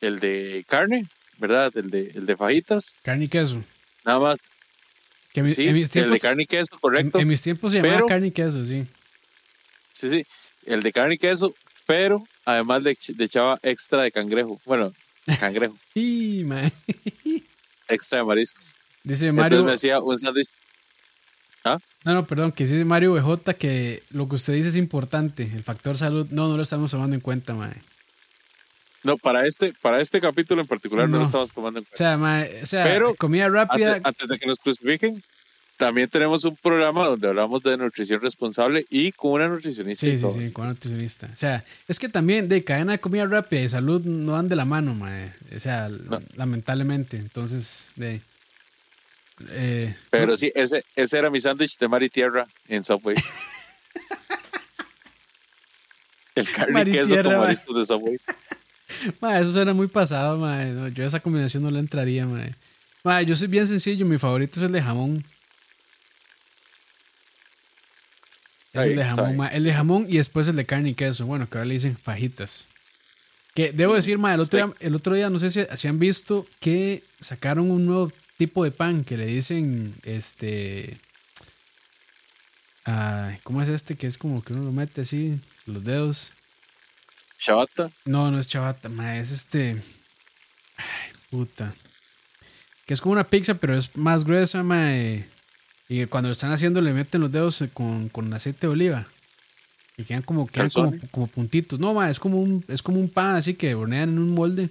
[0.02, 1.08] el de carne,
[1.38, 1.72] ¿verdad?
[1.78, 2.96] El de, el de fajitas.
[3.04, 3.64] Carne y queso.
[4.06, 4.40] Nada más.
[5.34, 7.20] Que mi- sí, en mis el de tiempos, carne y queso, en, correcto.
[7.20, 8.86] en mis tiempos se llamaba Pero- carne y queso, sí.
[9.94, 10.26] Sí, sí.
[10.66, 11.54] El de carne y queso,
[11.86, 14.60] pero además le, le echaba extra de cangrejo.
[14.66, 14.92] Bueno,
[15.40, 16.72] cangrejo, Y, mae.
[17.88, 18.74] extra de mariscos.
[19.04, 19.64] Dice Entonces Mario.
[19.66, 20.48] me hacía un sándwich.
[22.06, 25.44] No, no, perdón, que dice Mario BJ que lo que usted dice es importante.
[25.44, 27.74] El factor salud, no, no lo estamos tomando en cuenta, mae.
[29.04, 31.20] No, para este, para este capítulo en particular no, No.
[31.20, 31.98] lo estamos tomando en O cuenta.
[31.98, 33.94] sea, mae, o sea, Pero comida rápida.
[33.96, 35.24] Antes, antes de que nos crucifiquen,
[35.78, 40.08] también tenemos un programa donde hablamos de nutrición responsable y con una nutricionista.
[40.08, 41.30] y Sí, sí, sí, con un nutricionista.
[41.32, 44.56] O sea, es que también de cadena de comida rápida y salud no van de
[44.56, 45.32] la mano, mae.
[45.56, 45.90] O sea,
[46.36, 47.18] lamentablemente.
[47.18, 48.22] Entonces, de.
[49.50, 53.16] eh, Pero sí, ese, ese era mi sándwich de mar y tierra en Subway.
[56.36, 57.38] El carne y queso con ma.
[57.40, 58.18] mariscos de Subway.
[59.22, 60.72] mae, eso suena muy pasado, mae.
[60.72, 62.28] No, yo a esa combinación no le entraría.
[63.04, 64.06] Mae, yo soy bien sencillo.
[64.06, 65.24] Mi favorito es el de jamón.
[68.74, 69.38] Es el de jamón, bien.
[69.38, 69.58] mae.
[69.58, 71.26] El de jamón y después el de carne y queso.
[71.26, 72.70] Bueno, que ahora le dicen fajitas.
[73.54, 76.00] Que debo decir, mae, el otro, día, el otro día, no sé si, si han
[76.00, 81.00] visto que sacaron un nuevo tipo de pan que le dicen, este...
[82.86, 83.96] Ay, ¿Cómo es este?
[83.96, 86.32] Que es como que uno lo mete así, los dedos.
[87.38, 87.92] Chabata.
[88.06, 89.78] No, no es chabata, mae, es este...
[90.78, 91.74] Ay, puta.
[92.86, 95.28] Que es como una pizza, pero es más gruesa, mae.
[95.90, 99.08] Y cuando lo están haciendo le meten los dedos con, con aceite de oliva.
[99.98, 100.70] Y quedan como, quedan
[101.12, 101.80] como, puntitos.
[101.80, 104.70] No, mae, es como un, es como un pan así que hornean en un molde.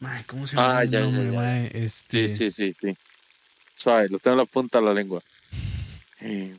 [0.00, 1.32] Mae, ¿cómo se llama Ah, ya, ya, nombre, ya.
[1.32, 1.70] mae?
[1.72, 2.96] Este, Sí, sí, sí, sí.
[3.76, 5.22] Suave, lo tengo en la punta de la lengua.
[6.24, 6.54] Eh,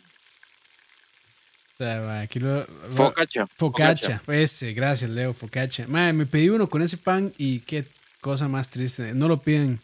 [1.79, 2.65] aquí lo...
[2.89, 3.47] Focacha.
[3.47, 5.85] Focacha, ese, gracias Leo, Focacha.
[5.87, 7.85] Mae, me pedí uno con ese pan y qué
[8.21, 9.13] cosa más triste.
[9.13, 9.79] No lo piden.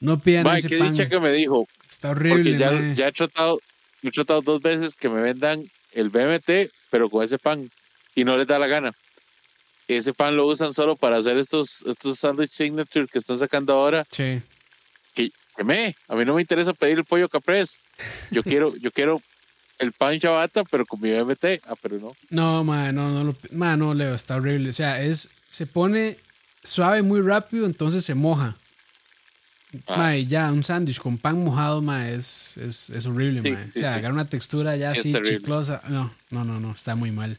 [0.00, 0.92] No pidan Mae, ese qué pan.
[0.92, 1.66] dicha que me dijo.
[1.88, 3.60] Está horrible, Porque ya, ya he tratado,
[4.02, 7.68] he tratado dos veces que me vendan el BMT, pero con ese pan.
[8.14, 8.92] Y no les da la gana.
[9.88, 14.06] Ese pan lo usan solo para hacer estos, estos sándwich signature que están sacando ahora.
[14.10, 14.40] Sí.
[15.14, 17.84] Que, que me, a mí no me interesa pedir el pollo caprés.
[18.30, 19.22] Yo quiero, yo quiero
[19.78, 21.62] el pan chabata, pero con mi BMT.
[21.66, 22.12] Ah, pero no.
[22.30, 23.76] No, mae, no, no lo.
[23.76, 24.70] No, Leo, está horrible.
[24.70, 25.30] O sea, es.
[25.50, 26.16] Se pone
[26.62, 28.56] suave muy rápido, entonces se moja.
[29.86, 29.96] Ah.
[29.96, 33.64] Mae, ya, un sándwich con pan mojado, mae, es, es, es horrible, Sí, mae.
[33.70, 33.98] sí, o sea, sí.
[33.98, 35.82] agarra una textura ya así chiclosa.
[35.88, 37.36] No, no, no, no, está muy mal.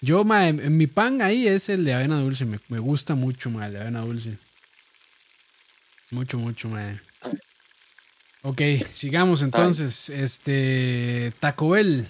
[0.00, 2.44] Yo, mae, en mi pan ahí es el de avena dulce.
[2.44, 4.36] Me, me gusta mucho, mae, el de avena dulce.
[6.10, 7.00] Mucho, mucho, mae.
[8.42, 8.60] Ok,
[8.90, 10.08] sigamos entonces.
[10.10, 11.32] Este.
[11.38, 12.06] Taco Bell.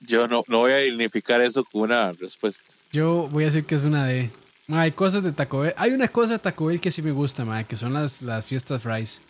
[0.00, 2.72] Yo no, no voy a dignificar eso con una respuesta.
[2.92, 4.30] Yo voy a decir que es una D.
[4.66, 5.74] Ma, Hay cosas de Taco Bell.
[5.76, 8.44] Hay una cosa de Taco Bell que sí me gusta, ma, que son las, las
[8.44, 9.22] fiestas fries.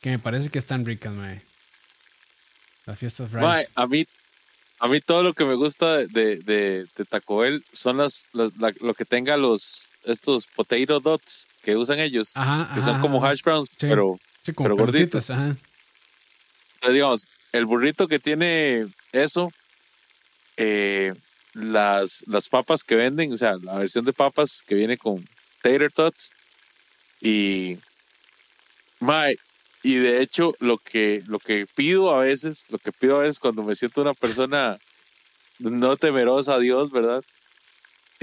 [0.00, 1.34] Que me parece que están ricas, ma.
[2.86, 3.42] Las fiestas fries.
[3.42, 4.04] Mae, a mí,
[4.84, 8.56] a mí todo lo que me gusta de, de, de- Taco Bell son las, las-
[8.58, 13.00] la- lo que tenga los estos potato dots que usan ellos, Ajá, que ajá, son
[13.00, 13.86] como hash browns, Sí.
[13.88, 15.54] pero Sí, como pero pelotitas, ajá.
[16.74, 19.52] entonces, digamos, el burrito que tiene eso
[20.56, 21.12] eh,
[21.54, 25.24] las, las papas que venden, o sea, la versión de papas que viene con
[25.62, 26.30] tater tots
[27.20, 27.78] y
[29.00, 29.36] mae,
[29.82, 33.38] y de hecho lo que lo que pido a veces, lo que pido a veces
[33.38, 34.78] cuando me siento una persona
[35.58, 37.22] no temerosa a Dios, ¿verdad?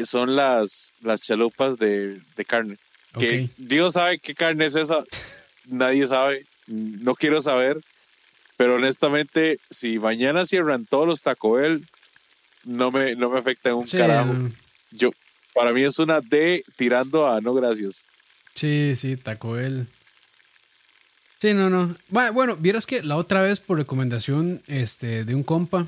[0.04, 2.78] Son las las chalupas de, de carne.
[3.20, 3.52] Que Ok.
[3.58, 5.04] Dios sabe qué carne es esa,
[5.66, 7.80] nadie sabe, no quiero saber,
[8.56, 11.86] pero honestamente, si mañana cierran todos los Taco Bell,
[12.66, 14.34] no me, no me afecta en un Sí, carajo.
[14.92, 15.12] Yo,
[15.54, 18.06] para mí es una D tirando a no gracias.
[18.56, 19.88] Sí, sí, Taco Bell.
[21.42, 21.96] Sí, no, no.
[22.10, 25.88] Bueno, vieras que la otra vez por recomendación este, de un compa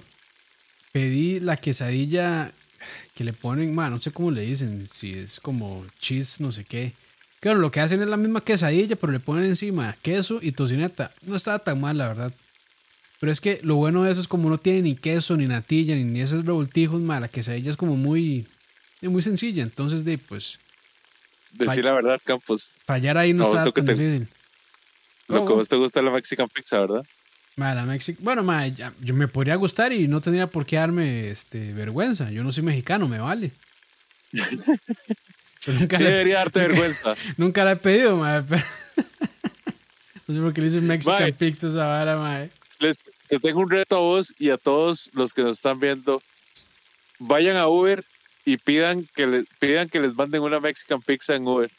[0.94, 2.52] pedí la quesadilla
[3.16, 6.64] que le ponen, bueno, no sé cómo le dicen, si es como cheese, no sé
[6.64, 6.94] qué.
[7.42, 11.12] Claro, lo que hacen es la misma quesadilla, pero le ponen encima queso y tocineta.
[11.24, 12.34] No estaba tan mal, la verdad.
[13.20, 15.96] Pero es que lo bueno de eso es como no tiene ni queso, ni natilla,
[15.96, 18.48] ni, ni esos revoltijos, ma, la quesadilla es como muy,
[19.02, 19.64] muy sencilla.
[19.64, 20.60] Entonces, de pues,
[21.52, 22.76] Decir la verdad, Campos.
[22.86, 24.28] fallar ahí no No, está tan te- difícil.
[25.32, 25.58] Lo que a Oh.
[25.58, 27.04] vos te gusta la Mexican Pizza, ¿verdad?
[27.58, 30.78] Ma, la Mexi- Bueno, ma, ya- yo me podría gustar y no tendría por qué
[30.78, 32.32] darme este, vergüenza.
[32.32, 33.52] Yo no soy mexicano, me vale.
[35.68, 37.14] Nunca, Sí la, debería darte vergüenza.
[37.38, 38.44] nunca la he pedido, ma.
[38.48, 38.64] pero-
[40.28, 41.34] no sé por qué le dicen Mexican Mae.
[41.34, 42.48] Pizza esa vara, ma.
[42.80, 42.98] Les,
[43.28, 46.22] te tengo un reto a vos y a todos los que nos están viendo.
[47.20, 48.04] Vayan a Uber
[48.46, 51.70] y pidan que, le, pidan que les manden una Mexican Pizza en Uber.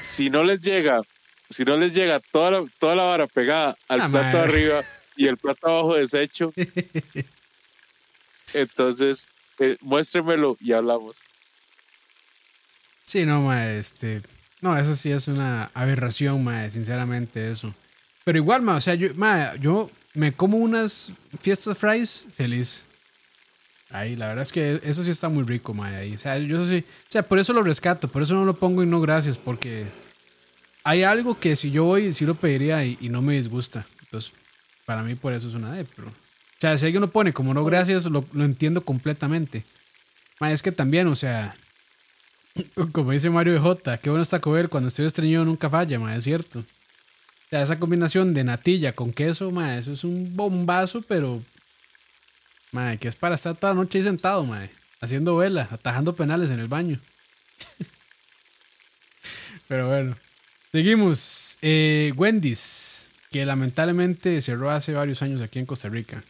[0.00, 1.00] Si no les llega,
[1.54, 4.82] si no les llega toda la, toda la vara pegada al Ah, plato arriba
[5.16, 6.52] y el plato abajo deshecho,
[8.52, 9.28] entonces
[9.58, 11.16] eh, muéstremelo y hablamos.
[13.04, 14.22] Sí, no, ma, este...
[14.60, 17.74] No, eso sí es una aberración, ma, sinceramente, eso.
[18.24, 22.84] Pero igual, ma, o sea, yo, ma, yo me como unas fiestas fries feliz.
[23.90, 26.14] Ahí, la verdad es que eso sí está muy rico, ma, ahí.
[26.14, 28.82] O sea, yo sí, o sea, por eso lo rescato, por eso no lo pongo
[28.82, 29.84] y no gracias, porque
[30.84, 33.86] hay algo que si yo voy, sí lo pediría y, y no me disgusta.
[34.02, 34.32] Entonces,
[34.86, 36.08] para mí por eso es una D, pero...
[36.08, 39.64] O sea, si alguien lo pone como no gracias, lo, lo entiendo completamente.
[40.40, 41.54] Ma, es que también, o sea,
[42.92, 46.24] como dice Mario J, qué bueno está comer cuando estoy estreñido nunca falla, ma, es
[46.24, 46.60] cierto.
[46.60, 51.42] O sea, esa combinación de natilla con queso, ma, eso es un bombazo, pero
[52.72, 54.68] ma, que es para estar toda la noche ahí sentado, ma,
[55.00, 56.98] haciendo vela, atajando penales en el baño.
[59.68, 60.16] pero bueno,
[60.74, 61.56] seguimos.
[61.62, 66.24] Eh, Wendy's, que lamentablemente cerró hace varios años aquí en Costa Rica.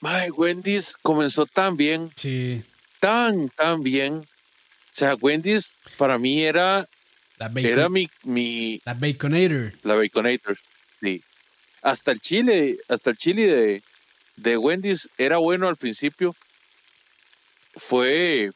[0.00, 2.62] Mae, Wendy's comenzó tan bien, Sí,
[3.00, 4.14] tan, tan bien.
[4.14, 4.24] O
[4.92, 6.88] sea, Wendy's para mí era,
[7.36, 9.74] la, bacon, era mi, mi, la Baconator.
[9.82, 10.56] la Baconator.
[11.02, 11.22] Sí.
[11.82, 13.82] Hasta el chile, hasta el chile de,
[14.36, 16.34] de Wendy's era bueno al principio.
[17.74, 18.50] Fue,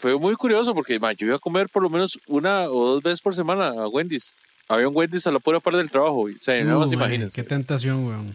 [0.00, 3.02] fue muy curioso porque ma, yo iba a comer por lo menos una o dos
[3.02, 4.34] veces por semana a Wendy's.
[4.66, 6.20] Había un Wendy's a la pura par del trabajo.
[6.22, 7.34] O sea, no imagínense.
[7.34, 8.34] Qué tentación, weón.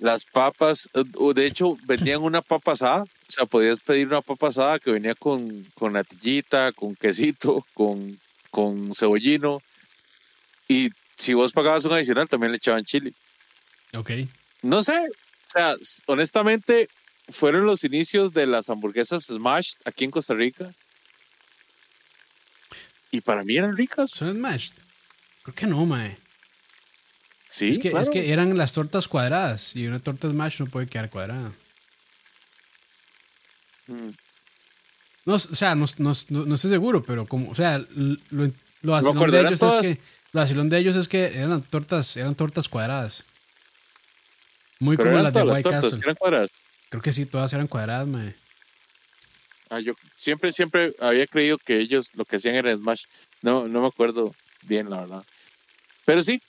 [0.00, 1.02] Las papas, eh,
[1.34, 3.04] de hecho, vendían una papa asada.
[3.04, 8.20] O sea, podías pedir una papa asada que venía con, con natillita, con quesito, con,
[8.50, 9.62] con cebollino.
[10.68, 13.14] Y si vos pagabas un adicional, también le echaban chile.
[13.94, 14.10] Ok.
[14.60, 15.74] No sé, o sea,
[16.06, 16.88] honestamente,
[17.28, 20.72] fueron los inicios de las hamburguesas Smash aquí en Costa Rica.
[23.10, 24.10] Y para mí eran ricas.
[24.10, 24.72] ¿Son smashed?
[25.44, 26.16] Creo que no, mae.
[27.48, 28.02] Sí, es, que, claro.
[28.02, 31.52] es que eran las tortas cuadradas y una torta smash no puede quedar cuadrada.
[33.86, 34.10] Mm.
[35.26, 38.16] No, o sea, no, no- no- estoy seguro, pero como, o sea, lo,
[38.82, 40.02] lo vacilón de ellos todas- es que
[40.32, 43.24] lo vacilón de ellos es que eran tortas, eran tortas cuadradas.
[44.80, 46.00] Muy Pero como las de las White tortas, Castle.
[46.00, 46.50] que eran cuadradas.
[46.94, 48.36] Creo que sí, todas eran cuadradas, mae.
[49.68, 53.06] Ah, yo siempre, siempre había creído que ellos lo que hacían era Smash.
[53.42, 55.24] No, no me acuerdo bien, la verdad.
[56.04, 56.40] Pero sí,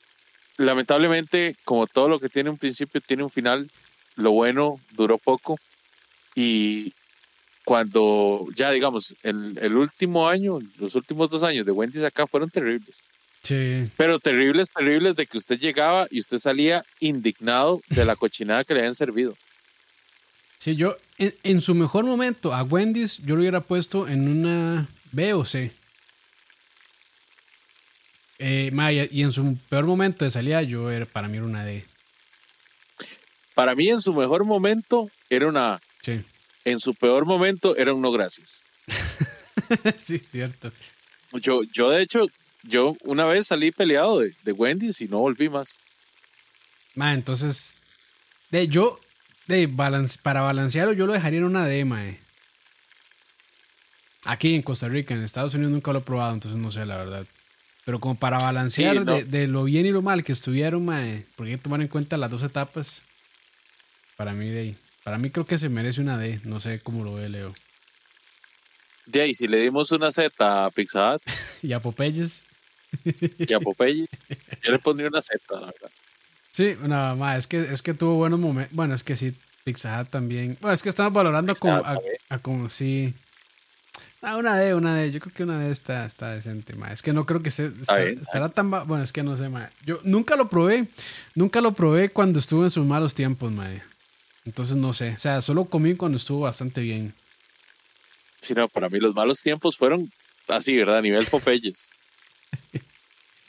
[0.57, 3.67] lamentablemente, como todo lo que tiene un principio, tiene un final.
[4.17, 5.57] Lo bueno duró poco.
[6.35, 6.93] Y
[7.63, 12.51] cuando ya, digamos, el, el último año, los últimos dos años de Wendy's acá fueron
[12.51, 13.01] terribles.
[13.41, 18.63] Sí, Pero terribles, terribles de que usted llegaba y usted salía indignado de la cochinada
[18.63, 19.35] que le habían servido.
[20.57, 24.87] Sí, yo en, en su mejor momento a Wendy's yo lo hubiera puesto en una
[25.11, 25.71] B o C.
[28.37, 28.71] Eh,
[29.11, 31.85] y en su peor momento de salida yo era, para mí era una D.
[33.53, 35.81] Para mí, en su mejor momento, era una A.
[36.01, 36.21] Sí.
[36.65, 38.63] En su peor momento, era un no gracias.
[39.97, 40.71] sí, cierto.
[41.41, 42.27] Yo, yo de hecho,
[42.63, 45.75] yo una vez salí peleado de, de Wendy's y no volví más.
[46.95, 47.79] Ma, entonces,
[48.51, 48.99] de, yo
[49.47, 52.19] de balance, para balancearlo, yo lo dejaría en una D, mae.
[54.25, 56.97] Aquí en Costa Rica, en Estados Unidos nunca lo he probado, entonces no sé, la
[56.97, 57.25] verdad.
[57.85, 59.13] Pero como para balancear Sí, no.
[59.13, 61.87] de, de lo bien y lo mal que estuvieron, mae, porque hay que tomar en
[61.87, 63.03] cuenta las dos etapas.
[64.17, 64.75] Para mí, de ahí.
[65.03, 66.39] Para mí creo que se merece una D.
[66.45, 67.53] No sé cómo lo ve Leo.
[69.05, 71.21] De ahí, si le dimos una Z a Pizza Hut
[71.61, 72.45] Y a Popeyes.
[73.03, 74.07] y a Popeye,
[74.63, 75.91] yo le pondría una Z, la verdad.
[76.55, 78.73] Sí, no, ma, es que, es que tuvo buenos momentos.
[78.73, 80.57] Bueno, es que sí, Pizza Hut también.
[80.61, 81.75] Bueno, es que estamos valorando Pizza como,
[82.29, 83.13] a, como sí.
[84.21, 85.11] Ah, una D, una D.
[85.11, 86.93] Yo creo que una D está, está decente, ma.
[86.93, 88.71] Es que no creo que se, está- bien, estará tan...
[88.71, 89.69] Bueno, es que no sé, ma.
[89.85, 90.87] Yo nunca lo probé.
[91.33, 93.69] Nunca lo probé cuando estuvo en sus malos tiempos, ma.
[94.45, 95.11] Entonces no sé.
[95.15, 97.13] O sea, solo comí cuando estuvo bastante bien.
[98.39, 100.09] Sí, no, para mí los malos tiempos fueron
[100.47, 100.99] así, ¿verdad?
[100.99, 101.89] A nivel Popeyes.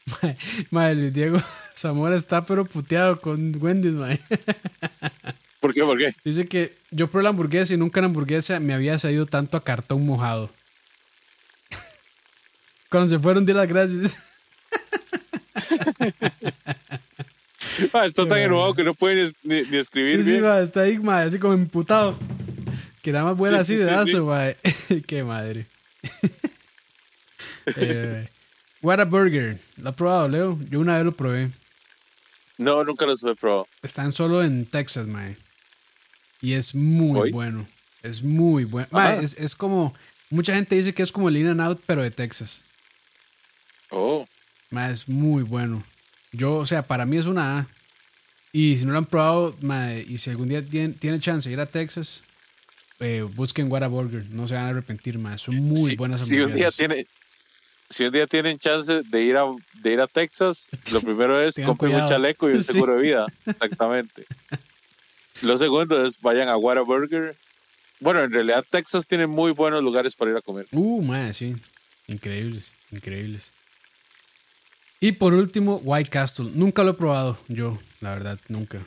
[0.72, 1.38] Madre, Luis Diego
[1.78, 4.08] Zamora está pero puteado con Wendy's, ma.
[5.60, 5.82] ¿Por qué?
[5.82, 6.14] ¿Por qué?
[6.24, 9.64] Dice que yo probé la hamburguesa y nunca la hamburguesa me había salido tanto a
[9.64, 10.50] cartón mojado.
[12.90, 14.16] Cuando se fueron, di las gracias.
[17.92, 20.30] Ah, está tan Qué enojado que no puede ni, es- ni- ni escribir Sí, sí,
[20.30, 20.44] bien.
[20.44, 22.18] ma, está ahí, ma, así como emputado.
[23.02, 24.32] Que nada más Sí, así sí, de sí, dazo.
[25.06, 25.66] Qué madre.
[27.76, 28.28] eh,
[28.82, 29.58] Whataburger.
[29.76, 30.58] ¿Lo ha probado, Leo?
[30.70, 31.50] Yo una vez lo probé.
[32.58, 33.68] No, nunca los he probado.
[33.82, 35.36] Están solo en Texas, mae.
[36.40, 37.30] Y es muy ¿Hoy?
[37.32, 37.66] bueno.
[38.02, 38.88] Es muy bueno.
[38.92, 39.22] Mae, Ajá.
[39.22, 39.94] es, es como.
[40.30, 42.62] Mucha gente dice que es como el In and Out, pero de Texas.
[43.90, 44.26] Oh,
[44.70, 45.84] Mae, es muy bueno.
[46.32, 47.66] Yo, o sea, para mí es una A.
[48.52, 51.52] Y si no lo han probado, mae, y si algún día tienen, tienen chance de
[51.52, 52.24] ir a Texas,
[53.00, 54.28] eh, busquen Whataburger.
[54.30, 55.38] No se van a arrepentir, mae.
[55.38, 56.76] Son muy buenas si un día hamburguesas.
[56.76, 57.06] tiene,
[57.88, 59.44] si un día tienen chance de ir a,
[59.74, 62.72] de ir a Texas, lo primero es compren un chaleco y un Sí.
[62.72, 63.26] seguro de vida.
[63.46, 64.26] Exactamente.
[65.42, 67.36] Lo segundo es vayan a Whataburger.
[68.00, 70.66] Bueno, en realidad Texas tiene muy buenos lugares para ir a comer.
[70.72, 71.54] Uh, mae, sí.
[72.08, 73.52] Increíbles, increíbles.
[75.00, 76.50] Y por último, White Castle.
[76.54, 78.80] Nunca lo he probado yo, la verdad, nunca.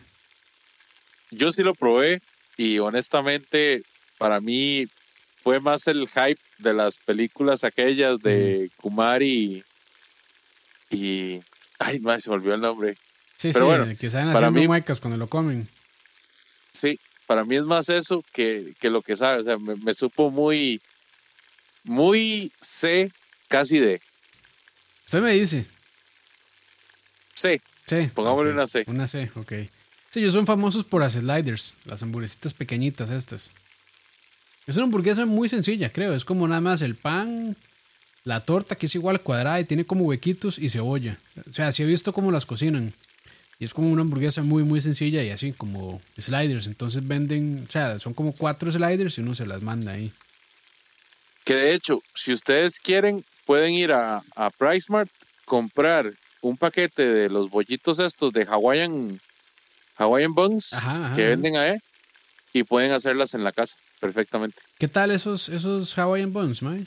[1.31, 2.21] Yo sí lo probé
[2.57, 3.83] y honestamente
[4.17, 4.87] para mí
[5.37, 9.63] fue más el hype de las películas aquellas de Kumari
[10.89, 11.41] y, y
[11.79, 12.95] ay, no, se me olvidó el nombre.
[13.37, 15.67] Sí, Pero sí, bueno, que para haciendo mí- muecas cuando lo comen.
[16.73, 19.39] Sí, para mí es más eso que, que lo que sabe.
[19.39, 20.81] O sea, me, me supo muy,
[21.83, 23.11] muy C,
[23.47, 24.01] casi D.
[25.05, 25.65] Usted me dice.
[27.35, 28.07] C, Sí.
[28.13, 28.83] Pongámosle una C.
[28.87, 29.51] Una C, ok.
[30.11, 33.51] Sí, ellos son famosos por las sliders, las hamburguesitas pequeñitas estas.
[34.69, 36.13] Es una hamburguesa muy sencilla, creo.
[36.13, 37.55] Es como nada más el pan,
[38.23, 41.17] la torta que es igual cuadrada y tiene como huequitos y cebolla.
[41.49, 42.93] O sea, sí he visto cómo las cocinan.
[43.57, 46.67] Y es como una hamburguesa muy, muy sencilla y así como sliders.
[46.67, 50.11] Entonces venden, o sea, son como cuatro sliders y uno se las manda ahí.
[51.45, 55.09] que de hecho, si ustedes quieren, pueden ir a, a PriceMart,
[55.45, 59.19] comprar un paquete de los bollitos estos de Hawaiian,
[59.97, 61.79] Hawaiian Buns Ajá, ajá, que venden ahí
[62.53, 64.61] y pueden hacerlas en la casa perfectamente.
[64.77, 66.85] ¿Qué tal esos, esos Hawaiian Buns, mae?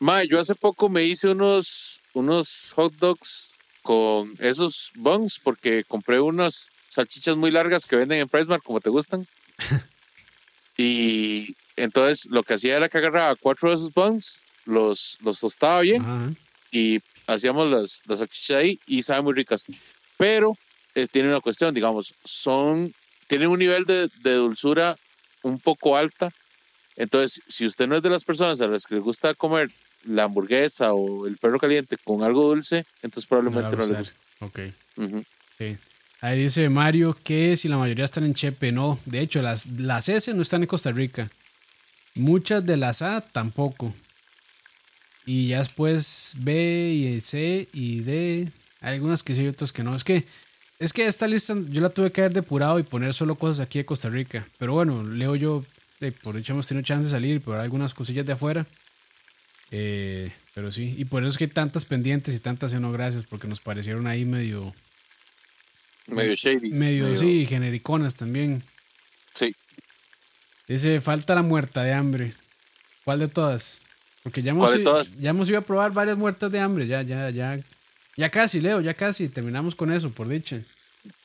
[0.00, 3.52] Ma, yo hace poco me hice unos, unos hot dogs
[3.82, 8.90] con esos buns porque compré unas salchichas muy largas que venden en PriceMart como te
[8.90, 9.26] gustan.
[10.76, 15.80] y entonces lo que hacía era que agarraba cuatro de esos buns, los, los tostaba
[15.80, 16.30] bien Ajá.
[16.70, 19.64] y hacíamos las, las salchichas ahí y saben muy ricas.
[20.16, 20.56] Pero
[20.94, 22.92] eh, tiene una cuestión, digamos, son,
[23.26, 24.96] tienen un nivel de, de dulzura
[25.42, 26.32] un poco alta.
[26.96, 29.70] Entonces, si usted no es de las personas a las que les gusta comer
[30.04, 34.18] la hamburguesa o el perro caliente con algo dulce, entonces probablemente no, No le guste.
[34.40, 34.60] Ok.
[35.58, 35.76] Sí.
[36.20, 38.98] Ahí dice Mario que si la mayoría están en Chepe, no.
[39.06, 41.30] De hecho, las, las S no están en Costa Rica.
[42.14, 43.94] Muchas de las A tampoco.
[45.24, 48.52] Y ya después B y C y D.
[48.80, 49.92] Hay algunas que sí y otras que no.
[49.92, 50.24] Es que,
[50.82, 53.78] es que esta lista yo la tuve que haber depurado y poner solo cosas aquí
[53.78, 54.46] de Costa Rica.
[54.58, 55.64] Pero bueno, leo yo,
[56.00, 58.66] eh, por hecho hemos tenido chance de salir, por algunas cosillas de afuera.
[59.70, 63.24] Eh, pero sí, y por eso es que hay tantas pendientes y tantas no gracias,
[63.28, 64.74] porque nos parecieron ahí medio,
[66.08, 66.72] Medio shady.
[66.72, 68.62] Medio, sí, genericonas también.
[69.34, 69.54] Sí.
[70.68, 72.34] Dice, falta la muerta de hambre.
[73.04, 73.82] ¿Cuál de todas?
[74.22, 75.16] Porque ya hemos, ¿Cuál de i- todas?
[75.18, 76.86] ya hemos ido a probar varias muertas de hambre.
[76.86, 77.58] Ya, ya, ya.
[78.16, 79.28] Ya casi, Leo, ya casi.
[79.28, 80.60] Terminamos con eso, por dicha.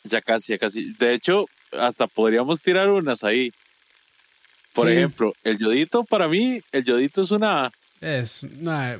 [0.03, 0.93] Ya casi, ya casi.
[0.93, 3.51] De hecho, hasta podríamos tirar unas ahí.
[4.73, 4.93] Por Sí.
[4.93, 7.71] ejemplo, el yodito, para mí, el yodito es una...
[8.01, 8.99] Es una-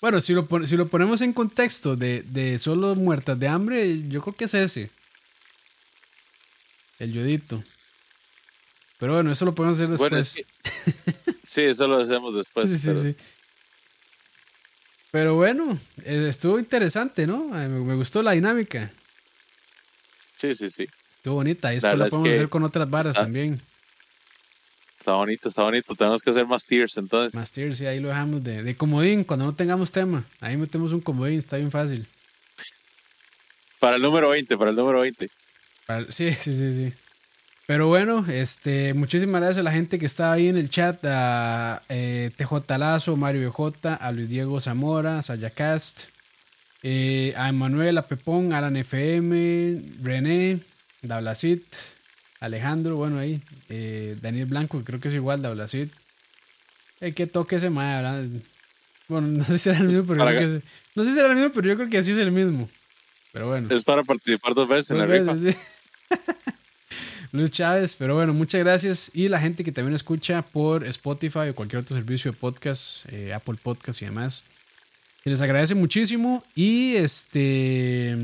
[0.00, 4.08] Bueno, si lo, pon- si lo ponemos en contexto de, de solo muertas de hambre,
[4.08, 4.90] yo creo que es ese.
[6.98, 7.62] el yodito.
[8.98, 10.10] Pero bueno, eso lo podemos hacer después.
[10.10, 10.44] Bueno, es que-
[11.44, 12.68] sí, eso lo hacemos después.
[12.70, 13.14] sí, sí, pero- sí.
[15.10, 17.44] Pero bueno, eh, estuvo interesante, ¿no?
[17.46, 18.90] Me gustó la dinámica.
[20.38, 20.86] Sí, sí, sí.
[21.16, 21.74] Estuvo bonita.
[21.74, 23.60] Y La después la es podemos que hacer con otras varas está- también.
[24.98, 25.94] Está bonito, está bonito.
[25.94, 27.34] Tenemos que hacer más tiers entonces.
[27.38, 30.24] Más tiers, y ahí lo dejamos de, de comodín cuando no tengamos tema.
[30.40, 32.06] Ahí metemos un comodín, está bien fácil.
[33.78, 35.30] Para el número 20, para el número 20.
[35.86, 36.92] Para- Sí, sí, sí, sí.
[37.66, 41.82] Pero bueno, este, muchísimas gracias a la gente que estaba ahí en el chat, a
[41.88, 46.04] eh, TJ Lazo, Mario BJ, a Luis Diego Zamora, Sayacast,
[46.82, 50.60] eh, a Emanuel, a Pepón, Alan FM, René,
[51.02, 51.62] Dablacit,
[52.40, 55.92] Alejandro, bueno ahí, eh, Daniel Blanco, que creo que es igual, Dablacit.
[57.00, 58.24] Eh, que toque ese ¿verdad?
[59.08, 60.64] Bueno, no sé si era el mismo, pero yo creo que es-
[60.94, 62.68] no sé si era el mismo, pero yo creo que sí es el mismo.
[63.32, 63.72] Pero bueno.
[63.74, 65.34] Es para participar dos veces en la rifa.
[65.34, 66.16] veces, sí.
[67.32, 69.10] Luis Chávez, pero bueno, muchas gracias.
[69.14, 73.34] Y la gente que también escucha por Spotify o cualquier otro servicio de podcast, eh,
[73.34, 74.44] Apple Podcast y demás.
[75.28, 76.42] Se les agradece muchísimo.
[76.54, 78.16] Y este.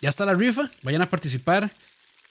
[0.00, 0.70] Ya está la rifa.
[0.82, 1.70] Vayan a participar.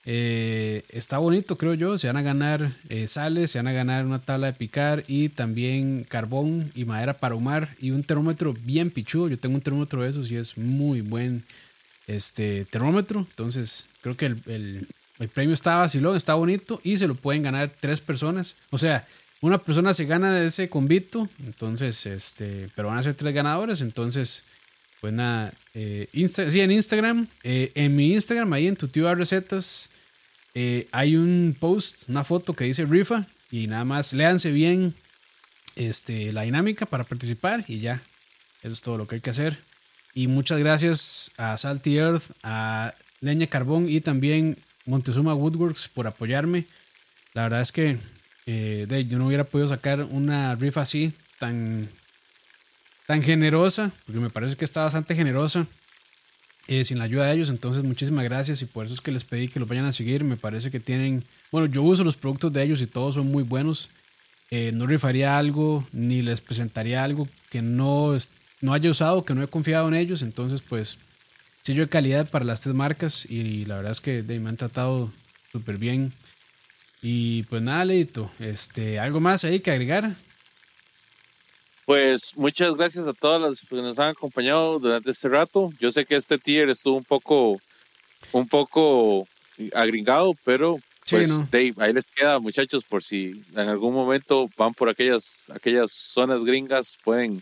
[0.03, 1.95] Eh, está bonito, creo yo.
[1.99, 5.29] Se van a ganar eh, sales, se van a ganar una tabla de picar y
[5.29, 9.29] también carbón y madera para humar y un termómetro bien pichudo.
[9.29, 11.43] Yo tengo un termómetro de esos y es muy buen
[12.07, 13.19] este termómetro.
[13.29, 14.87] Entonces, creo que el, el-
[15.19, 18.55] el premio está vacilón, está bonito y se lo pueden ganar tres personas.
[18.71, 19.05] O sea,
[19.41, 23.81] una persona se gana ese convito, entonces, este, pero van a ser tres ganadores.
[23.81, 24.43] Entonces,
[24.99, 29.13] pues nada, eh, Insta- sí, en Instagram, eh, en mi Instagram, ahí en tu tío
[29.13, 29.91] recetas,
[30.55, 34.95] eh, hay un post, una foto que dice rifa y nada más léanse bien
[35.75, 38.01] este, la dinámica para participar y ya,
[38.63, 39.59] eso es todo lo que hay que hacer.
[40.15, 46.65] Y muchas gracias a Salty Earth, a Leña Carbón y también Montezuma Woodworks por apoyarme.
[47.35, 47.99] La verdad es que
[48.47, 51.87] eh, de- yo no hubiera podido sacar una rifa así tan,
[53.05, 55.67] tan generosa, porque me parece que está bastante generosa,
[56.67, 57.49] eh, sin la ayuda de ellos.
[57.49, 60.23] Entonces, muchísimas gracias y por eso es que les pedí que los vayan a seguir.
[60.23, 63.43] Me parece que tienen, bueno, yo uso los productos de ellos y todos son muy
[63.43, 63.89] buenos.
[64.49, 68.15] Eh, no rifaría algo ni les presentaría algo que no,
[68.61, 70.21] no haya usado, que no he confiado en ellos.
[70.21, 70.97] Entonces, pues,
[71.63, 74.57] sello de calidad para las tres marcas y la verdad es que de, me han
[74.57, 75.11] tratado
[75.51, 76.11] súper bien.
[77.09, 80.13] Y pues nada, Leito, este, algo más ahí que agregar.
[81.85, 85.71] Pues muchas gracias a todas las que nos han acompañado durante este rato.
[85.79, 87.61] Yo sé que este tier estuvo un poco,
[88.33, 89.25] un poco
[89.73, 91.47] agringado, pero Sí, pues ¿no?
[91.49, 96.43] Dave, ahí les queda, muchachos, por si en algún momento van por aquellas, aquellas zonas
[96.43, 97.41] gringas, pueden,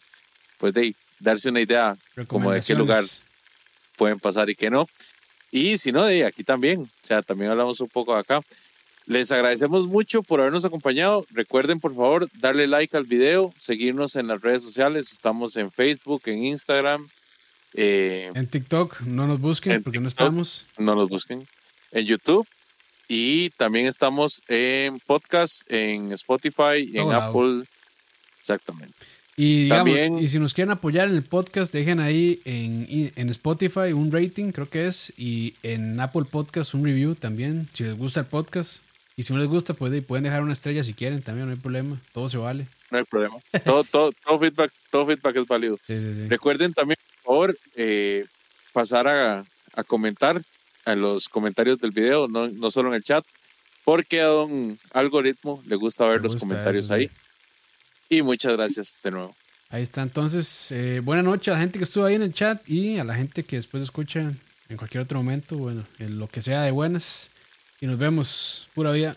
[0.60, 1.98] pues Dave, darse una idea
[2.28, 3.04] como de qué lugar
[3.98, 4.88] pueden pasar y qué no.
[5.50, 8.42] Y si no, de aquí también, o sea, también hablamos un poco acá.
[9.08, 11.26] Les agradecemos mucho por habernos acompañado.
[11.32, 15.12] Recuerden, por favor, darle like al video, seguirnos en las redes sociales.
[15.12, 17.08] Estamos en Facebook, en Instagram.
[17.76, 20.68] eh, En TikTok no nos busquen En porque no estamos.
[20.80, 21.46] no nos busquen.
[21.92, 22.48] En YouTube.
[23.08, 27.22] Y también estamos en podcast, en Spotify, en lado.
[27.30, 27.66] Apple.
[28.40, 28.96] Exactamente.
[29.38, 33.30] Y, digamos, También- y si nos quieren apoyar en el podcast, dejen ahí en, en
[33.30, 37.96] Spotify un rating, creo que es, y en Apple Podcast un review también, si les
[37.98, 38.82] gusta el podcast.
[39.18, 41.60] Y si no les gusta, pues pueden dejar una estrella si quieren, también no hay
[41.60, 42.68] problema, todo se vale.
[42.92, 43.38] No hay problema.
[43.64, 45.80] todo, todo, todo, feedback, todo feedback es válido.
[45.86, 46.28] Sí, sí, sí.
[46.28, 48.26] Recuerden también, por favor, eh,
[48.74, 50.42] pasar a, a comentar
[50.86, 53.26] en los comentarios del video, no, no solo en el chat,
[53.86, 57.10] porque a don algoritmo le gusta ver los gusta comentarios eso, ahí.
[58.10, 59.36] Y muchas gracias de nuevo.
[59.70, 62.68] Ahí está, entonces, eh, buena noche a la gente que estuvo ahí en el chat
[62.70, 64.32] y a la gente que después escucha
[64.70, 67.32] en cualquier otro momento, bueno, en lo que sea de buenas.
[67.82, 69.16] Y nos vemos, pura vida.